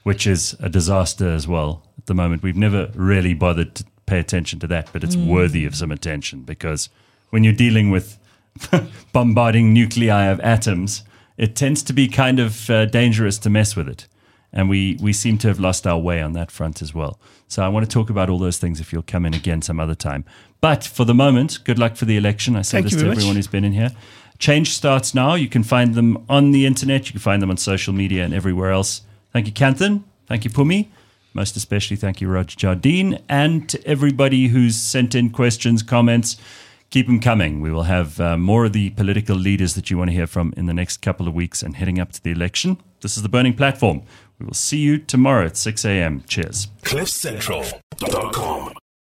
which 0.03 0.27
is 0.27 0.57
a 0.61 0.69
disaster 0.69 1.29
as 1.29 1.47
well 1.47 1.83
at 1.99 2.07
the 2.07 2.15
moment. 2.15 2.43
We've 2.43 2.57
never 2.57 2.91
really 2.95 3.35
bothered 3.35 3.75
to 3.77 3.85
pay 4.07 4.19
attention 4.19 4.59
to 4.61 4.67
that, 4.69 4.89
but 4.93 5.03
it's 5.05 5.15
Hmm. 5.15 5.29
worthy 5.29 5.65
of 5.65 5.75
some 5.75 5.91
attention 5.93 6.41
because 6.43 6.89
when 7.31 7.45
you're 7.45 7.53
dealing 7.53 7.91
with 7.91 8.19
bombarding 9.13 9.73
nuclei 9.73 10.25
of 10.25 10.41
atoms, 10.41 11.03
it 11.37 11.55
tends 11.55 11.83
to 11.83 11.93
be 11.93 12.09
kind 12.09 12.39
of 12.39 12.71
uh, 12.71 12.87
dangerous 12.87 13.39
to 13.39 13.51
mess 13.51 13.77
with 13.77 13.89
it. 13.89 14.07
And 14.53 14.71
we, 14.71 14.97
we 15.03 15.13
seem 15.13 15.37
to 15.39 15.49
have 15.49 15.61
lost 15.61 15.87
our 15.87 15.99
way 15.99 16.23
on 16.23 16.33
that 16.33 16.51
front 16.51 16.81
as 16.81 16.95
well. 16.95 17.19
So 17.49 17.63
I 17.63 17.69
want 17.69 17.85
to 17.85 17.93
talk 17.93 18.09
about 18.09 18.31
all 18.31 18.39
those 18.39 18.59
things 18.59 18.81
if 18.81 18.93
you'll 18.93 19.03
come 19.03 19.27
in 19.27 19.35
again 19.35 19.61
some 19.61 19.79
other 19.79 19.95
time. 19.95 20.25
But 20.63 20.83
for 20.85 21.05
the 21.05 21.15
moment, 21.15 21.59
good 21.65 21.79
luck 21.79 21.97
for 21.97 22.07
the 22.07 22.17
election. 22.17 22.57
I 22.57 22.63
say 22.63 22.77
Thank 22.79 22.85
this 22.87 22.93
to 22.95 22.99
very 23.01 23.09
much. 23.11 23.19
everyone 23.19 23.37
who's 23.37 23.47
been 23.49 23.65
in 23.65 23.73
here. 23.73 23.91
Change 24.39 24.71
starts 24.71 25.15
now. 25.15 25.35
You 25.35 25.49
can 25.49 25.63
find 25.63 25.95
them 25.95 26.25
on 26.29 26.53
the 26.53 26.65
internet. 26.65 27.07
You 27.07 27.13
can 27.13 27.21
find 27.21 27.43
them 27.43 27.51
on 27.51 27.57
social 27.59 27.93
media 27.93 28.25
and 28.25 28.33
everywhere 28.33 28.71
else. 28.71 29.03
Thank 29.33 29.47
you, 29.47 29.53
Kanthan. 29.53 30.05
Thank 30.27 30.45
you, 30.45 30.51
Pumi. 30.51 30.87
Most 31.37 31.55
especially, 31.55 31.97
thank 31.99 32.23
you, 32.23 32.29
Roger 32.29 32.57
Jardine. 32.57 33.19
And 33.29 33.69
to 33.69 33.87
everybody 33.87 34.47
who's 34.47 34.75
sent 34.75 35.15
in 35.15 35.29
questions, 35.29 35.83
comments, 35.83 36.39
keep 36.89 37.07
them 37.07 37.21
coming. 37.21 37.61
We 37.61 37.71
will 37.71 37.83
have 37.83 38.19
uh, 38.19 38.39
more 38.39 38.65
of 38.65 38.73
the 38.73 38.89
political 38.91 39.37
leaders 39.37 39.75
that 39.75 39.91
you 39.91 39.99
want 39.99 40.09
to 40.09 40.15
hear 40.15 40.27
from 40.27 40.55
in 40.57 40.65
the 40.65 40.73
next 40.73 41.03
couple 41.03 41.29
of 41.29 41.35
weeks 41.35 41.63
and 41.63 41.77
heading 41.77 42.01
up 42.01 42.11
to 42.13 42.23
the 42.23 42.31
election. 42.31 42.79
This 43.03 43.19
is 43.19 43.23
the 43.23 43.29
Burning 43.29 43.53
Platform. 43.53 44.01
We 44.39 44.47
will 44.47 44.55
see 44.55 44.79
you 44.79 44.97
tomorrow 44.97 45.45
at 45.45 45.59
6 45.59 45.85
a.m. 45.85 46.25
Cheers. 46.27 46.69
CliffCentral.com. 46.81 48.73